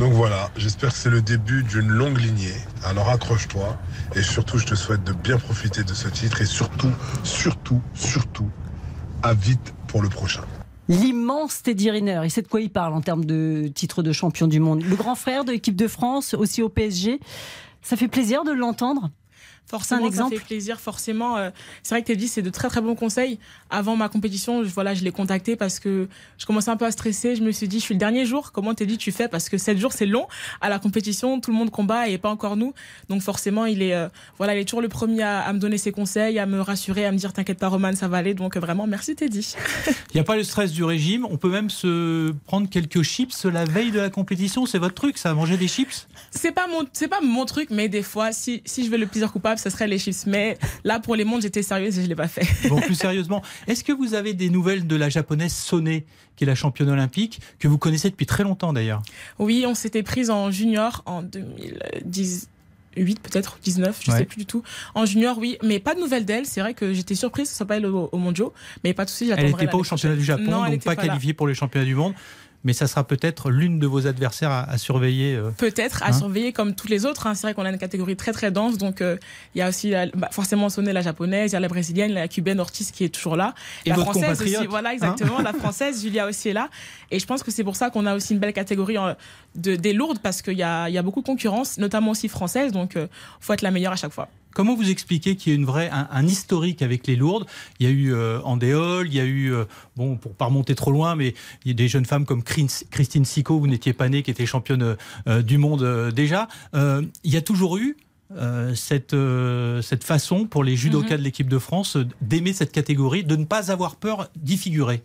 Donc 0.00 0.12
voilà, 0.12 0.50
j'espère 0.56 0.90
que 0.90 0.98
c'est 0.98 1.08
le 1.08 1.22
début 1.22 1.62
d'une 1.62 1.86
longue 1.86 2.18
lignée, 2.18 2.56
alors 2.82 3.10
accroche-toi 3.10 3.78
et 4.16 4.22
surtout 4.22 4.58
je 4.58 4.66
te 4.66 4.74
souhaite 4.74 5.04
de 5.04 5.12
bien 5.12 5.38
profiter 5.38 5.84
de 5.84 5.94
ce 5.94 6.08
titre 6.08 6.42
et 6.42 6.46
surtout, 6.46 6.90
surtout, 7.22 7.80
surtout, 7.94 8.50
à 9.22 9.34
vite 9.34 9.72
pour 9.86 10.02
le 10.02 10.08
prochain. 10.08 10.42
L'immense 10.88 11.62
Teddy 11.62 11.92
Riner, 11.92 12.22
il 12.24 12.30
sait 12.32 12.42
de 12.42 12.48
quoi 12.48 12.60
il 12.60 12.70
parle 12.70 12.94
en 12.94 13.02
termes 13.02 13.24
de 13.24 13.70
titre 13.72 14.02
de 14.02 14.10
champion 14.10 14.48
du 14.48 14.58
monde. 14.58 14.82
Le 14.82 14.96
grand 14.96 15.14
frère 15.14 15.44
de 15.44 15.52
l'équipe 15.52 15.76
de 15.76 15.86
France, 15.86 16.34
aussi 16.34 16.60
au 16.60 16.68
PSG. 16.68 17.20
Ça 17.82 17.96
fait 17.96 18.08
plaisir 18.08 18.42
de 18.42 18.50
l'entendre. 18.50 19.12
Forcément, 19.66 20.04
un 20.04 20.06
exemple 20.06 20.34
ça 20.34 20.40
fait 20.40 20.46
plaisir. 20.46 20.80
Forcément, 20.80 21.36
euh, 21.36 21.50
c'est 21.82 21.94
vrai 21.94 22.02
que 22.02 22.08
Teddy, 22.08 22.28
c'est 22.28 22.42
de 22.42 22.50
très 22.50 22.68
très 22.68 22.80
bons 22.80 22.94
conseils. 22.94 23.38
Avant 23.70 23.96
ma 23.96 24.08
compétition, 24.08 24.64
je, 24.64 24.68
voilà, 24.68 24.94
je 24.94 25.02
l'ai 25.02 25.12
contacté 25.12 25.56
parce 25.56 25.78
que 25.78 26.08
je 26.36 26.46
commençais 26.46 26.70
un 26.70 26.76
peu 26.76 26.84
à 26.84 26.90
stresser. 26.90 27.36
Je 27.36 27.42
me 27.42 27.52
suis 27.52 27.68
dit, 27.68 27.78
je 27.78 27.84
suis 27.84 27.94
le 27.94 28.00
dernier 28.00 28.26
jour. 28.26 28.52
Comment 28.52 28.74
Teddy 28.74 28.98
tu 28.98 29.12
fais? 29.12 29.28
Parce 29.28 29.48
que 29.48 29.56
7 29.56 29.78
jours, 29.78 29.92
c'est 29.92 30.06
long. 30.06 30.26
À 30.60 30.68
la 30.68 30.78
compétition, 30.78 31.40
tout 31.40 31.50
le 31.50 31.56
monde 31.56 31.70
combat 31.70 32.08
et 32.08 32.18
pas 32.18 32.28
encore 32.28 32.56
nous. 32.56 32.74
Donc 33.08 33.22
forcément, 33.22 33.64
il 33.64 33.82
est, 33.82 33.94
euh, 33.94 34.08
voilà, 34.36 34.54
il 34.54 34.60
est 34.60 34.64
toujours 34.64 34.82
le 34.82 34.88
premier 34.88 35.22
à, 35.22 35.40
à 35.40 35.52
me 35.52 35.58
donner 35.58 35.78
ses 35.78 35.92
conseils, 35.92 36.38
à 36.38 36.46
me 36.46 36.60
rassurer, 36.60 37.06
à 37.06 37.12
me 37.12 37.16
dire, 37.16 37.32
t'inquiète 37.32 37.58
pas, 37.58 37.68
Roman, 37.68 37.94
ça 37.94 38.08
va 38.08 38.18
aller. 38.18 38.34
Donc 38.34 38.56
euh, 38.56 38.60
vraiment, 38.60 38.86
merci 38.86 39.14
Teddy. 39.14 39.54
Il 39.86 40.16
n'y 40.16 40.20
a 40.20 40.24
pas 40.24 40.36
le 40.36 40.42
stress 40.42 40.72
du 40.72 40.84
régime. 40.84 41.26
On 41.30 41.38
peut 41.38 41.50
même 41.50 41.70
se 41.70 42.32
prendre 42.46 42.68
quelques 42.68 43.02
chips 43.02 43.32
la 43.52 43.64
veille 43.64 43.90
de 43.90 44.00
la 44.00 44.10
compétition. 44.10 44.66
C'est 44.66 44.78
votre 44.78 44.94
truc, 44.94 45.18
ça, 45.18 45.34
manger 45.34 45.56
des 45.56 45.68
chips? 45.68 46.08
C'est 46.30 46.52
pas 46.52 46.66
mon, 46.66 46.86
c'est 46.92 47.08
pas 47.08 47.20
mon 47.20 47.44
truc, 47.44 47.68
mais 47.70 47.88
des 47.88 48.02
fois, 48.02 48.32
si, 48.32 48.62
si 48.64 48.84
je 48.84 48.90
veux 48.90 48.98
le 48.98 49.06
plaisir 49.06 49.32
coupable, 49.32 49.51
ce 49.58 49.70
serait 49.70 49.86
les 49.88 49.98
chips. 49.98 50.26
Mais 50.26 50.58
là, 50.84 51.00
pour 51.00 51.16
les 51.16 51.24
mondes, 51.24 51.42
j'étais 51.42 51.62
sérieuse 51.62 51.98
et 51.98 52.02
je 52.02 52.08
l'ai 52.08 52.14
pas 52.14 52.28
fait. 52.28 52.68
Bon, 52.68 52.80
plus 52.80 52.94
sérieusement, 52.94 53.42
est-ce 53.66 53.84
que 53.84 53.92
vous 53.92 54.14
avez 54.14 54.34
des 54.34 54.50
nouvelles 54.50 54.86
de 54.86 54.96
la 54.96 55.08
japonaise 55.08 55.52
Sone, 55.52 56.00
qui 56.36 56.44
est 56.44 56.46
la 56.46 56.54
championne 56.54 56.88
olympique, 56.90 57.40
que 57.58 57.68
vous 57.68 57.78
connaissez 57.78 58.10
depuis 58.10 58.26
très 58.26 58.42
longtemps 58.44 58.72
d'ailleurs? 58.72 59.02
Oui, 59.38 59.64
on 59.66 59.74
s'était 59.74 60.02
prise 60.02 60.30
en 60.30 60.50
junior 60.50 61.02
en 61.06 61.22
2018 61.22 62.48
peut-être, 63.22 63.58
19, 63.62 64.00
je 64.04 64.10
Ouais. 64.10 64.18
sais 64.18 64.24
plus 64.26 64.36
du 64.38 64.46
tout. 64.46 64.62
En 64.94 65.06
junior, 65.06 65.38
oui, 65.38 65.56
mais 65.62 65.78
pas 65.78 65.94
de 65.94 66.00
nouvelles 66.00 66.26
d'elle. 66.26 66.44
C'est 66.44 66.60
vrai 66.60 66.74
que 66.74 66.92
j'étais 66.92 67.14
surprise 67.14 67.44
que 67.46 67.50
ce 67.50 67.56
soit 67.56 67.66
pas 67.66 67.78
elle 67.78 67.86
au, 67.86 68.10
au 68.12 68.18
mondiaux, 68.18 68.52
mais 68.84 68.92
pas 68.92 69.04
de 69.06 69.10
souci, 69.10 69.24
Elle 69.24 69.30
j'attendrai. 69.30 69.50
n'était 69.52 69.66
pas 69.68 69.78
au 69.78 69.84
championnat 69.84 70.14
du. 70.16 70.22
Japon, 70.24 70.42
Non, 70.50 70.64
elle 70.66 70.72
donc 70.72 70.82
pas, 70.84 70.94
pas 70.94 71.02
qualifiée 71.06 71.32
pour 71.32 71.46
les 71.48 71.54
championnats 71.54 71.86
du 71.86 71.94
monde. 71.94 72.12
Mais 72.64 72.72
ça 72.72 72.86
sera 72.86 73.02
peut-être 73.04 73.50
l'une 73.50 73.78
de 73.80 73.86
vos 73.88 74.06
adversaires 74.06 74.50
à, 74.50 74.62
à 74.70 74.78
surveiller. 74.78 75.34
euh. 75.34 75.50
Peut-être 75.58 76.02
à 76.04 76.08
Hein 76.08 76.12
surveiller 76.12 76.52
comme 76.52 76.74
toutes 76.74 76.90
les 76.90 77.04
autres. 77.06 77.26
hein. 77.26 77.34
C'est 77.34 77.46
vrai 77.48 77.54
qu'on 77.54 77.64
a 77.64 77.70
une 77.70 77.78
catégorie 77.78 78.14
très 78.16 78.32
très 78.32 78.50
dense, 78.52 78.78
donc 78.78 79.00
euh, 79.00 79.16
il 79.54 79.58
y 79.58 79.62
a 79.62 79.68
aussi 79.68 79.90
la- 79.90 80.06
bah, 80.06 80.28
forcément 80.30 80.68
sonné 80.68 80.92
la 80.92 81.00
japonaise, 81.02 81.50
il 81.50 81.54
y 81.54 81.56
a 81.56 81.60
la 81.60 81.68
brésilienne, 81.68 82.12
la 82.12 82.28
cubaine 82.28 82.60
Ortiz 82.60 82.90
qui 82.92 83.02
est 83.04 83.08
toujours 83.08 83.34
là, 83.36 83.54
Et 83.84 83.90
la 83.90 83.96
française 83.96 84.40
aussi. 84.40 84.66
Voilà 84.68 84.90
hein 84.90 84.92
exactement, 84.92 85.40
la 85.42 85.52
française 85.52 86.00
Julia 86.02 86.26
aussi 86.26 86.50
est 86.50 86.52
là. 86.52 86.68
Et 87.10 87.18
je 87.18 87.26
pense 87.26 87.42
que 87.42 87.50
c'est 87.50 87.64
pour 87.64 87.74
ça 87.76 87.90
qu'on 87.90 88.06
a 88.06 88.14
aussi 88.14 88.32
une 88.34 88.38
belle 88.38 88.52
catégorie 88.52 88.96
de, 89.56 89.74
des 89.76 89.92
lourdes 89.92 90.20
parce 90.20 90.40
qu'il 90.42 90.56
y 90.56 90.62
a, 90.62 90.88
il 90.88 90.94
y 90.94 90.98
a 90.98 91.02
beaucoup 91.02 91.20
de 91.20 91.26
concurrence, 91.26 91.78
notamment 91.78 92.12
aussi 92.12 92.28
française, 92.28 92.72
donc 92.72 92.96
euh, 92.96 93.06
faut 93.40 93.52
être 93.52 93.62
la 93.62 93.70
meilleure 93.72 93.92
à 93.92 93.96
chaque 93.96 94.12
fois. 94.12 94.28
Comment 94.54 94.74
vous 94.74 94.90
expliquez 94.90 95.36
qu'il 95.36 95.52
y 95.52 95.56
a 95.56 95.58
une 95.58 95.64
vraie, 95.64 95.88
un, 95.90 96.08
un 96.10 96.26
historique 96.26 96.82
avec 96.82 97.06
les 97.06 97.16
lourdes? 97.16 97.46
Il 97.80 97.86
y 97.86 97.88
a 97.88 97.92
eu 97.92 98.12
euh, 98.14 98.40
Andéol, 98.44 99.06
il 99.08 99.14
y 99.14 99.20
a 99.20 99.24
eu, 99.24 99.52
euh, 99.52 99.64
bon, 99.96 100.16
pour 100.16 100.34
pas 100.34 100.46
remonter 100.46 100.74
trop 100.74 100.92
loin, 100.92 101.14
mais 101.16 101.34
il 101.64 101.68
y 101.68 101.70
a 101.70 101.74
des 101.74 101.88
jeunes 101.88 102.04
femmes 102.06 102.24
comme 102.24 102.42
Chris- 102.42 102.84
Christine 102.90 103.24
Sicot, 103.24 103.58
vous 103.58 103.66
n'étiez 103.66 103.92
pas 103.92 104.08
née, 104.08 104.22
qui 104.22 104.30
était 104.30 104.46
championne 104.46 104.96
euh, 105.28 105.42
du 105.42 105.58
monde 105.58 106.10
déjà. 106.14 106.48
Il 106.74 107.08
y 107.24 107.36
a 107.36 107.42
toujours 107.42 107.76
eu 107.78 107.96
cette, 108.74 109.14
cette 109.82 110.04
façon 110.04 110.46
pour 110.46 110.64
les 110.64 110.74
judokas 110.76 111.14
Mhm. 111.14 111.18
de 111.18 111.22
l'équipe 111.22 111.48
de 111.48 111.58
France 111.58 111.98
d'aimer 112.20 112.52
cette 112.52 112.72
catégorie, 112.72 113.24
de 113.24 113.36
ne 113.36 113.44
pas 113.44 113.70
avoir 113.70 113.96
peur 113.96 114.28
d'y 114.36 114.56
figurer? 114.56 115.02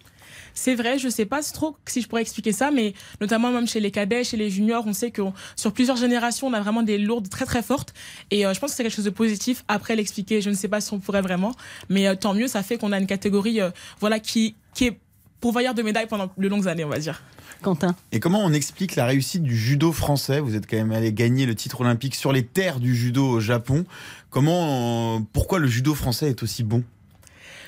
C'est 0.54 0.76
vrai, 0.76 1.00
je 1.00 1.10
sais 1.10 1.26
pas 1.26 1.41
trop 1.43 1.76
si 1.86 2.02
je 2.02 2.08
pourrais 2.08 2.21
expliquer 2.21 2.52
ça, 2.52 2.71
mais 2.71 2.93
notamment 3.21 3.52
même 3.52 3.67
chez 3.67 3.80
les 3.80 3.91
cadets, 3.91 4.23
chez 4.23 4.38
les 4.38 4.50
juniors, 4.50 4.86
on 4.88 4.93
sait 4.93 5.12
que 5.12 5.21
sur 5.56 5.71
plusieurs 5.73 5.97
générations, 5.97 6.47
on 6.47 6.54
a 6.54 6.62
vraiment 6.62 6.84
des 6.84 6.97
lourdes 6.97 7.30
très 7.30 7.45
très 7.45 7.62
fortes. 7.62 7.93
Et 8.32 8.45
euh, 8.45 8.54
je 8.54 8.60
pense 8.60 8.71
que 8.71 8.78
c'est 8.78 8.84
quelque 8.84 8.95
chose 8.95 9.06
de 9.06 9.10
positif. 9.10 9.63
Après 9.67 9.95
l'expliquer, 9.95 10.41
je 10.41 10.50
ne 10.50 10.56
sais 10.56 10.67
pas 10.67 10.82
si 10.82 10.93
on 10.93 11.00
pourrait 11.00 11.21
vraiment, 11.21 11.54
mais 11.89 12.08
euh, 12.08 12.15
tant 12.15 12.34
mieux, 12.34 12.47
ça 12.47 12.63
fait 12.63 12.78
qu'on 12.78 12.91
a 12.91 13.00
une 13.00 13.08
catégorie, 13.08 13.62
euh, 13.62 13.69
voilà, 14.00 14.19
qui 14.19 14.56
qui 14.73 14.86
est 14.86 15.00
pourvoyeur 15.39 15.73
de 15.73 15.82
médailles 15.82 16.08
pendant 16.08 16.30
de 16.38 16.47
longues 16.47 16.67
années, 16.67 16.84
on 16.84 16.89
va 16.89 17.00
dire. 17.00 17.23
Quentin. 17.62 17.95
Et 18.12 18.19
comment 18.19 18.43
on 18.43 18.54
explique 18.54 18.95
la 18.95 19.06
réussite 19.06 19.41
du 19.41 19.58
judo 19.58 19.91
français? 19.91 20.39
Vous 20.39 20.56
êtes 20.56 20.69
quand 20.69 20.78
même 20.78 20.91
allé 20.91 21.12
gagner 21.12 21.45
le 21.45 21.56
titre 21.56 21.82
olympique 21.82 22.15
sur 22.15 22.32
les 22.32 22.45
terres 22.45 22.80
du 22.80 22.95
judo 22.95 23.28
au 23.28 23.39
Japon. 23.39 23.86
Comment, 24.30 25.21
pourquoi 25.34 25.58
le 25.60 25.67
judo 25.67 25.95
français 25.95 26.30
est 26.30 26.43
aussi 26.43 26.63
bon? 26.63 26.84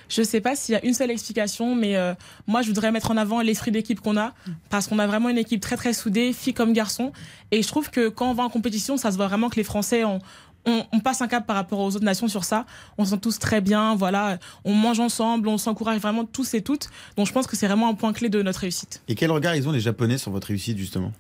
Je 0.09 0.23
sais 0.23 0.41
pas 0.41 0.55
s'il 0.55 0.73
y 0.73 0.75
a 0.75 0.83
une 0.85 0.93
seule 0.93 1.11
explication, 1.11 1.75
mais 1.75 1.95
euh, 1.95 2.13
moi 2.47 2.61
je 2.61 2.67
voudrais 2.67 2.91
mettre 2.91 3.11
en 3.11 3.17
avant 3.17 3.41
l'esprit 3.41 3.71
d'équipe 3.71 4.01
qu'on 4.01 4.17
a, 4.17 4.33
parce 4.69 4.87
qu'on 4.87 4.99
a 4.99 5.07
vraiment 5.07 5.29
une 5.29 5.37
équipe 5.37 5.61
très 5.61 5.77
très 5.77 5.93
soudée, 5.93 6.33
filles 6.33 6.53
comme 6.53 6.73
garçons. 6.73 7.13
Et 7.51 7.61
je 7.61 7.67
trouve 7.67 7.89
que 7.89 8.09
quand 8.09 8.29
on 8.29 8.33
va 8.33 8.43
en 8.43 8.49
compétition, 8.49 8.97
ça 8.97 9.11
se 9.11 9.17
voit 9.17 9.27
vraiment 9.27 9.49
que 9.49 9.55
les 9.55 9.63
Français 9.63 10.03
ont 10.03 10.19
on, 10.65 10.83
on 10.91 10.99
passe 10.99 11.21
un 11.21 11.27
cap 11.27 11.45
par 11.47 11.55
rapport 11.55 11.79
aux 11.79 11.95
autres 11.95 12.03
nations 12.03 12.27
sur 12.27 12.43
ça. 12.43 12.65
On 12.97 13.05
se 13.05 13.11
sent 13.11 13.19
tous 13.19 13.39
très 13.39 13.61
bien, 13.61 13.95
voilà. 13.95 14.39
On 14.65 14.73
mange 14.73 14.99
ensemble, 14.99 15.47
on 15.47 15.57
s'encourage 15.57 15.99
vraiment 15.99 16.25
tous 16.25 16.53
et 16.53 16.61
toutes. 16.61 16.89
Donc 17.15 17.27
je 17.27 17.33
pense 17.33 17.47
que 17.47 17.55
c'est 17.55 17.67
vraiment 17.67 17.89
un 17.89 17.93
point 17.93 18.13
clé 18.13 18.29
de 18.29 18.41
notre 18.41 18.59
réussite. 18.59 19.01
Et 19.07 19.15
quel 19.15 19.31
regard 19.31 19.55
ils 19.55 19.67
ont 19.67 19.71
les 19.71 19.79
Japonais 19.79 20.17
sur 20.17 20.31
votre 20.31 20.47
réussite 20.47 20.77
justement? 20.77 21.13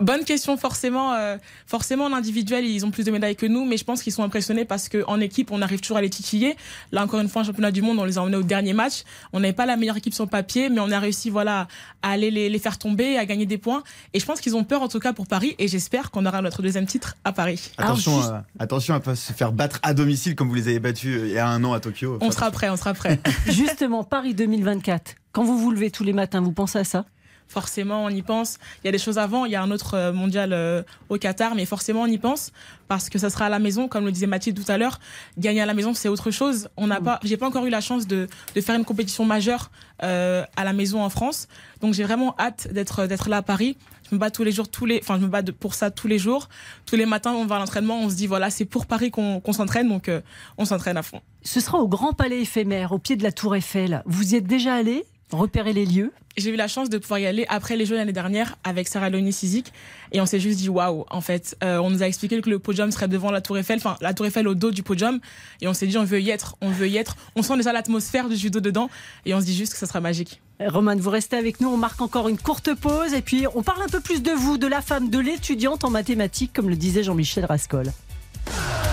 Bonne 0.00 0.24
question, 0.24 0.56
forcément. 0.56 1.14
euh, 1.14 1.36
forcément, 1.66 2.04
en 2.04 2.12
individuel, 2.12 2.64
ils 2.64 2.84
ont 2.84 2.90
plus 2.90 3.04
de 3.04 3.10
médailles 3.10 3.36
que 3.36 3.46
nous, 3.46 3.64
mais 3.64 3.76
je 3.76 3.84
pense 3.84 4.02
qu'ils 4.02 4.12
sont 4.12 4.22
impressionnés 4.22 4.64
parce 4.64 4.88
qu'en 4.88 5.20
équipe, 5.20 5.50
on 5.52 5.62
arrive 5.62 5.80
toujours 5.80 5.96
à 5.96 6.02
les 6.02 6.10
titiller. 6.10 6.56
Là, 6.92 7.02
encore 7.04 7.20
une 7.20 7.28
fois, 7.28 7.42
en 7.42 7.44
championnat 7.44 7.70
du 7.70 7.82
monde, 7.82 7.98
on 7.98 8.04
les 8.04 8.18
a 8.18 8.22
emmenés 8.22 8.36
au 8.36 8.42
dernier 8.42 8.72
match. 8.72 9.04
On 9.32 9.40
n'avait 9.40 9.52
pas 9.52 9.66
la 9.66 9.76
meilleure 9.76 9.96
équipe 9.96 10.14
sur 10.14 10.24
le 10.24 10.30
papier, 10.30 10.68
mais 10.68 10.80
on 10.80 10.90
a 10.90 10.98
réussi, 10.98 11.30
voilà, 11.30 11.68
à 12.02 12.10
aller 12.10 12.30
les, 12.30 12.48
les 12.48 12.58
faire 12.58 12.78
tomber, 12.78 13.16
à 13.18 13.24
gagner 13.26 13.46
des 13.46 13.58
points. 13.58 13.82
Et 14.14 14.20
je 14.20 14.26
pense 14.26 14.40
qu'ils 14.40 14.56
ont 14.56 14.64
peur, 14.64 14.82
en 14.82 14.88
tout 14.88 14.98
cas, 15.00 15.12
pour 15.12 15.26
Paris. 15.26 15.54
Et 15.58 15.68
j'espère 15.68 16.10
qu'on 16.10 16.26
aura 16.26 16.42
notre 16.42 16.62
deuxième 16.62 16.86
titre 16.86 17.16
à 17.24 17.32
Paris. 17.32 17.70
Attention, 17.78 18.20
à, 18.20 18.44
attention 18.58 18.94
à 18.94 19.00
pas 19.00 19.14
se 19.14 19.32
faire 19.32 19.52
battre 19.52 19.78
à 19.82 19.94
domicile 19.94 20.34
comme 20.34 20.48
vous 20.48 20.54
les 20.54 20.68
avez 20.68 20.78
battus 20.80 21.16
euh, 21.18 21.26
il 21.26 21.32
y 21.32 21.38
a 21.38 21.48
un 21.48 21.62
an 21.64 21.72
à 21.72 21.80
Tokyo. 21.80 22.18
On 22.20 22.30
sera 22.30 22.50
prêt, 22.50 22.68
on 22.70 22.76
sera 22.76 22.94
prêt. 22.94 23.20
Justement, 23.48 24.04
Paris 24.04 24.34
2024. 24.34 25.14
Quand 25.32 25.44
vous 25.44 25.58
vous 25.58 25.70
levez 25.70 25.90
tous 25.90 26.04
les 26.04 26.12
matins, 26.12 26.40
vous 26.40 26.52
pensez 26.52 26.78
à 26.78 26.84
ça? 26.84 27.04
Forcément 27.48 28.04
on 28.04 28.08
y 28.08 28.22
pense. 28.22 28.58
Il 28.82 28.86
y 28.86 28.88
a 28.88 28.92
des 28.92 28.98
choses 28.98 29.18
avant, 29.18 29.44
il 29.44 29.52
y 29.52 29.56
a 29.56 29.62
un 29.62 29.70
autre 29.70 29.94
euh, 29.94 30.12
mondial 30.12 30.52
euh, 30.52 30.82
au 31.08 31.18
Qatar, 31.18 31.54
mais 31.54 31.64
forcément 31.64 32.02
on 32.02 32.06
y 32.06 32.18
pense 32.18 32.52
parce 32.88 33.08
que 33.10 33.18
ça 33.18 33.30
sera 33.30 33.46
à 33.46 33.48
la 33.48 33.58
maison, 33.58 33.88
comme 33.88 34.04
le 34.04 34.12
disait 34.12 34.26
Mathilde 34.26 34.62
tout 34.64 34.70
à 34.70 34.78
l'heure. 34.78 35.00
Gagner 35.38 35.60
à 35.60 35.66
la 35.66 35.74
maison, 35.74 35.92
c'est 35.92 36.08
autre 36.08 36.30
chose. 36.30 36.68
On 36.76 36.86
n'a 36.86 37.00
pas, 37.00 37.18
j'ai 37.24 37.36
pas 37.36 37.48
encore 37.48 37.66
eu 37.66 37.70
la 37.70 37.80
chance 37.80 38.06
de, 38.06 38.28
de 38.54 38.60
faire 38.60 38.76
une 38.76 38.84
compétition 38.84 39.24
majeure 39.24 39.70
euh, 40.02 40.44
à 40.56 40.64
la 40.64 40.72
maison 40.72 41.02
en 41.02 41.08
France, 41.08 41.48
donc 41.80 41.94
j'ai 41.94 42.04
vraiment 42.04 42.34
hâte 42.38 42.68
d'être 42.72 43.06
d'être 43.06 43.28
là 43.28 43.38
à 43.38 43.42
Paris. 43.42 43.76
Je 44.08 44.14
me 44.14 44.20
bats 44.20 44.30
tous 44.30 44.44
les 44.44 44.52
jours, 44.52 44.68
tous 44.68 44.86
les, 44.86 45.00
enfin 45.02 45.16
je 45.18 45.24
me 45.24 45.28
bats 45.28 45.42
pour 45.42 45.74
ça 45.74 45.90
tous 45.90 46.06
les 46.06 46.18
jours. 46.18 46.48
Tous 46.84 46.94
les 46.94 47.06
matins, 47.06 47.32
on 47.32 47.44
va 47.44 47.56
à 47.56 47.58
l'entraînement, 47.58 47.98
on 47.98 48.08
se 48.08 48.14
dit 48.14 48.28
voilà, 48.28 48.50
c'est 48.50 48.64
pour 48.64 48.86
Paris 48.86 49.10
qu'on 49.10 49.52
s'entraîne, 49.52 49.88
donc 49.88 50.08
euh, 50.08 50.20
on 50.58 50.64
s'entraîne 50.64 50.96
à 50.96 51.02
fond. 51.02 51.20
Ce 51.42 51.58
sera 51.58 51.78
au 51.78 51.88
Grand 51.88 52.12
Palais 52.12 52.40
éphémère, 52.40 52.92
au 52.92 52.98
pied 52.98 53.16
de 53.16 53.24
la 53.24 53.32
Tour 53.32 53.56
Eiffel. 53.56 54.02
Vous 54.06 54.34
y 54.34 54.36
êtes 54.36 54.46
déjà 54.46 54.74
allé? 54.74 55.04
Repérer 55.32 55.72
les 55.72 55.86
lieux. 55.86 56.12
J'ai 56.36 56.50
eu 56.50 56.56
la 56.56 56.68
chance 56.68 56.88
de 56.88 56.98
pouvoir 56.98 57.18
y 57.18 57.26
aller 57.26 57.46
après 57.48 57.76
les 57.76 57.84
Jeux 57.84 57.96
l'année 57.96 58.12
dernière 58.12 58.56
avec 58.62 58.86
Sarah 58.86 59.10
Leonie 59.10 59.32
Sizik. 59.32 59.72
Et 60.12 60.20
on 60.20 60.26
s'est 60.26 60.38
juste 60.38 60.58
dit 60.58 60.68
waouh 60.68 61.04
en 61.10 61.20
fait. 61.20 61.56
Euh, 61.64 61.78
on 61.78 61.90
nous 61.90 62.02
a 62.02 62.06
expliqué 62.06 62.40
que 62.40 62.48
le 62.48 62.58
podium 62.58 62.92
serait 62.92 63.08
devant 63.08 63.30
la 63.32 63.40
Tour 63.40 63.58
Eiffel 63.58 63.78
enfin 63.78 63.96
la 64.00 64.14
Tour 64.14 64.26
Eiffel 64.26 64.46
au 64.46 64.54
dos 64.54 64.70
du 64.70 64.82
podium. 64.82 65.18
Et 65.62 65.68
on 65.68 65.74
s'est 65.74 65.86
dit 65.86 65.98
on 65.98 66.04
veut 66.04 66.20
y 66.20 66.30
être 66.30 66.56
on 66.60 66.70
veut 66.70 66.88
y 66.88 66.96
être. 66.96 67.16
On 67.34 67.42
sent 67.42 67.56
déjà 67.56 67.72
l'atmosphère 67.72 68.28
du 68.28 68.36
judo 68.36 68.60
dedans. 68.60 68.88
Et 69.24 69.34
on 69.34 69.40
se 69.40 69.46
dit 69.46 69.56
juste 69.56 69.72
que 69.72 69.78
ça 69.78 69.86
sera 69.86 70.00
magique. 70.00 70.40
Roman, 70.60 70.96
vous 70.96 71.10
restez 71.10 71.36
avec 71.36 71.60
nous, 71.60 71.68
on 71.68 71.76
marque 71.76 72.00
encore 72.00 72.28
une 72.28 72.38
courte 72.38 72.74
pause. 72.74 73.12
Et 73.12 73.22
puis 73.22 73.46
on 73.54 73.62
parle 73.62 73.82
un 73.82 73.88
peu 73.88 74.00
plus 74.00 74.22
de 74.22 74.30
vous, 74.30 74.58
de 74.58 74.68
la 74.68 74.82
femme, 74.82 75.10
de 75.10 75.18
l'étudiante 75.18 75.84
en 75.84 75.90
mathématiques, 75.90 76.52
comme 76.52 76.68
le 76.68 76.76
disait 76.76 77.02
Jean-Michel 77.02 77.46
Rascol. 77.46 77.90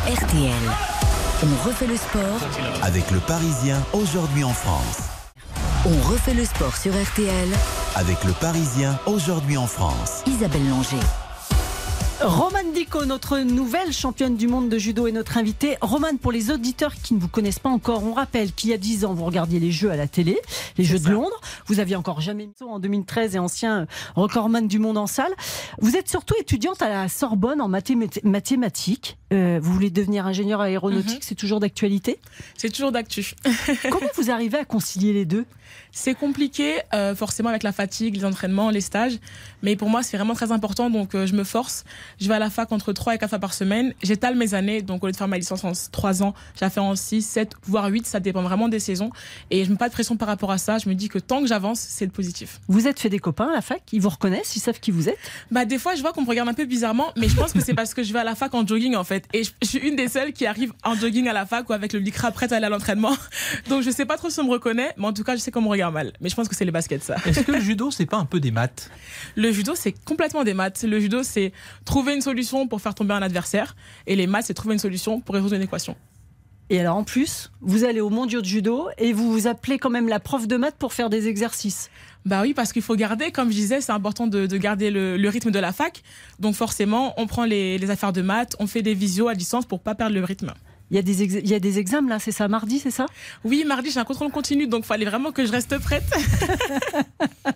RTL. 0.07 0.51
On 1.43 1.67
refait 1.67 1.87
le 1.87 1.97
sport. 1.97 2.39
Avec 2.81 3.11
le 3.11 3.19
Parisien, 3.19 3.83
aujourd'hui 3.93 4.43
en 4.43 4.53
France. 4.53 5.12
On 5.85 6.01
refait 6.09 6.33
le 6.33 6.45
sport 6.45 6.75
sur 6.77 6.93
RTL. 6.93 7.49
Avec 7.95 8.23
le 8.23 8.31
Parisien, 8.33 8.97
aujourd'hui 9.05 9.57
en 9.57 9.67
France. 9.67 10.23
Isabelle 10.25 10.67
Langer. 10.69 10.95
Romane 12.21 12.71
Dico, 12.73 13.03
notre 13.05 13.39
nouvelle 13.39 13.91
championne 13.91 14.37
du 14.37 14.47
monde 14.47 14.69
de 14.69 14.77
judo, 14.77 15.07
est 15.07 15.11
notre 15.11 15.37
invitée. 15.37 15.75
Romane, 15.81 16.19
pour 16.19 16.31
les 16.31 16.51
auditeurs 16.51 16.93
qui 16.95 17.13
ne 17.15 17.19
vous 17.19 17.27
connaissent 17.27 17.59
pas 17.59 17.69
encore, 17.69 18.01
on 18.05 18.13
rappelle 18.13 18.53
qu'il 18.53 18.69
y 18.69 18.73
a 18.73 18.77
10 18.77 19.03
ans, 19.03 19.13
vous 19.13 19.25
regardiez 19.25 19.59
les 19.59 19.71
Jeux 19.71 19.91
à 19.91 19.97
la 19.97 20.07
télé, 20.07 20.39
les 20.77 20.85
Jeux 20.85 20.99
de 20.99 21.09
Londres. 21.09 21.35
Vous 21.65 21.81
aviez 21.81 21.97
encore 21.97 22.21
jamais 22.21 22.45
mis 22.45 22.53
en 22.67 22.79
2013 22.79 23.35
et 23.35 23.39
ancien 23.39 23.87
recordman 24.15 24.69
du 24.69 24.79
monde 24.79 24.97
en 24.97 25.07
salle. 25.07 25.33
Vous 25.81 25.97
êtes 25.97 26.07
surtout 26.09 26.35
étudiante 26.39 26.81
à 26.81 26.87
la 26.87 27.09
Sorbonne 27.09 27.59
en 27.59 27.67
mathé- 27.67 27.97
mathématiques. 28.23 29.17
Euh, 29.33 29.59
vous 29.61 29.73
voulez 29.73 29.89
devenir 29.89 30.27
ingénieur 30.27 30.61
aéronautique, 30.61 31.23
c'est 31.23 31.35
toujours 31.35 31.59
d'actualité 31.59 32.19
c'est 32.57 32.69
toujours 32.69 32.91
d'actu. 32.91 33.33
Comment 33.89 34.07
vous 34.15 34.31
arrivez 34.31 34.57
à 34.57 34.65
concilier 34.65 35.13
les 35.13 35.25
deux? 35.25 35.45
C'est 35.91 36.13
compliqué 36.13 36.75
euh, 36.93 37.15
forcément 37.15 37.49
avec 37.49 37.63
la 37.63 37.71
fatigue 37.71 38.15
les 38.15 38.25
entraînements 38.25 38.69
les 38.69 38.81
stages. 38.81 39.19
Mais 39.61 39.75
pour 39.75 39.89
moi 39.89 40.03
c'est 40.03 40.17
vraiment 40.17 40.33
très 40.33 40.51
important 40.51 40.89
donc 40.89 41.15
euh, 41.15 41.25
je 41.25 41.33
me 41.33 41.43
force. 41.43 41.83
Je 42.19 42.27
vais 42.27 42.35
à 42.35 42.39
la 42.39 42.49
fac 42.49 42.71
entre 42.71 42.93
3 42.93 43.15
et 43.15 43.17
4 43.17 43.29
fois 43.29 43.39
par 43.39 43.53
semaine. 43.53 43.93
J'étale 44.01 44.35
mes 44.35 44.53
années. 44.53 44.81
Donc 44.81 45.03
au 45.03 45.07
lieu 45.07 45.11
de 45.11 45.17
faire 45.17 45.27
ma 45.27 45.37
licence 45.37 45.63
en 45.63 45.71
3 45.91 46.23
ans 46.23 46.33
j'ai 46.59 46.69
fait 46.69 46.79
en 46.79 46.95
6 46.95 47.21
7 47.21 47.53
voire 47.63 47.87
8 47.87 48.05
ça 48.05 48.19
dépend 48.19 48.41
vraiment 48.41 48.69
des 48.69 48.79
saisons. 48.79 49.09
Et 49.49 49.63
je 49.63 49.69
me 49.69 49.73
mets 49.73 49.77
pas 49.77 49.89
de 49.89 49.93
pression 49.93 50.15
par 50.15 50.27
rapport 50.27 50.51
à 50.51 50.57
ça. 50.57 50.77
Je 50.77 50.89
me 50.89 50.95
dis 50.95 51.09
que 51.09 51.19
tant 51.19 51.41
que 51.41 51.47
j'avance 51.47 51.79
c'est 51.79 52.05
le 52.05 52.11
positif. 52.11 52.59
Vous 52.67 52.87
êtes 52.87 52.99
fait 52.99 53.09
des 53.09 53.19
copains 53.19 53.49
à 53.49 53.53
la 53.53 53.61
fac? 53.61 53.81
Ils 53.91 54.01
vous 54.01 54.09
reconnaissent 54.09 54.55
Ils 54.55 54.61
savent 54.61 54.79
qui 54.79 54.91
vous 54.91 55.09
êtes? 55.09 55.19
Bah 55.51 55.65
des 55.65 55.79
fois 55.79 55.95
je 55.95 56.01
vois 56.01 56.13
qu'on 56.13 56.21
me 56.21 56.29
regarde 56.29 56.49
un 56.49 56.53
peu 56.53 56.65
bizarrement, 56.65 57.11
mais 57.17 57.29
je 57.29 57.35
pense 57.35 57.51
que 57.53 57.59
c'est 57.61 57.73
parce 57.83 57.93
que 57.93 58.03
je 58.03 58.13
vais 58.13 58.19
à 58.19 58.23
la 58.23 58.35
fac 58.35 58.53
en 58.53 58.65
jogging 58.65 58.95
en 58.95 59.03
fait, 59.03 59.22
et 59.31 59.43
je, 59.43 59.51
je 59.61 59.67
suis 59.67 59.79
une 59.79 59.95
des 59.95 60.07
seules 60.07 60.33
qui 60.33 60.45
arrive 60.45 60.73
en 60.83 60.95
jogging 60.95 61.27
à 61.27 61.33
la 61.33 61.45
fac 61.45 61.69
ou 61.69 61.73
avec 61.73 61.93
le 61.93 61.99
lycra 61.99 62.31
prête 62.31 62.51
à 62.51 62.57
aller 62.57 62.65
à 62.65 62.69
l'entraînement. 62.69 63.15
Donc 63.69 63.83
je 63.83 63.89
sais 63.89 64.05
pas 64.05 64.17
trop 64.17 64.29
si 64.29 64.39
on 64.39 64.45
me 64.45 64.51
reconnaît, 64.51 64.93
mais 64.97 65.05
en 65.05 65.13
tout 65.13 65.23
cas 65.23 65.35
je 65.35 65.41
sais 65.41 65.51
qu'on 65.51 65.61
me 65.61 65.69
regarde 65.69 65.93
mal. 65.93 66.13
Mais 66.21 66.29
je 66.29 66.35
pense 66.35 66.47
que 66.47 66.55
c'est 66.55 66.65
les 66.65 66.71
baskets 66.71 67.03
ça. 67.03 67.15
Est-ce 67.25 67.41
que 67.41 67.51
le 67.51 67.59
judo, 67.59 67.91
c'est 67.91 68.05
pas 68.05 68.17
un 68.17 68.25
peu 68.25 68.39
des 68.39 68.51
maths? 68.51 68.89
Le 69.35 69.51
judo 69.51 69.73
c'est 69.75 69.93
complètement 70.03 70.43
des 70.43 70.53
maths. 70.53 70.83
Le 70.83 70.99
judo 70.99 71.23
c'est 71.23 71.53
trouver 71.85 72.13
une 72.15 72.21
solution 72.21 72.67
pour 72.67 72.81
faire 72.81 72.95
tomber 72.95 73.13
un 73.13 73.21
adversaire, 73.21 73.75
et 74.07 74.15
les 74.15 74.27
maths 74.27 74.45
c'est 74.47 74.53
trouver 74.53 74.73
une 74.73 74.79
solution 74.79 75.21
pour 75.21 75.35
résoudre 75.35 75.55
une 75.55 75.61
équation. 75.61 75.95
Et 76.69 76.79
alors 76.79 76.95
en 76.97 77.03
plus, 77.03 77.51
vous 77.61 77.83
allez 77.83 78.01
au 78.01 78.09
mondiaux 78.09 78.41
de 78.41 78.45
judo 78.45 78.87
et 78.97 79.13
vous 79.13 79.31
vous 79.31 79.47
appelez 79.47 79.77
quand 79.77 79.89
même 79.89 80.07
la 80.07 80.19
prof 80.19 80.47
de 80.47 80.57
maths 80.57 80.75
pour 80.77 80.93
faire 80.93 81.09
des 81.09 81.27
exercices. 81.27 81.89
Bah 82.25 82.41
oui, 82.41 82.53
parce 82.53 82.71
qu'il 82.71 82.81
faut 82.81 82.95
garder, 82.95 83.31
comme 83.31 83.49
je 83.49 83.55
disais, 83.55 83.81
c'est 83.81 83.91
important 83.91 84.27
de, 84.27 84.47
de 84.47 84.57
garder 84.57 84.89
le, 84.89 85.17
le 85.17 85.29
rythme 85.29 85.51
de 85.51 85.59
la 85.59 85.73
fac. 85.73 86.01
Donc 86.39 86.55
forcément, 86.55 87.13
on 87.17 87.27
prend 87.27 87.43
les, 87.45 87.77
les 87.77 87.89
affaires 87.89 88.13
de 88.13 88.21
maths, 88.21 88.55
on 88.59 88.67
fait 88.67 88.81
des 88.81 88.93
visios 88.93 89.27
à 89.27 89.35
distance 89.35 89.65
pour 89.65 89.81
pas 89.81 89.93
perdre 89.93 90.15
le 90.15 90.23
rythme. 90.23 90.53
Il 90.91 90.95
y 90.95 90.99
a 90.99 91.01
des, 91.01 91.23
il 91.23 91.47
y 91.47 91.55
a 91.55 91.59
des 91.59 91.79
examens 91.79 92.09
là, 92.09 92.19
c'est 92.19 92.31
ça, 92.31 92.47
mardi, 92.47 92.79
c'est 92.79 92.91
ça? 92.91 93.07
Oui, 93.43 93.63
mardi, 93.65 93.89
j'ai 93.89 93.99
un 93.99 94.03
contrôle 94.03 94.29
continu, 94.31 94.67
donc 94.67 94.85
fallait 94.85 95.05
vraiment 95.05 95.31
que 95.31 95.45
je 95.45 95.51
reste 95.51 95.77
prête. 95.79 96.03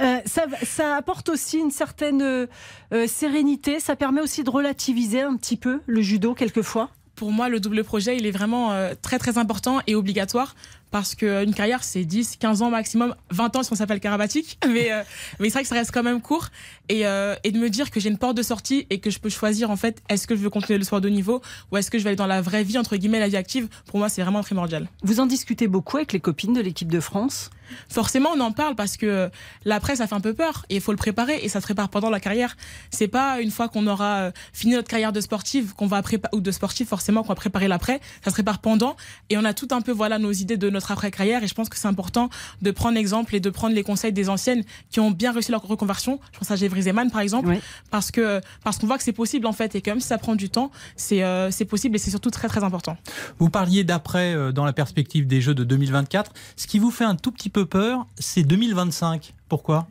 Euh, 0.00 0.20
ça, 0.26 0.44
ça 0.62 0.96
apporte 0.96 1.28
aussi 1.28 1.58
une 1.58 1.70
certaine 1.70 2.22
euh, 2.22 2.46
euh, 2.92 3.06
sérénité, 3.06 3.78
ça 3.78 3.94
permet 3.94 4.20
aussi 4.20 4.42
de 4.42 4.50
relativiser 4.50 5.20
un 5.20 5.36
petit 5.36 5.56
peu 5.56 5.80
le 5.86 6.00
judo 6.00 6.34
quelquefois? 6.34 6.90
Pour 7.14 7.32
moi, 7.32 7.48
le 7.48 7.60
double 7.60 7.84
projet, 7.84 8.16
il 8.16 8.26
est 8.26 8.30
vraiment 8.30 8.72
euh, 8.72 8.94
très 9.00 9.18
très 9.18 9.38
important 9.38 9.80
et 9.86 9.94
obligatoire 9.94 10.54
parce 10.92 11.14
qu'une 11.14 11.54
carrière, 11.54 11.82
c'est 11.82 12.04
10, 12.04 12.36
15 12.36 12.62
ans 12.62 12.70
maximum, 12.70 13.16
20 13.30 13.56
ans 13.56 13.62
si 13.62 13.72
on 13.72 13.76
s'appelle 13.76 13.98
karabatique. 13.98 14.58
Mais, 14.68 14.92
euh, 14.92 15.02
mais 15.40 15.48
c'est 15.48 15.54
vrai 15.54 15.62
que 15.62 15.68
ça 15.68 15.74
reste 15.74 15.90
quand 15.90 16.02
même 16.02 16.20
court. 16.20 16.48
Et, 16.88 17.06
euh, 17.06 17.34
et 17.44 17.50
de 17.50 17.58
me 17.58 17.68
dire 17.68 17.90
que 17.90 17.98
j'ai 17.98 18.10
une 18.10 18.18
porte 18.18 18.36
de 18.36 18.42
sortie 18.42 18.86
et 18.90 19.00
que 19.00 19.10
je 19.10 19.18
peux 19.18 19.30
choisir 19.30 19.70
en 19.70 19.76
fait, 19.76 20.02
est-ce 20.08 20.26
que 20.26 20.36
je 20.36 20.40
veux 20.40 20.50
continuer 20.50 20.78
le 20.78 20.84
sport 20.84 21.00
de 21.00 21.08
niveau 21.08 21.40
ou 21.70 21.78
est-ce 21.78 21.90
que 21.90 21.98
je 21.98 22.04
vais 22.04 22.10
aller 22.10 22.16
dans 22.16 22.26
la 22.26 22.42
vraie 22.42 22.62
vie, 22.62 22.78
entre 22.78 22.96
guillemets, 22.96 23.20
la 23.20 23.28
vie 23.28 23.36
active, 23.36 23.68
pour 23.86 23.98
moi, 23.98 24.08
c'est 24.08 24.22
vraiment 24.22 24.42
primordial. 24.42 24.88
Vous 25.02 25.20
en 25.20 25.26
discutez 25.26 25.66
beaucoup 25.66 25.96
avec 25.96 26.12
les 26.12 26.20
copines 26.20 26.52
de 26.52 26.60
l'équipe 26.60 26.92
de 26.92 27.00
France? 27.00 27.50
Forcément, 27.88 28.30
on 28.34 28.40
en 28.40 28.52
parle 28.52 28.74
parce 28.74 28.96
que 28.96 29.30
la 29.64 29.80
presse, 29.80 29.98
ça 29.98 30.06
fait 30.06 30.14
un 30.14 30.20
peu 30.20 30.34
peur 30.34 30.64
et 30.68 30.76
il 30.76 30.80
faut 30.80 30.92
le 30.92 30.98
préparer 30.98 31.40
et 31.42 31.48
ça 31.48 31.60
se 31.60 31.64
prépare 31.64 31.88
pendant 31.88 32.10
la 32.10 32.20
carrière. 32.20 32.56
C'est 32.90 33.08
pas 33.08 33.40
une 33.40 33.50
fois 33.50 33.68
qu'on 33.68 33.86
aura 33.86 34.14
euh, 34.16 34.30
fini 34.52 34.74
notre 34.74 34.88
carrière 34.88 35.12
de 35.12 35.20
sportive 35.20 35.74
qu'on 35.74 35.86
va 35.86 36.02
préparer 36.02 36.34
ou 36.34 36.40
de 36.40 36.50
sportif 36.50 36.88
forcément 36.88 37.22
qu'on 37.22 37.28
va 37.28 37.34
préparer 37.34 37.68
l'après. 37.68 38.00
Ça 38.24 38.30
se 38.30 38.34
prépare 38.34 38.60
pendant 38.60 38.96
et 39.30 39.36
on 39.36 39.44
a 39.44 39.54
tout 39.54 39.68
un 39.70 39.80
peu 39.80 39.92
voilà 39.92 40.18
nos 40.18 40.32
idées 40.32 40.56
de 40.56 40.70
notre 40.70 40.90
après 40.90 41.10
carrière 41.10 41.42
et 41.42 41.46
je 41.46 41.54
pense 41.54 41.68
que 41.68 41.76
c'est 41.76 41.88
important 41.88 42.30
de 42.60 42.70
prendre 42.70 42.96
exemple 42.98 43.34
et 43.34 43.40
de 43.40 43.50
prendre 43.50 43.74
les 43.74 43.82
conseils 43.82 44.12
des 44.12 44.28
anciennes 44.28 44.64
qui 44.90 45.00
ont 45.00 45.10
bien 45.10 45.32
réussi 45.32 45.50
leur 45.50 45.62
reconversion. 45.62 46.20
Je 46.32 46.38
pense 46.38 46.50
à 46.50 46.56
Gévry 46.56 46.82
Zeman 46.82 47.10
par 47.10 47.20
exemple 47.20 47.56
parce 47.90 48.10
que 48.10 48.40
parce 48.64 48.78
qu'on 48.78 48.86
voit 48.86 48.98
que 48.98 49.04
c'est 49.04 49.12
possible 49.12 49.46
en 49.46 49.52
fait 49.52 49.74
et 49.74 49.82
que 49.82 49.90
même 49.90 50.00
si 50.00 50.08
ça 50.08 50.18
prend 50.18 50.34
du 50.34 50.50
temps, 50.50 50.70
c'est 50.96 51.22
euh, 51.22 51.50
c'est 51.50 51.64
possible 51.64 51.96
et 51.96 51.98
c'est 51.98 52.10
surtout 52.10 52.30
très 52.30 52.48
très 52.48 52.64
important. 52.64 52.96
Vous 53.38 53.50
parliez 53.50 53.84
d'après 53.84 54.34
euh, 54.34 54.52
dans 54.52 54.64
la 54.64 54.72
perspective 54.72 55.26
des 55.26 55.40
Jeux 55.40 55.54
de 55.54 55.64
2024. 55.64 56.32
Ce 56.56 56.66
qui 56.66 56.78
vous 56.78 56.90
fait 56.90 57.04
un 57.04 57.16
tout 57.16 57.32
petit 57.32 57.50
peu 57.50 57.61
peur, 57.66 58.06
c'est 58.18 58.42
2025. 58.42 59.34
Pourquoi? 59.48 59.86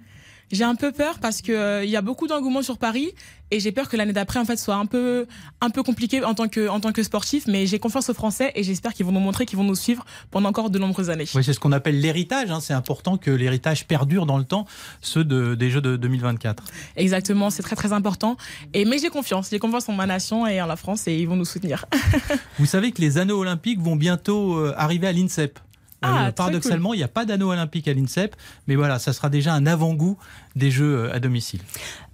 J'ai 0.52 0.66
un 0.66 0.76
peu 0.76 0.92
peur 0.92 1.20
parce 1.20 1.42
que 1.42 1.54
euh, 1.54 1.86
il 1.86 1.90
y 1.90 1.96
a 1.96 2.02
beaucoup 2.02 2.28
d'engouement 2.28 2.62
sur 2.62 2.78
Paris 2.78 3.14
et 3.52 3.62
j'ai 3.62 3.72
peur 3.72 3.88
que 3.88 3.96
l'année 3.96 4.12
d'après 4.12 4.38
en 4.38 4.44
fait 4.44 4.58
soit 4.58 4.76
un 4.76 4.86
peu 4.86 5.26
un 5.62 5.70
peu 5.70 5.82
compliqué 5.82 6.26
en 6.26 6.34
tant 6.34 6.50
que 6.50 6.68
en 6.68 6.82
tant 6.82 6.92
que 6.92 7.04
sportif 7.04 7.46
mais 7.48 7.66
j'ai 7.68 7.80
confiance 7.80 8.10
aux 8.10 8.14
Français 8.14 8.52
et 8.56 8.64
j'espère 8.64 8.94
qu'ils 8.94 9.06
vont 9.06 9.14
nous 9.14 9.22
montrer 9.22 9.46
qu'ils 9.46 9.58
vont 9.58 9.64
nous 9.64 9.76
suivre 9.78 10.04
pendant 10.30 10.50
encore 10.50 10.70
de 10.70 10.78
nombreuses 10.78 11.10
années. 11.10 11.24
Oui, 11.36 11.44
c'est 11.46 11.54
ce 11.54 11.60
qu'on 11.62 11.72
appelle 11.72 12.02
l'héritage. 12.02 12.52
hein. 12.52 12.60
C'est 12.60 12.74
important 12.74 13.16
que 13.18 13.32
l'héritage 13.32 13.88
perdure 13.88 14.26
dans 14.26 14.38
le 14.38 14.44
temps, 14.44 14.66
ceux 15.00 15.24
de- 15.24 15.56
des 15.56 15.70
Jeux 15.70 15.80
de 15.80 15.96
2024. 15.96 16.66
Exactement, 16.98 17.50
c'est 17.50 17.64
très 17.64 17.78
très 17.78 17.94
important 17.94 18.36
et 18.74 18.84
mais 18.84 18.98
j'ai 19.00 19.08
confiance, 19.10 19.48
j'ai 19.52 19.60
confiance 19.60 19.88
en 19.88 19.94
ma 19.94 20.06
nation 20.06 20.46
et 20.48 20.62
en 20.62 20.66
la 20.66 20.76
France 20.76 21.08
et 21.08 21.16
ils 21.18 21.30
vont 21.30 21.38
nous 21.38 21.46
soutenir. 21.46 21.86
Vous 22.60 22.66
savez 22.66 22.92
que 22.92 23.00
les 23.00 23.18
anneaux 23.18 23.40
olympiques 23.40 23.80
vont 23.80 23.96
bientôt 23.96 24.58
euh, 24.58 24.74
arriver 24.76 25.08
à 25.08 25.14
l'INSEP. 25.14 25.60
Euh, 26.04 26.08
Ah, 26.08 26.24
très 26.24 26.32
paradoxalement, 26.34 26.94
il 26.94 26.98
n'y 26.98 27.04
a 27.04 27.08
pas 27.08 27.26
d'anneaux 27.26 27.52
olympiques 27.52 27.88
à 27.88 27.94
l'INSEP, 27.94 28.36
mais 28.68 28.76
voilà, 28.76 28.98
ça 29.00 29.14
sera 29.14 29.30
déjà 29.30 29.54
un 29.54 29.66
avant-goût 29.66 30.18
des 30.56 30.72
Jeux 30.72 31.06
euh, 31.06 31.14
à 31.14 31.20
domicile. 31.20 31.62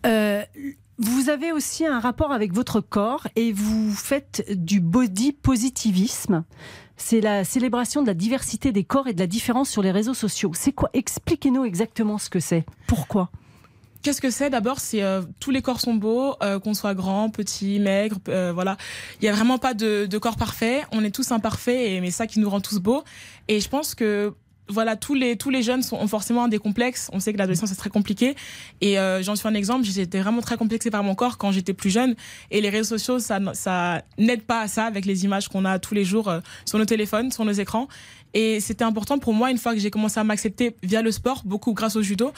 Euh, 0.06 0.44
vous 1.00 1.30
avez 1.30 1.52
aussi 1.52 1.86
un 1.86 2.00
rapport 2.00 2.32
avec 2.32 2.54
votre 2.54 2.82
corps 2.82 3.28
et 3.36 3.54
vous 3.54 3.94
faites 3.94 4.44
du 4.52 4.82
body 4.82 5.32
positivisme. 5.32 6.44
C'est 6.98 7.22
la 7.22 7.44
célébration 7.44 8.02
de 8.02 8.08
la 8.08 8.16
diversité 8.16 8.72
des 8.72 8.84
corps 8.84 9.08
et 9.08 9.14
de 9.14 9.20
la 9.20 9.28
différence 9.28 9.70
sur 9.70 9.84
les 9.84 9.92
réseaux 9.92 10.16
sociaux. 10.16 10.52
C'est 10.56 10.72
quoi? 10.72 10.90
Expliquez-nous 10.94 11.64
exactement 11.64 12.18
ce 12.18 12.30
que 12.30 12.40
c'est. 12.40 12.66
Pourquoi? 12.88 13.30
Qu'est-ce 14.08 14.22
que 14.22 14.30
c'est 14.30 14.50
D'abord, 14.50 14.80
c'est 14.80 15.04
euh, 15.04 15.22
tous 15.42 15.52
les 15.52 15.62
corps 15.62 15.82
sont 15.82 15.96
beaux, 15.96 16.36
euh, 16.42 16.62
qu'on 16.62 16.74
soit 16.74 16.94
grand, 16.94 17.30
petit, 17.30 17.78
maigre, 17.78 18.16
euh, 18.30 18.54
voilà. 18.54 18.78
Il 19.20 19.26
y 19.26 19.28
a 19.28 19.34
vraiment 19.34 19.58
pas 19.58 19.74
de, 19.74 20.18
corps 20.18 20.38
parfait. 20.38 20.84
On 20.94 21.04
est 21.04 21.12
tous 21.14 21.34
imparfaits, 21.34 21.76
et 21.76 22.00
mais 22.00 22.10
ça 22.10 22.26
qui 22.26 22.40
nous 22.40 22.50
rend 22.50 22.62
tous 22.62 22.80
beaux. 22.80 23.04
Et 23.50 23.60
je 23.60 23.68
pense 23.68 23.96
que 23.96 24.34
voilà, 24.70 24.96
tous 24.96 25.14
les 25.14 25.62
jeunes 25.62 25.84
sont, 25.84 25.98
ont 25.98 26.08
forcément 26.08 26.48
des 26.48 26.58
complexes. 26.58 27.10
On 27.12 27.20
sait 27.20 27.34
que 27.34 27.38
l'adolescence 27.38 27.68
c'est 27.68 27.76
très 27.76 27.90
compliqué. 27.90 28.38
Et 28.80 28.96
j'en 28.96 29.36
suis 29.36 29.48
un 29.50 29.54
exemple. 29.54 29.84
J'étais 29.84 30.22
vraiment 30.22 30.42
très 30.42 30.56
complexée 30.56 30.90
par 30.90 31.04
mon 31.04 31.14
corps 31.14 31.38
quand 31.38 31.52
j'étais 31.52 31.74
plus 31.74 31.90
jeune. 31.90 32.16
Et 32.50 32.62
les 32.62 32.70
réseaux 32.70 32.98
sociaux, 32.98 33.20
ça 33.20 34.02
n'aide 34.18 34.44
pas 34.44 34.62
à 34.62 34.68
ça 34.70 34.86
avec 34.86 35.06
les 35.06 35.26
images 35.26 35.50
qu'on 35.50 35.66
a 35.66 35.80
tous 35.80 35.94
les 35.94 36.06
jours 36.06 36.32
sur 36.66 36.80
nos 36.80 36.86
téléphones, 36.86 37.32
sur 37.32 37.44
nos 37.44 37.52
écrans. 37.52 37.90
Et 38.34 38.60
c'était 38.60 38.84
important 38.84 39.20
pour 39.20 39.34
moi 39.34 39.52
une 39.52 39.58
fois 39.58 39.74
que 39.74 39.80
j'ai 39.80 39.90
commencé 39.90 40.20
à 40.20 40.24
m'accepter 40.24 40.76
via 40.84 41.02
le 41.02 41.12
sport, 41.12 41.42
beaucoup 41.46 41.74
grâce 41.74 41.96
au 41.96 42.02
judo. 42.02 42.32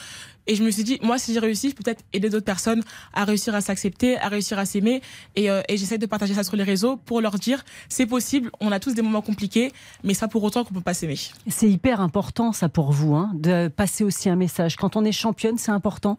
Et 0.46 0.54
je 0.54 0.64
me 0.64 0.70
suis 0.70 0.84
dit, 0.84 0.98
moi, 1.02 1.18
si 1.18 1.32
j'ai 1.32 1.38
réussi, 1.38 1.70
je 1.70 1.74
peux 1.74 1.82
peut-être 1.82 2.02
aider 2.12 2.28
d'autres 2.28 2.44
personnes 2.44 2.82
à 3.12 3.24
réussir 3.24 3.54
à 3.54 3.60
s'accepter, 3.60 4.18
à 4.18 4.28
réussir 4.28 4.58
à 4.58 4.64
s'aimer. 4.64 5.02
Et, 5.36 5.50
euh, 5.50 5.62
et 5.68 5.76
j'essaie 5.76 5.98
de 5.98 6.06
partager 6.06 6.34
ça 6.34 6.42
sur 6.42 6.56
les 6.56 6.64
réseaux 6.64 6.96
pour 6.96 7.20
leur 7.20 7.38
dire, 7.38 7.64
c'est 7.88 8.06
possible, 8.06 8.50
on 8.60 8.72
a 8.72 8.80
tous 8.80 8.94
des 8.94 9.02
moments 9.02 9.22
compliqués, 9.22 9.72
mais 10.02 10.14
ça 10.14 10.28
pour 10.28 10.42
autant 10.42 10.64
qu'on 10.64 10.74
peut 10.74 10.80
pas 10.80 10.94
s'aimer. 10.94 11.18
C'est 11.48 11.68
hyper 11.68 12.00
important, 12.00 12.52
ça, 12.52 12.68
pour 12.68 12.92
vous, 12.92 13.14
hein, 13.14 13.30
de 13.34 13.68
passer 13.68 14.04
aussi 14.04 14.28
un 14.28 14.36
message. 14.36 14.76
Quand 14.76 14.96
on 14.96 15.04
est 15.04 15.12
championne, 15.12 15.58
c'est 15.58 15.72
important? 15.72 16.18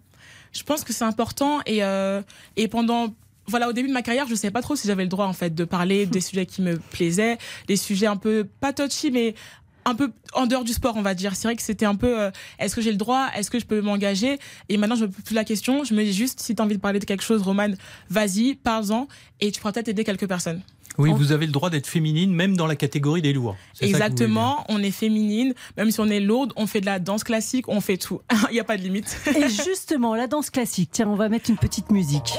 Je 0.53 0.63
pense 0.63 0.84
que 0.84 0.93
c'est 0.93 1.05
important. 1.05 1.60
Et, 1.65 1.84
euh, 1.84 2.21
et 2.55 2.67
pendant 2.67 3.13
voilà, 3.47 3.67
au 3.67 3.73
début 3.73 3.89
de 3.89 3.93
ma 3.93 4.01
carrière, 4.01 4.25
je 4.27 4.31
ne 4.31 4.38
savais 4.38 4.51
pas 4.51 4.62
trop 4.62 4.75
si 4.75 4.88
j'avais 4.88 5.03
le 5.03 5.10
droit 5.10 5.25
en 5.25 5.34
fait 5.34 5.53
de 5.53 5.63
parler 5.65 6.05
des 6.05 6.21
sujets 6.21 6.45
qui 6.45 6.62
me 6.62 6.77
plaisaient, 6.77 7.38
des 7.67 7.75
sujets 7.75 8.07
un 8.07 8.15
peu 8.15 8.47
pas 8.60 8.73
touchy, 8.73 9.12
mais 9.12 9.36
un 9.85 9.95
peu 9.95 10.11
en 10.33 10.45
dehors 10.45 10.63
du 10.63 10.73
sport, 10.73 10.95
on 10.97 11.01
va 11.01 11.13
dire. 11.13 11.35
C'est 11.35 11.47
vrai 11.47 11.55
que 11.55 11.61
c'était 11.61 11.85
un 11.85 11.95
peu, 11.95 12.19
euh, 12.19 12.31
est-ce 12.59 12.75
que 12.75 12.81
j'ai 12.81 12.91
le 12.91 12.97
droit, 12.97 13.27
est-ce 13.35 13.49
que 13.51 13.59
je 13.59 13.65
peux 13.65 13.81
m'engager? 13.81 14.39
Et 14.69 14.77
maintenant, 14.77 14.95
je 14.95 15.05
me 15.05 15.09
pose 15.09 15.23
plus 15.23 15.35
la 15.35 15.43
question. 15.43 15.83
Je 15.83 15.93
me 15.93 16.03
dis 16.03 16.13
juste, 16.13 16.39
si 16.39 16.55
tu 16.55 16.61
as 16.61 16.65
envie 16.65 16.75
de 16.75 16.81
parler 16.81 16.99
de 16.99 17.05
quelque 17.05 17.23
chose, 17.23 17.41
Roman, 17.41 17.69
vas-y, 18.09 18.55
parle-en, 18.55 19.07
et 19.39 19.51
tu 19.51 19.59
pourras 19.59 19.73
peut-être 19.73 19.89
aider 19.89 20.03
quelques 20.03 20.27
personnes. 20.27 20.61
Oui, 20.97 21.11
vous 21.15 21.31
avez 21.31 21.45
le 21.45 21.51
droit 21.51 21.69
d'être 21.69 21.87
féminine, 21.87 22.33
même 22.33 22.57
dans 22.57 22.67
la 22.67 22.75
catégorie 22.75 23.21
des 23.21 23.33
lourds. 23.33 23.55
Exactement, 23.79 24.65
on 24.69 24.83
est 24.83 24.91
féminine, 24.91 25.53
même 25.77 25.89
si 25.89 25.99
on 25.99 26.07
est 26.07 26.19
lourde, 26.19 26.51
on 26.55 26.67
fait 26.67 26.81
de 26.81 26.85
la 26.85 26.99
danse 26.99 27.23
classique, 27.23 27.67
on 27.69 27.81
fait 27.81 27.97
tout. 27.97 28.21
Il 28.49 28.53
n'y 28.53 28.59
a 28.59 28.63
pas 28.63 28.77
de 28.77 28.83
limite. 28.83 29.17
Et 29.35 29.49
justement, 29.49 30.15
la 30.15 30.27
danse 30.27 30.49
classique, 30.49 30.89
tiens, 30.91 31.07
on 31.07 31.15
va 31.15 31.29
mettre 31.29 31.49
une 31.49 31.57
petite 31.57 31.91
musique. 31.91 32.33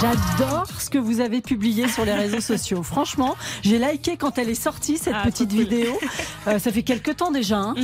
J'adore 0.00 0.66
ce 0.78 0.90
que 0.90 0.98
vous 0.98 1.20
avez 1.20 1.40
publié 1.40 1.88
sur 1.88 2.04
les 2.04 2.12
réseaux 2.14 2.40
sociaux. 2.40 2.82
Franchement, 2.82 3.36
j'ai 3.62 3.78
liké 3.78 4.16
quand 4.16 4.38
elle 4.38 4.48
est 4.48 4.54
sortie, 4.54 4.96
cette 4.96 5.14
Ah, 5.16 5.22
petite 5.24 5.50
cool. 5.50 5.60
vidéo. 5.60 5.98
Euh, 6.46 6.58
ça 6.58 6.70
fait 6.70 6.82
quelques 6.84 7.16
temps 7.16 7.30
déjà. 7.32 7.58
hein. 7.58 7.74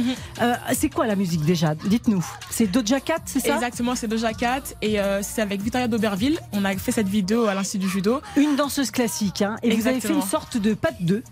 Euh, 0.41 0.55
c'est 0.75 0.91
quoi 0.91 1.07
la 1.07 1.17
musique 1.17 1.43
déjà? 1.45 1.75
Dites-nous. 1.75 2.25
C'est 2.51 2.67
Doja 2.67 3.01
Cat, 3.01 3.17
c'est 3.25 3.41
ça? 3.41 3.55
Exactement, 3.55 3.95
c'est 3.97 4.07
Doja 4.07 4.33
Cat 4.33 4.62
et 4.81 5.01
euh, 5.01 5.23
c'est 5.23 5.43
avec 5.43 5.61
Victoria 5.61 5.89
d'Auberville. 5.89 6.39
On 6.53 6.65
a 6.65 6.77
fait 6.77 6.93
cette 6.93 7.09
vidéo 7.09 7.47
à 7.47 7.55
l'Institut 7.55 7.85
du 7.87 7.91
Judo. 7.91 8.21
Une 8.37 8.55
danseuse 8.55 8.91
classique. 8.93 9.43
hein. 9.43 9.57
Et 9.62 9.75
vous 9.75 9.87
avez 9.89 10.01
fait 10.01 10.12
une 10.12 10.23
sorte 10.23 10.57
de 10.57 10.75
de 10.75 10.79
deux. 11.01 11.23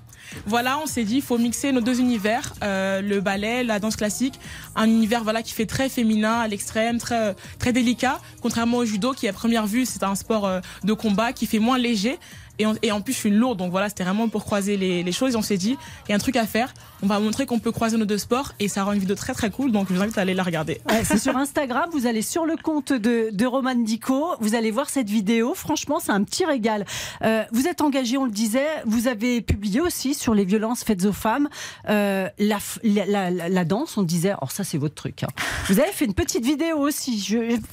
Voilà, 0.47 0.79
on 0.83 0.87
s'est 0.87 1.05
dit, 1.05 1.17
il 1.17 1.23
faut 1.23 1.39
mixer 1.39 1.73
nos 1.73 1.81
deux 1.81 2.01
univers, 2.01 2.53
euh, 2.63 3.01
le 3.01 3.21
ballet, 3.21 3.65
la 3.65 3.79
danse 3.79 3.97
classique, 3.97 4.39
un 4.75 4.87
univers 4.87 5.25
voilà 5.25 5.43
qui 5.43 5.53
fait 5.53 5.67
très 5.67 5.89
féminin 5.89 6.41
à 6.41 6.49
l'extrême, 6.49 6.99
très 6.99 7.35
très 7.59 7.73
délicat, 7.73 8.21
contrairement 8.41 8.79
au 8.79 8.85
judo 8.85 9.13
qui 9.13 9.29
à 9.29 9.33
première 9.33 9.67
vue 9.67 9.87
c'est 9.87 10.03
un 10.03 10.15
sport 10.15 10.47
euh, 10.47 10.61
de 10.85 10.93
combat 10.93 11.33
qui 11.33 11.47
fait 11.47 11.59
moins 11.59 11.79
léger. 11.79 12.19
Et 12.59 12.93
en, 12.93 13.01
plus, 13.01 13.13
je 13.13 13.19
suis 13.19 13.31
lourde, 13.31 13.59
donc 13.59 13.71
voilà, 13.71 13.89
c'était 13.89 14.05
vraiment 14.05 14.29
pour 14.29 14.45
croiser 14.45 14.77
les, 14.77 15.13
choses. 15.13 15.37
On 15.37 15.43
s'est 15.43 15.57
dit, 15.57 15.77
il 16.07 16.11
y 16.11 16.13
a 16.13 16.17
un 16.17 16.21
truc 16.21 16.37
à 16.37 16.47
faire. 16.47 16.73
On 17.03 17.07
va 17.07 17.19
montrer 17.19 17.47
qu'on 17.47 17.59
peut 17.59 17.73
croiser 17.73 17.97
nos 17.97 18.05
deux 18.05 18.19
sports 18.19 18.53
et 18.61 18.69
ça 18.69 18.85
rend 18.85 18.93
une 18.93 19.01
vidéo 19.01 19.17
très 19.17 19.35
très 19.35 19.51
cool. 19.51 19.73
Donc 19.73 19.89
je 19.89 19.95
vous 19.95 20.03
invite 20.03 20.17
à 20.19 20.21
aller 20.21 20.35
la 20.35 20.45
regarder. 20.45 20.81
C'est 21.03 21.19
sur 21.19 21.37
Instagram, 21.37 21.91
vous 21.93 22.07
allez 22.07 22.23
sur 22.23 22.47
le 22.47 22.57
compte 22.57 22.93
de, 22.93 23.31
de 23.33 23.47
Roman 23.47 23.75
Dico, 23.75 24.37
vous 24.41 24.55
allez 24.55 24.71
voir 24.71 24.89
cette 24.89 25.11
vidéo, 25.11 25.55
franchement 25.55 25.99
c'est 25.99 26.13
un 26.13 26.23
petit 26.23 26.45
régal. 26.45 26.87
Euh, 27.23 27.43
vous 27.51 27.67
êtes 27.67 27.81
engagé, 27.81 28.17
on 28.19 28.25
le 28.25 28.31
disait, 28.31 28.69
vous 28.87 29.09
avez 29.09 29.41
publié 29.41 29.81
aussi 29.81 30.15
sur 30.15 30.33
les 30.33 30.45
violences 30.45 30.85
faites 30.85 31.05
aux 31.05 31.13
femmes 31.13 31.49
euh, 31.89 32.29
la, 32.39 32.59
la, 33.49 33.65
danse, 33.65 33.97
on 33.97 34.03
disait, 34.03 34.31
alors 34.31 34.53
ça 34.53 34.63
c'est 34.63 34.79
votre 34.79 34.95
truc. 34.95 35.25
hein. 35.25 35.29
Vous 35.69 35.81
avez 35.81 35.91
fait 35.91 36.05
une 36.05 36.15
petite 36.15 36.45
vidéo 36.45 36.79
aussi, 36.79 37.21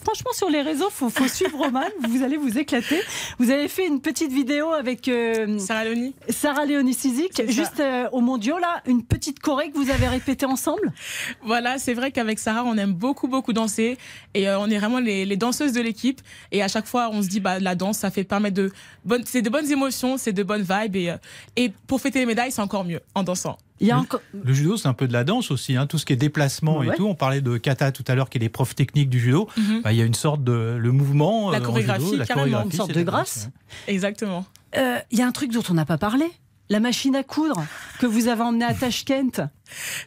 franchement 0.03 0.32
sur 0.34 0.49
les 0.49 0.61
réseaux, 0.61 0.89
faut, 0.89 1.09
faut 1.09 1.27
suivre 1.27 1.57
Roman, 1.57 1.86
vous 2.07 2.23
allez 2.23 2.38
vous 2.38 2.57
éclater. 2.57 2.99
Vous 3.38 3.51
avez 3.51 3.67
fait 3.67 3.86
une 3.86 4.01
petite 4.01 4.32
vidéo 4.32 4.68
avec 4.74 5.07
euh, 5.07 5.59
Sarah 5.59 5.86
Léonie. 5.86 6.15
Sarah 6.30 6.65
Léonie 6.65 6.93
Sizik, 6.93 7.41
juste 7.49 7.80
euh, 7.80 8.09
au 8.11 8.22
mondiaux 8.22 8.57
là, 8.57 8.82
une 8.86 9.03
petite 9.03 9.39
choré 9.39 9.72
que 9.72 9.78
vous 9.78 9.89
avez 9.89 10.07
répétée 10.07 10.45
ensemble? 10.45 10.93
Voilà, 11.43 11.78
c'est 11.78 11.93
vrai 11.93 12.11
qu'avec 12.11 12.39
Sarah, 12.39 12.63
on 12.65 12.78
aime 12.78 12.93
beaucoup, 12.93 13.28
beaucoup 13.28 13.53
danser. 13.53 13.97
Et 14.34 14.47
euh, 14.47 14.59
on 14.59 14.70
est 14.70 14.78
vraiment 14.78 14.99
les, 14.99 15.26
les 15.26 15.38
danseuses 15.38 15.74
de 15.74 15.82
l'équipe. 15.82 16.22
Et 16.51 16.61
à 16.61 16.67
chaque 16.67 16.86
fois, 16.86 17.09
on 17.11 17.22
se 17.22 17.28
dit, 17.28 17.39
bah, 17.39 17.59
la 17.59 17.76
danse, 17.76 17.99
ça 17.99 18.11
fait 18.11 18.24
permettre 18.24 18.55
de 18.55 18.72
c'est 19.26 19.41
de 19.41 19.49
bonnes 19.49 19.72
émotions, 19.72 20.17
c'est 20.17 20.34
de 20.34 20.43
bonnes 20.43 20.65
vibes. 20.67 20.95
Et, 20.95 21.11
euh, 21.11 21.17
et 21.55 21.72
pour 21.88 22.01
fêter 22.01 22.20
les 22.20 22.26
médailles, 22.26 22.51
c'est 22.51 22.61
encore 22.61 22.86
mieux 22.86 23.01
en 23.15 23.24
dansant. 23.24 23.57
Il 23.82 23.88
y 23.88 23.91
a 23.91 23.95
Le- 23.95 24.01
encore. 24.01 24.21
Le 24.43 24.53
judo, 24.53 24.77
c'est 24.77 24.88
un 24.88 24.93
peu 24.93 25.07
de 25.07 25.13
la 25.13 25.23
danse 25.23 25.51
aussi, 25.51 25.75
hein, 25.75 25.88
tout 25.88 25.97
ce 25.97 26.05
qui 26.05 26.13
est 26.13 26.17
déplacement 26.17 26.80
Ouais. 26.80 26.88
et 26.88 26.95
tout. 26.95 27.05
On 27.07 27.15
parlait 27.15 27.41
de 27.41 27.57
kata 27.57 27.91
tout 27.91 28.03
à 28.07 28.15
l'heure, 28.15 28.30
qui 28.30 28.38
est 28.38 28.41
l'épreuve 28.41 28.75
technique 28.75 29.09
du 29.09 29.19
judo. 29.19 29.47
Mhm. 29.57 29.82
Bah, 29.84 29.93
Il 29.93 29.97
y 29.97 30.01
a 30.01 30.05
une 30.05 30.13
sorte 30.13 30.43
de 30.43 30.75
le 30.80 30.91
mouvement, 30.91 31.49
La 31.51 31.59
euh, 31.59 31.61
chorégraphie, 31.61 32.03
judo, 32.05 32.17
la 32.17 32.25
carrément, 32.25 32.45
une 32.45 32.51
chorégraphie, 32.53 32.77
sorte 32.77 32.91
de 32.93 33.03
grâce. 33.03 33.49
ouais. 33.88 33.93
Exactement. 33.93 34.45
Euh, 34.77 34.97
Il 35.11 35.19
y 35.19 35.21
a 35.21 35.27
un 35.27 35.32
truc 35.32 35.51
dont 35.51 35.63
on 35.69 35.73
n'a 35.73 35.86
pas 35.86 35.97
parlé. 35.97 36.25
La 36.71 36.80
machine 36.80 37.15
à 37.15 37.23
coudre 37.23 37.63
que 37.99 38.05
vous 38.05 38.27
avez 38.27 38.43
emmenée 38.43 38.65
à 38.65 38.73
Tashkent. 38.75 39.49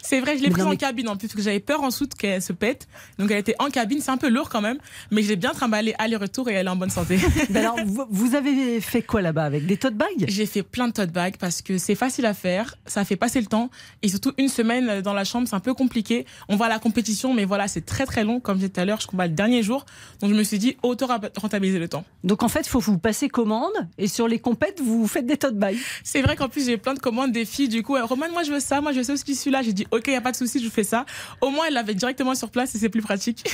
C'est 0.01 0.19
vrai, 0.19 0.37
je 0.37 0.43
l'ai 0.43 0.49
prise 0.49 0.65
en 0.65 0.69
mais- 0.69 0.77
cabine 0.77 1.09
en 1.09 1.15
plus, 1.17 1.27
parce 1.27 1.35
que 1.35 1.41
j'avais 1.41 1.59
peur 1.59 1.81
en 1.83 1.91
soute 1.91 2.13
qu'elle 2.15 2.41
se 2.41 2.53
pète. 2.53 2.87
Donc 3.19 3.31
elle 3.31 3.37
était 3.39 3.55
en 3.59 3.69
cabine, 3.69 3.99
c'est 4.01 4.11
un 4.11 4.17
peu 4.17 4.29
lourd 4.29 4.49
quand 4.49 4.61
même. 4.61 4.77
Mais 5.11 5.23
je 5.23 5.29
l'ai 5.29 5.35
bien 5.35 5.51
trimballée 5.51 5.93
aller-retour 5.97 6.49
et 6.49 6.53
elle 6.53 6.67
est 6.67 6.69
en 6.69 6.75
bonne 6.75 6.89
santé. 6.89 7.17
Ben 7.49 7.59
alors, 7.61 7.77
vous, 8.09 8.35
avez 8.35 8.79
fait 8.81 9.01
quoi 9.01 9.21
là-bas? 9.21 9.43
Avec 9.43 9.65
des 9.65 9.77
tote 9.77 9.95
bags? 9.95 10.25
J'ai 10.27 10.45
fait 10.45 10.63
plein 10.63 10.87
de 10.87 10.93
tote 10.93 11.11
bags 11.11 11.35
parce 11.37 11.61
que 11.61 11.77
c'est 11.77 11.95
facile 11.95 12.25
à 12.25 12.33
faire, 12.33 12.75
ça 12.85 13.05
fait 13.05 13.15
passer 13.15 13.39
le 13.39 13.47
temps 13.47 13.69
et 14.01 14.07
surtout 14.07 14.31
une 14.37 14.47
semaine 14.47 15.01
dans 15.01 15.13
la 15.13 15.23
chambre 15.23 15.47
c'est 15.47 15.55
un 15.55 15.59
peu 15.59 15.73
compliqué. 15.73 16.25
On 16.49 16.55
va 16.55 16.65
à 16.65 16.69
la 16.69 16.79
compétition 16.79 17.33
mais 17.33 17.45
voilà 17.45 17.67
c'est 17.67 17.85
très 17.85 18.05
très 18.05 18.23
long 18.23 18.39
comme 18.39 18.59
j'ai 18.59 18.67
dit 18.67 18.73
tout 18.73 18.79
à 18.79 18.85
l'heure, 18.85 18.99
je 19.01 19.07
combats 19.07 19.27
le 19.27 19.33
dernier 19.33 19.61
jour 19.61 19.85
donc 20.21 20.31
je 20.31 20.35
me 20.35 20.43
suis 20.43 20.57
dit 20.57 20.77
autant 20.83 21.07
rentabiliser 21.37 21.79
le 21.79 21.87
temps. 21.87 22.05
Donc 22.23 22.43
en 22.43 22.47
fait, 22.47 22.61
il 22.61 22.69
faut 22.69 22.79
vous 22.79 22.97
passer 22.97 23.29
commande 23.29 23.73
et 23.97 24.07
sur 24.07 24.27
les 24.27 24.39
compètes, 24.39 24.81
vous 24.81 25.07
faites 25.07 25.25
des 25.25 25.37
tote 25.37 25.57
bags. 25.57 25.77
C'est 26.03 26.21
vrai 26.21 26.35
qu'en 26.35 26.49
plus 26.49 26.65
j'ai 26.65 26.77
plein 26.77 26.93
de 26.93 26.99
commandes 26.99 27.31
des 27.31 27.45
filles 27.45 27.69
du 27.69 27.83
coup 27.83 27.95
euh, 27.95 28.05
Roman 28.05 28.27
moi 28.31 28.43
je 28.43 28.51
veux 28.51 28.59
ça, 28.59 28.81
moi 28.81 28.91
je 28.91 28.97
veux 28.97 29.03
ça 29.03 29.13
aussi 29.13 29.35
celui-là, 29.53 29.61
j'ai 29.63 29.73
dit 29.73 29.87
ok 29.91 30.07
y 30.07 30.15
a 30.15 30.21
pas 30.21 30.31
de 30.31 30.37
souci 30.37 30.63
je 30.63 30.69
fais 30.69 30.83
ça. 30.83 31.05
Au 31.41 31.49
moins 31.49 31.65
elle 31.67 31.73
l'avait 31.73 31.93
directement 31.95 32.35
sur 32.35 32.49
place 32.49 32.73
et 32.75 32.79
c'est 32.79 32.89
plus 32.89 33.01
pratique. 33.01 33.43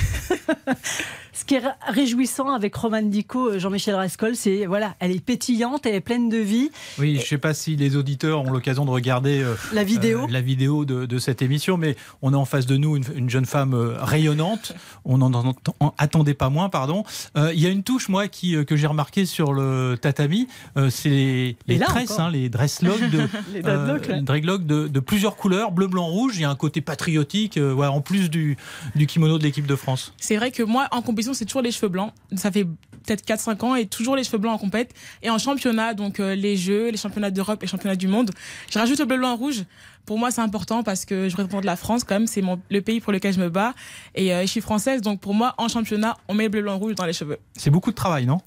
Ce 1.33 1.45
qui 1.45 1.55
est 1.55 1.61
réjouissant 1.87 2.53
avec 2.53 2.75
Roman 2.75 3.01
Dico, 3.01 3.51
euh, 3.51 3.59
Jean-Michel 3.59 3.95
Rascol, 3.95 4.35
c'est 4.35 4.65
voilà, 4.65 4.95
elle 4.99 5.11
est 5.11 5.23
pétillante, 5.23 5.85
elle 5.85 5.95
est 5.95 6.01
pleine 6.01 6.27
de 6.27 6.37
vie. 6.37 6.69
Oui, 6.97 7.15
je 7.15 7.21
ne 7.21 7.25
sais 7.25 7.37
pas 7.37 7.53
si 7.53 7.75
les 7.75 7.95
auditeurs 7.95 8.41
ont 8.41 8.51
l'occasion 8.51 8.83
de 8.83 8.89
regarder 8.89 9.41
euh, 9.41 9.53
La 9.71 9.83
vidéo. 9.83 10.23
euh, 10.23 10.27
la 10.29 10.41
vidéo 10.41 10.85
de, 10.85 11.05
de 11.05 11.17
cette 11.17 11.41
émission, 11.41 11.77
mais 11.77 11.95
on 12.21 12.33
a 12.33 12.37
en 12.37 12.45
face 12.45 12.65
de 12.65 12.77
nous 12.77 12.97
une, 12.97 13.05
une 13.15 13.29
jeune 13.29 13.45
femme 13.45 13.73
euh, 13.73 13.95
rayonnante. 13.99 14.73
On 15.05 15.19
n'en 15.19 15.55
attendait 15.97 16.33
pas 16.33 16.49
moins, 16.49 16.67
pardon. 16.69 17.03
Euh, 17.37 17.51
Il 17.53 17.61
y 17.61 17.67
a 17.67 17.69
une 17.69 17.83
touche, 17.83 18.09
moi, 18.09 18.27
qui, 18.27 18.55
euh, 18.55 18.63
que 18.63 18.75
j'ai 18.75 18.87
remarqué 18.87 19.25
sur 19.25 19.53
le 19.53 19.97
tatami, 20.01 20.47
euh, 20.77 20.89
c'est 20.89 21.09
les, 21.09 21.57
les 21.67 21.77
là 21.77 21.85
tresses, 21.85 22.19
hein, 22.19 22.29
les 22.31 22.49
de, 22.49 22.57
les 23.53 24.21
dreadlocks 24.21 24.65
de, 24.65 24.87
de 24.87 24.99
plusieurs 24.99 25.35
couleurs, 25.35 25.71
bleu, 25.71 25.87
blanc, 25.89 26.05
rouge. 26.05 26.33
Il 26.35 26.41
y 26.41 26.45
a 26.45 26.49
un 26.49 26.55
côté 26.55 26.81
patriotique, 26.81 27.57
euh, 27.57 27.75
en 27.75 28.01
plus 28.01 28.29
du, 28.29 28.57
du 28.95 29.07
kimono 29.07 29.37
de 29.37 29.43
l'équipe 29.43 29.67
de 29.67 29.75
France. 29.75 30.13
C'est 30.17 30.37
vrai 30.37 30.51
que 30.51 30.63
moi, 30.63 30.87
en 30.91 31.01
compétition, 31.01 31.33
c'est 31.33 31.45
toujours 31.45 31.61
les 31.61 31.71
cheveux 31.71 31.89
blancs. 31.89 32.13
Ça 32.35 32.51
fait 32.51 32.63
peut-être 32.63 33.25
4-5 33.25 33.65
ans 33.65 33.75
et 33.75 33.87
toujours 33.87 34.15
les 34.15 34.23
cheveux 34.23 34.37
blancs 34.37 34.53
en 34.53 34.57
compète. 34.57 34.93
Et 35.23 35.29
en 35.29 35.37
championnat, 35.37 35.93
donc 35.93 36.19
euh, 36.19 36.35
les 36.35 36.57
Jeux, 36.57 36.89
les 36.89 36.97
championnats 36.97 37.31
d'Europe 37.31 37.61
les 37.61 37.67
championnats 37.67 37.95
du 37.95 38.07
monde, 38.07 38.31
je 38.71 38.77
rajoute 38.77 38.99
le 38.99 39.05
bleu, 39.05 39.17
blanc, 39.17 39.35
rouge. 39.35 39.63
Pour 40.09 40.17
moi, 40.17 40.31
c'est 40.31 40.41
important 40.41 40.81
parce 40.81 41.05
que 41.05 41.29
je 41.29 41.37
représente 41.37 41.65
la 41.65 41.75
France 41.75 42.03
quand 42.03 42.15
même. 42.15 42.25
C'est 42.25 42.41
mon- 42.41 42.59
le 42.71 42.81
pays 42.81 42.99
pour 42.99 43.13
lequel 43.13 43.31
je 43.31 43.39
me 43.39 43.47
bats. 43.49 43.75
Et 44.15 44.33
euh, 44.33 44.41
je 44.41 44.47
suis 44.47 44.59
française, 44.59 45.01
donc 45.03 45.19
pour 45.19 45.35
moi, 45.35 45.53
en 45.59 45.67
championnat, 45.67 46.17
on 46.27 46.33
met 46.33 46.45
le 46.45 46.49
bleu, 46.49 46.63
blanc, 46.63 46.79
rouge 46.79 46.95
dans 46.95 47.05
les 47.05 47.13
cheveux. 47.13 47.37
C'est 47.55 47.69
beaucoup 47.69 47.91
de 47.91 47.95
travail, 47.95 48.25
non? 48.25 48.39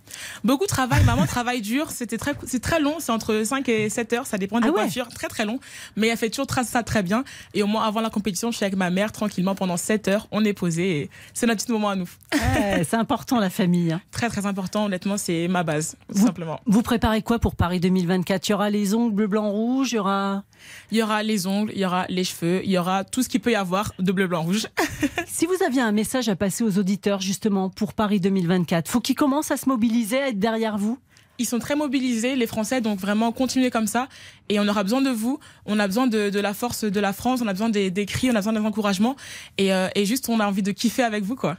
Beaucoup 0.42 0.64
de 0.64 0.68
travail, 0.68 1.04
vraiment 1.04 1.24
travail 1.24 1.60
dur. 1.60 1.92
C'était 1.92 2.18
très, 2.18 2.34
c'est 2.48 2.58
très 2.60 2.80
long. 2.80 2.96
C'est 2.98 3.12
entre 3.12 3.44
5 3.44 3.68
et 3.68 3.88
7 3.90 4.12
heures. 4.12 4.26
Ça 4.26 4.38
dépend 4.38 4.58
des 4.58 4.66
Ah 4.66 4.70
ouais? 4.72 4.80
coiffures. 4.80 5.06
Très, 5.10 5.28
très 5.28 5.44
long. 5.44 5.60
Mais 5.94 6.08
elle 6.08 6.16
fait 6.18 6.30
toujours 6.30 6.46
tra- 6.46 6.64
ça 6.64 6.82
très 6.82 7.04
bien. 7.04 7.22
Et 7.54 7.62
au 7.62 7.68
moins, 7.68 7.84
avant 7.84 8.00
la 8.00 8.10
compétition, 8.10 8.50
je 8.50 8.56
suis 8.56 8.64
avec 8.64 8.74
ma 8.76 8.90
mère 8.90 9.12
tranquillement 9.12 9.54
pendant 9.54 9.76
7 9.76 10.08
heures. 10.08 10.26
On 10.32 10.44
est 10.44 10.54
posé. 10.54 11.02
et 11.02 11.10
C'est 11.32 11.46
notre 11.46 11.62
petit 11.62 11.70
moment 11.70 11.90
à 11.90 11.94
nous. 11.94 12.08
Ouais, 12.34 12.82
c'est 12.82 12.96
important 12.96 13.38
la 13.38 13.50
famille. 13.50 13.92
hein. 13.92 14.00
Très, 14.10 14.28
très 14.28 14.46
important. 14.46 14.86
Honnêtement, 14.86 15.16
c'est 15.16 15.46
ma 15.46 15.62
base, 15.62 15.94
tout 16.08 16.18
Vous- 16.18 16.26
simplement. 16.26 16.58
Vous 16.66 16.82
préparez 16.82 17.22
quoi 17.22 17.38
pour 17.38 17.54
Paris 17.54 17.78
2024 17.78 18.48
Il 18.48 18.50
y 18.50 18.54
aura 18.54 18.68
les 18.68 18.94
ongles 18.94 19.14
bleu, 19.14 19.26
blanc, 19.28 19.48
rouge, 19.48 19.92
il 19.92 19.94
y 19.94 19.98
aura. 20.00 20.42
Il 20.90 20.96
y 20.98 21.02
aura 21.02 21.22
les 21.22 21.46
ongles, 21.46 21.51
il 21.72 21.78
y 21.78 21.84
aura 21.84 22.06
les 22.08 22.24
cheveux, 22.24 22.62
il 22.64 22.70
y 22.70 22.78
aura 22.78 23.04
tout 23.04 23.22
ce 23.22 23.28
qu'il 23.28 23.40
peut 23.40 23.52
y 23.52 23.56
avoir 23.56 23.92
de 23.98 24.12
bleu, 24.12 24.26
blanc, 24.26 24.42
rouge. 24.42 24.68
Si 25.26 25.46
vous 25.46 25.56
aviez 25.66 25.80
un 25.80 25.92
message 25.92 26.28
à 26.28 26.36
passer 26.36 26.62
aux 26.62 26.78
auditeurs 26.78 27.20
justement 27.20 27.70
pour 27.70 27.94
Paris 27.94 28.20
2024, 28.20 28.88
faut 28.88 29.00
qu'ils 29.00 29.16
commencent 29.16 29.50
à 29.50 29.56
se 29.56 29.68
mobiliser, 29.68 30.18
à 30.18 30.28
être 30.28 30.38
derrière 30.38 30.78
vous. 30.78 30.98
Ils 31.38 31.46
sont 31.46 31.58
très 31.58 31.74
mobilisés, 31.74 32.36
les 32.36 32.46
Français, 32.46 32.80
donc 32.80 33.00
vraiment 33.00 33.32
continuez 33.32 33.70
comme 33.70 33.86
ça. 33.86 34.08
Et 34.48 34.60
on 34.60 34.68
aura 34.68 34.82
besoin 34.82 35.00
de 35.00 35.10
vous, 35.10 35.40
on 35.66 35.78
a 35.78 35.86
besoin 35.86 36.06
de, 36.06 36.30
de 36.30 36.40
la 36.40 36.54
force 36.54 36.84
de 36.84 37.00
la 37.00 37.12
France, 37.12 37.40
on 37.42 37.48
a 37.48 37.52
besoin 37.52 37.70
des, 37.70 37.90
des 37.90 38.06
cris, 38.06 38.30
on 38.30 38.34
a 38.34 38.38
besoin 38.38 38.52
des 38.52 38.60
encouragements. 38.60 39.16
Et, 39.58 39.72
euh, 39.72 39.88
et 39.94 40.04
juste, 40.04 40.28
on 40.28 40.38
a 40.38 40.46
envie 40.46 40.62
de 40.62 40.72
kiffer 40.72 41.02
avec 41.02 41.24
vous, 41.24 41.34
quoi. 41.34 41.56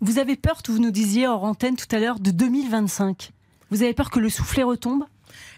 Vous 0.00 0.18
avez 0.18 0.36
peur, 0.36 0.60
vous 0.68 0.78
nous 0.78 0.90
disiez 0.90 1.26
hors 1.26 1.44
antenne 1.44 1.76
tout 1.76 1.88
à 1.90 1.98
l'heure, 1.98 2.20
de 2.20 2.30
2025. 2.30 3.30
Vous 3.70 3.82
avez 3.82 3.94
peur 3.94 4.10
que 4.10 4.20
le 4.20 4.28
soufflet 4.28 4.62
retombe? 4.62 5.04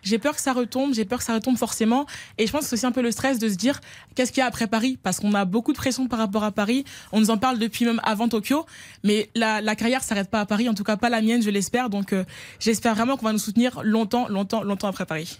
J'ai 0.09 0.19
peur 0.19 0.35
que 0.35 0.41
ça 0.41 0.53
retombe, 0.53 0.95
j'ai 0.95 1.05
peur 1.05 1.19
que 1.19 1.25
ça 1.25 1.35
retombe 1.35 1.57
forcément. 1.59 2.07
Et 2.39 2.47
je 2.47 2.53
pense 2.53 2.63
que 2.63 2.67
c'est 2.69 2.75
aussi 2.77 2.87
un 2.87 2.93
peu 2.93 3.03
le 3.03 3.11
stress 3.11 3.39
de 3.39 3.49
se 3.49 3.57
dire 3.57 3.81
qu'est-ce 4.15 4.33
qu'il 4.33 4.41
y 4.41 4.45
a 4.45 4.47
après 4.47 4.67
Paris? 4.67 4.99
Parce 5.03 5.21
qu'on 5.21 5.35
a 5.35 5.45
beaucoup 5.45 5.73
de 5.73 5.77
pression 5.79 6.09
par 6.09 6.19
rapport 6.19 6.45
à 6.45 6.53
Paris. 6.53 6.85
On 7.13 7.21
nous 7.21 7.31
en 7.31 7.37
parle 7.39 7.59
depuis 7.59 7.85
même 7.85 8.01
avant 8.05 8.29
Tokyo. 8.29 8.65
Mais 9.05 9.29
la, 9.35 9.61
la 9.61 9.75
carrière 9.77 10.03
s'arrête 10.03 10.31
pas 10.31 10.41
à 10.41 10.47
Paris, 10.47 10.69
en 10.69 10.75
tout 10.75 10.85
cas 10.85 10.97
pas 10.97 11.11
la 11.11 11.21
mienne, 11.21 11.43
je 11.43 11.51
l'espère. 11.51 11.91
Donc 11.91 12.13
euh, 12.13 12.25
j'espère 12.59 12.95
vraiment 12.95 13.17
qu'on 13.17 13.27
va 13.27 13.33
nous 13.33 13.39
soutenir 13.39 13.81
longtemps, 13.85 14.29
longtemps, 14.29 14.63
longtemps 14.63 14.89
après 14.89 15.05
Paris. 15.07 15.39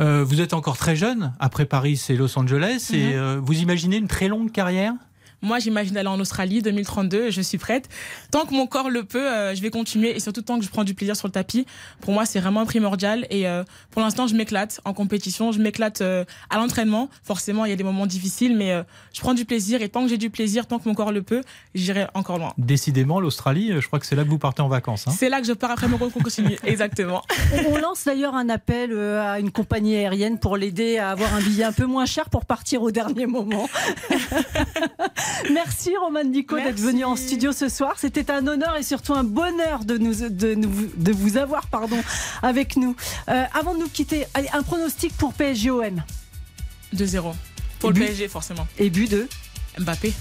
Euh, 0.00 0.24
vous 0.24 0.40
êtes 0.40 0.54
encore 0.54 0.76
très 0.76 0.96
jeune. 0.96 1.32
Après 1.38 1.66
Paris, 1.66 1.96
c'est 1.96 2.16
Los 2.16 2.36
Angeles. 2.38 2.90
Et 2.92 2.96
Mhm. 2.96 3.12
euh, 3.14 3.40
vous 3.42 3.58
imaginez 3.60 3.96
une 3.96 4.08
très 4.08 4.28
longue 4.28 4.50
carrière? 4.50 4.92
Moi, 5.44 5.58
j'imagine 5.58 5.96
aller 5.96 6.08
en 6.08 6.18
Australie 6.18 6.62
2032. 6.62 7.30
Je 7.30 7.40
suis 7.42 7.58
prête. 7.58 7.88
Tant 8.30 8.46
que 8.46 8.54
mon 8.54 8.66
corps 8.66 8.88
le 8.90 9.04
peut, 9.04 9.30
euh, 9.30 9.54
je 9.54 9.60
vais 9.62 9.70
continuer. 9.70 10.16
Et 10.16 10.20
surtout, 10.20 10.42
tant 10.42 10.58
que 10.58 10.64
je 10.64 10.70
prends 10.70 10.84
du 10.84 10.94
plaisir 10.94 11.14
sur 11.16 11.28
le 11.28 11.32
tapis, 11.32 11.66
pour 12.00 12.12
moi, 12.14 12.24
c'est 12.24 12.40
vraiment 12.40 12.64
primordial. 12.64 13.26
Et 13.30 13.46
euh, 13.46 13.62
pour 13.90 14.00
l'instant, 14.02 14.26
je 14.26 14.34
m'éclate 14.34 14.80
en 14.84 14.92
compétition. 14.94 15.52
Je 15.52 15.60
m'éclate 15.60 16.00
euh, 16.00 16.24
à 16.50 16.56
l'entraînement. 16.56 17.10
Forcément, 17.22 17.64
il 17.66 17.70
y 17.70 17.72
a 17.72 17.76
des 17.76 17.84
moments 17.84 18.06
difficiles, 18.06 18.56
mais 18.56 18.72
euh, 18.72 18.82
je 19.12 19.20
prends 19.20 19.34
du 19.34 19.44
plaisir. 19.44 19.82
Et 19.82 19.88
tant 19.90 20.02
que 20.02 20.08
j'ai 20.08 20.16
du 20.18 20.30
plaisir, 20.30 20.66
tant 20.66 20.78
que 20.78 20.88
mon 20.88 20.94
corps 20.94 21.12
le 21.12 21.22
peut, 21.22 21.42
j'irai 21.74 22.06
encore 22.14 22.38
loin. 22.38 22.52
Décidément, 22.56 23.20
l'Australie, 23.20 23.72
je 23.78 23.86
crois 23.86 23.98
que 24.00 24.06
c'est 24.06 24.16
là 24.16 24.24
que 24.24 24.30
vous 24.30 24.38
partez 24.38 24.62
en 24.62 24.68
vacances. 24.68 25.06
hein. 25.06 25.12
C'est 25.16 25.28
là 25.28 25.40
que 25.42 25.46
je 25.46 25.52
pars 25.52 25.70
après 25.70 25.88
mon 25.88 25.98
concours 25.98 26.22
continu. 26.22 26.56
Exactement. 26.64 27.22
On 27.68 27.76
lance 27.76 28.04
d'ailleurs 28.04 28.34
un 28.34 28.48
appel 28.48 28.98
à 28.98 29.38
une 29.38 29.50
compagnie 29.50 29.94
aérienne 29.96 30.38
pour 30.38 30.56
l'aider 30.56 30.96
à 30.98 31.10
avoir 31.10 31.34
un 31.34 31.40
billet 31.40 31.64
un 31.64 31.72
peu 31.72 31.84
moins 31.84 32.06
cher 32.06 32.30
pour 32.30 32.46
partir 32.46 32.82
au 32.82 32.90
dernier 32.90 33.26
moment. 33.26 33.68
Merci 35.52 35.92
Roman 35.96 36.24
Nico 36.24 36.56
d'être 36.56 36.78
venu 36.80 37.04
en 37.04 37.16
studio 37.16 37.52
ce 37.52 37.68
soir. 37.68 37.94
C'était 37.98 38.30
un 38.30 38.46
honneur 38.46 38.76
et 38.76 38.82
surtout 38.82 39.14
un 39.14 39.24
bonheur 39.24 39.84
de, 39.84 39.98
nous, 39.98 40.28
de, 40.28 40.54
nous- 40.54 40.90
de 40.96 41.12
vous 41.12 41.36
avoir 41.36 41.66
pardon, 41.68 41.98
avec 42.42 42.76
nous. 42.76 42.96
Euh, 43.28 43.44
avant 43.54 43.74
de 43.74 43.80
nous 43.80 43.88
quitter, 43.88 44.26
allez, 44.34 44.48
un 44.52 44.62
pronostic 44.62 45.16
pour 45.16 45.32
PSGOM. 45.34 46.02
2-0. 46.94 47.34
Pour 47.80 47.90
Et 47.90 47.92
le 47.92 47.98
but 48.00 48.06
PSG, 48.06 48.28
forcément. 48.28 48.66
Et 48.78 48.90
but 48.90 49.10
de 49.10 49.28
Mbappé. 49.78 50.12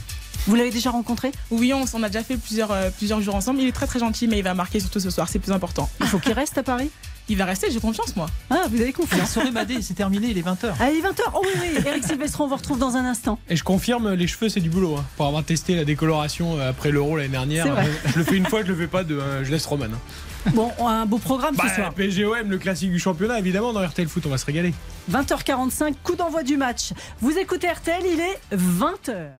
Vous 0.48 0.56
l'avez 0.56 0.72
déjà 0.72 0.92
rencontré? 0.92 1.32
Oui, 1.52 1.72
on, 1.74 1.86
on 1.94 2.04
a 2.04 2.10
déjà 2.10 2.24
fait 2.24 2.36
plusieurs, 2.36 2.72
euh, 2.72 2.90
plusieurs 2.90 3.22
jours 3.22 3.36
ensemble. 3.36 3.62
Il 3.62 3.68
est 3.68 3.72
très 3.72 3.88
très 3.88 4.00
gentil, 4.00 4.28
mais 4.28 4.40
il 4.40 4.44
va 4.44 4.54
marquer 4.54 4.80
surtout 4.82 5.00
ce 5.00 5.10
soir. 5.10 5.30
C'est 5.30 5.40
plus 5.40 5.52
important. 5.54 5.90
Il 6.02 6.08
faut 6.08 6.20
qu'il 6.20 6.34
reste 6.34 6.58
à 6.58 6.64
Paris? 6.64 6.90
Il 7.30 7.38
va 7.38 7.46
rester, 7.46 7.72
j'ai 7.72 7.80
confiance, 7.80 8.16
moi. 8.16 8.28
Ah, 8.50 8.64
vous 8.70 8.76
avez 8.76 8.88
La 8.88 8.92
confiance 8.92 9.32
soirée 9.32 9.52
Madé, 9.52 9.82
c'est 9.82 9.94
terminé, 9.94 10.28
il 10.32 10.38
est 10.38 10.42
20h. 10.46 10.74
Allez, 10.80 11.02
20h. 11.02 11.22
Oh 11.34 11.42
oui, 11.44 11.52
oui, 11.62 11.82
Eric 11.86 12.04
Silvestro, 12.04 12.44
on 12.44 12.48
vous 12.48 12.56
retrouve 12.58 12.78
dans 12.80 12.96
un 12.98 13.06
instant. 13.06 13.40
Et 13.50 13.56
je 13.56 13.64
confirme, 13.64 14.12
les 14.14 14.28
cheveux, 14.28 14.50
c'est 14.50 14.60
du 14.60 14.70
boulot. 14.70 14.98
hein. 14.98 15.06
Pour 15.16 15.26
avoir 15.28 15.44
testé 15.44 15.76
la 15.76 15.86
décoloration 15.86 16.60
euh, 16.60 16.70
après 16.70 16.92
l'euro 16.92 17.16
l'année 17.16 17.30
dernière, 17.30 17.64
C'est 17.66 17.72
vrai. 17.72 17.86
euh, 17.88 18.10
je 18.14 18.18
le 18.20 18.24
fais 18.26 18.36
une 18.36 18.46
fois, 18.46 18.62
je 18.64 18.68
le 18.68 18.76
fais 18.76 18.88
pas 18.88 19.04
deux. 19.06 19.20
hein. 19.22 19.44
Je 19.44 19.52
laisse 19.52 19.66
Roman. 19.66 19.86
hein. 19.86 20.52
Bon, 20.54 20.70
un 20.86 21.06
beau 21.06 21.18
programme 21.18 21.56
Bah, 21.56 21.64
ce 21.70 21.76
soir. 21.76 21.94
PSGOM, 21.94 22.50
le 22.50 22.58
classique 22.58 22.92
du 22.92 23.00
championnat, 23.00 23.40
évidemment, 23.40 23.72
dans 23.72 23.80
RTL 23.88 24.10
Foot, 24.10 24.26
on 24.26 24.30
va 24.30 24.38
se 24.38 24.46
régaler. 24.46 24.74
20h45, 25.10 25.94
coup 26.04 26.16
d'envoi 26.16 26.44
du 26.44 26.58
match. 26.58 26.90
Vous 27.22 27.38
écoutez 27.38 27.68
RTL, 27.70 28.04
il 28.06 28.20
est 28.20 28.40
20h. 28.54 29.36